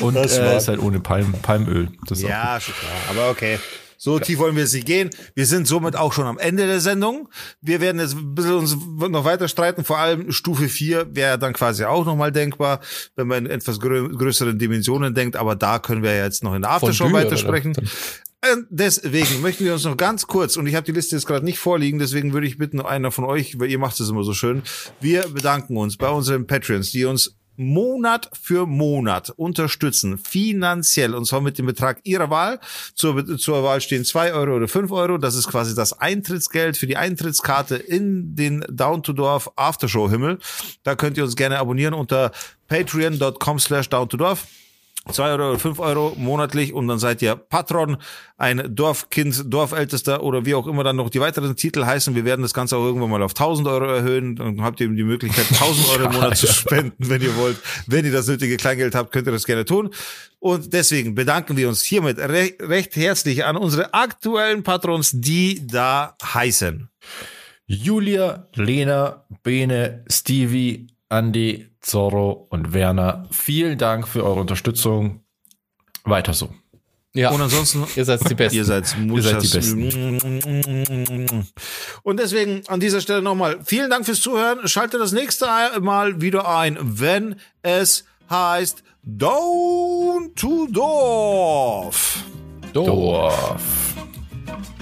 Und 0.00 0.14
Das 0.14 0.38
war- 0.38 0.52
äh, 0.54 0.56
ist 0.58 0.68
halt 0.68 0.80
ohne 0.80 1.00
Palm, 1.00 1.32
Palmöl. 1.42 1.88
Ja, 2.14 2.58
schon 2.60 2.74
klar. 2.74 2.92
Aber 3.10 3.30
okay. 3.30 3.58
So 3.96 4.18
tief 4.18 4.40
wollen 4.40 4.56
wir 4.56 4.64
nicht 4.64 4.84
gehen. 4.84 5.10
Wir 5.36 5.46
sind 5.46 5.68
somit 5.68 5.94
auch 5.94 6.12
schon 6.12 6.26
am 6.26 6.36
Ende 6.36 6.66
der 6.66 6.80
Sendung. 6.80 7.28
Wir 7.60 7.80
werden 7.80 8.00
jetzt 8.00 8.14
ein 8.16 8.34
bisschen 8.34 8.54
uns 8.54 8.76
noch 8.76 9.24
weiter 9.24 9.46
streiten. 9.46 9.84
Vor 9.84 9.98
allem 9.98 10.32
Stufe 10.32 10.68
4 10.68 11.14
wäre 11.14 11.38
dann 11.38 11.52
quasi 11.52 11.84
auch 11.84 12.04
nochmal 12.04 12.32
denkbar, 12.32 12.80
wenn 13.14 13.28
man 13.28 13.46
in 13.46 13.52
etwas 13.52 13.78
grö 13.78 14.08
größeren 14.08 14.58
Dimensionen 14.58 15.14
denkt. 15.14 15.36
Aber 15.36 15.54
da 15.54 15.78
können 15.78 16.02
wir 16.02 16.16
ja 16.16 16.24
jetzt 16.24 16.42
noch 16.42 16.52
in 16.56 16.62
der 16.62 16.72
Aftershow 16.72 17.12
weitersprechen. 17.12 17.74
oder? 17.76 17.86
Äh, 18.44 18.56
Deswegen 18.70 19.40
möchten 19.40 19.64
wir 19.64 19.72
uns 19.74 19.84
noch 19.84 19.96
ganz 19.96 20.26
kurz, 20.26 20.56
und 20.56 20.66
ich 20.66 20.74
habe 20.74 20.84
die 20.84 20.90
Liste 20.90 21.14
jetzt 21.14 21.26
gerade 21.26 21.44
nicht 21.44 21.60
vorliegen, 21.60 22.00
deswegen 22.00 22.32
würde 22.32 22.48
ich 22.48 22.58
bitten, 22.58 22.80
einer 22.80 23.12
von 23.12 23.24
euch, 23.24 23.60
weil 23.60 23.70
ihr 23.70 23.78
macht 23.78 24.00
es 24.00 24.08
immer 24.10 24.24
so 24.24 24.34
schön, 24.34 24.64
wir 25.00 25.28
bedanken 25.28 25.76
uns 25.76 25.96
bei 25.96 26.08
unseren 26.08 26.48
Patreons, 26.48 26.90
die 26.90 27.04
uns 27.04 27.36
Monat 27.56 28.30
für 28.32 28.66
Monat 28.66 29.30
unterstützen, 29.30 30.18
finanziell, 30.18 31.14
und 31.14 31.26
zwar 31.26 31.40
mit 31.40 31.58
dem 31.58 31.66
Betrag 31.66 32.00
ihrer 32.04 32.30
Wahl. 32.30 32.60
Zur, 32.94 33.38
zur 33.38 33.62
Wahl 33.62 33.80
stehen 33.80 34.04
zwei 34.04 34.32
Euro 34.32 34.56
oder 34.56 34.68
fünf 34.68 34.90
Euro. 34.90 35.18
Das 35.18 35.34
ist 35.34 35.48
quasi 35.48 35.74
das 35.74 35.98
Eintrittsgeld 35.98 36.76
für 36.76 36.86
die 36.86 36.96
Eintrittskarte 36.96 37.76
in 37.76 38.34
den 38.34 38.64
Down 38.68 39.02
to 39.02 39.12
Dorf 39.12 39.50
Aftershow 39.56 40.10
Himmel. 40.10 40.38
Da 40.82 40.94
könnt 40.94 41.16
ihr 41.16 41.24
uns 41.24 41.36
gerne 41.36 41.58
abonnieren 41.58 41.94
unter 41.94 42.32
patreon.com 42.68 43.58
slash 43.58 43.88
down 43.88 44.08
to 44.08 44.16
Dorf. 44.16 44.46
2 45.10 45.30
Euro 45.32 45.50
oder 45.50 45.58
5 45.58 45.78
Euro 45.80 46.14
monatlich 46.16 46.72
und 46.72 46.86
dann 46.86 47.00
seid 47.00 47.22
ihr 47.22 47.34
Patron, 47.34 47.96
ein 48.36 48.74
Dorfkind, 48.74 49.52
Dorfältester 49.52 50.22
oder 50.22 50.46
wie 50.46 50.54
auch 50.54 50.66
immer 50.68 50.84
dann 50.84 50.96
noch 50.96 51.10
die 51.10 51.20
weiteren 51.20 51.56
Titel 51.56 51.84
heißen. 51.84 52.14
Wir 52.14 52.24
werden 52.24 52.42
das 52.42 52.54
Ganze 52.54 52.76
auch 52.76 52.84
irgendwann 52.84 53.10
mal 53.10 53.22
auf 53.22 53.32
1000 53.32 53.66
Euro 53.66 53.84
erhöhen. 53.86 54.36
Dann 54.36 54.62
habt 54.62 54.80
ihr 54.80 54.86
eben 54.86 54.96
die 54.96 55.02
Möglichkeit, 55.02 55.46
1000 55.50 55.88
Euro 55.88 56.04
im 56.04 56.12
Monat 56.12 56.36
zu 56.36 56.46
spenden, 56.46 57.08
wenn 57.08 57.20
ihr 57.20 57.36
wollt. 57.36 57.56
Wenn 57.86 58.04
ihr 58.04 58.12
das 58.12 58.28
nötige 58.28 58.56
Kleingeld 58.56 58.94
habt, 58.94 59.12
könnt 59.12 59.26
ihr 59.26 59.32
das 59.32 59.44
gerne 59.44 59.64
tun. 59.64 59.90
Und 60.38 60.72
deswegen 60.72 61.14
bedanken 61.14 61.56
wir 61.56 61.68
uns 61.68 61.82
hiermit 61.82 62.18
re 62.18 62.52
recht 62.60 62.94
herzlich 62.94 63.44
an 63.44 63.56
unsere 63.56 63.94
aktuellen 63.94 64.62
Patrons, 64.62 65.10
die 65.14 65.66
da 65.66 66.16
heißen. 66.22 66.88
Julia, 67.66 68.48
Lena, 68.54 69.24
Bene, 69.42 70.04
Stevie, 70.08 70.88
Andy, 71.08 71.71
Zorro 71.82 72.46
und 72.48 72.72
Werner. 72.72 73.26
Vielen 73.30 73.76
Dank 73.78 74.08
für 74.08 74.24
eure 74.24 74.40
Unterstützung. 74.40 75.20
Weiter 76.04 76.32
so. 76.32 76.48
Ja, 77.14 77.30
Und 77.30 77.42
ansonsten 77.42 77.84
ihr 77.94 78.06
seid 78.06 78.28
die 78.28 78.34
Besten. 78.34 78.56
Ihr 78.56 78.64
seid, 78.64 78.96
Ihr 78.98 79.22
seid 79.22 79.42
die 79.42 79.48
Besten. 79.48 81.46
Und 82.02 82.18
deswegen 82.18 82.62
an 82.68 82.80
dieser 82.80 83.02
Stelle 83.02 83.20
nochmal 83.20 83.58
vielen 83.64 83.90
Dank 83.90 84.06
fürs 84.06 84.20
Zuhören. 84.20 84.66
Schaltet 84.66 84.98
das 85.00 85.12
nächste 85.12 85.46
Mal 85.80 86.22
wieder 86.22 86.48
ein, 86.48 86.78
wenn 86.80 87.36
es 87.60 88.04
heißt 88.30 88.82
Down 89.02 90.34
to 90.34 90.68
Dorf. 90.70 92.24
Dorf. 92.72 93.94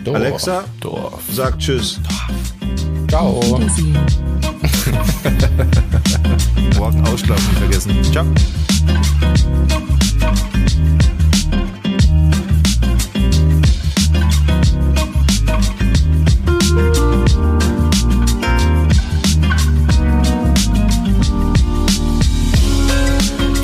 Dorf. 0.05 0.17
Alexa 0.17 0.65
Dorf. 0.81 1.23
sagt 1.33 1.59
Tschüss. 1.59 1.99
Ciao. 3.09 3.41
Morgen 6.79 7.01
ausschlafen 7.07 7.49
nicht 7.49 7.59
vergessen. 7.59 8.05
Ciao. 8.13 8.27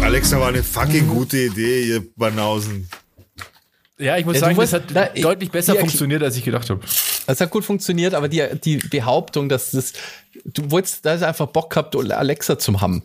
Alexa 0.03 0.39
war 0.41 0.49
eine 0.49 0.63
fucking 0.63 1.09
gute 1.09 1.39
Idee, 1.39 1.85
ihr 1.89 2.05
Banausen. 2.17 2.89
Ja, 3.99 4.17
ich 4.19 4.25
muss 4.25 4.35
Ja, 4.37 4.41
sagen, 4.41 4.57
das 4.57 4.73
hat 4.73 4.85
na, 4.93 5.09
ich- 5.15 5.23
deutlich 5.23 5.51
besser 5.51 5.75
funktioniert, 5.75 6.23
als 6.23 6.37
ich 6.37 6.45
gedacht 6.45 6.69
habe. 6.71 6.81
Das 7.27 7.41
hat 7.41 7.51
gut 7.51 7.65
funktioniert, 7.65 8.15
aber 8.15 8.29
die, 8.29 8.45
die 8.63 8.77
Behauptung, 8.77 9.49
dass 9.49 9.73
das, 9.73 9.93
du 10.45 10.71
wolltest, 10.71 11.05
da 11.05 11.15
ist 11.15 11.23
einfach 11.23 11.47
Bock 11.47 11.71
gehabt, 11.71 11.97
Alexa 11.97 12.59
zu 12.59 12.81
haben. 12.81 13.03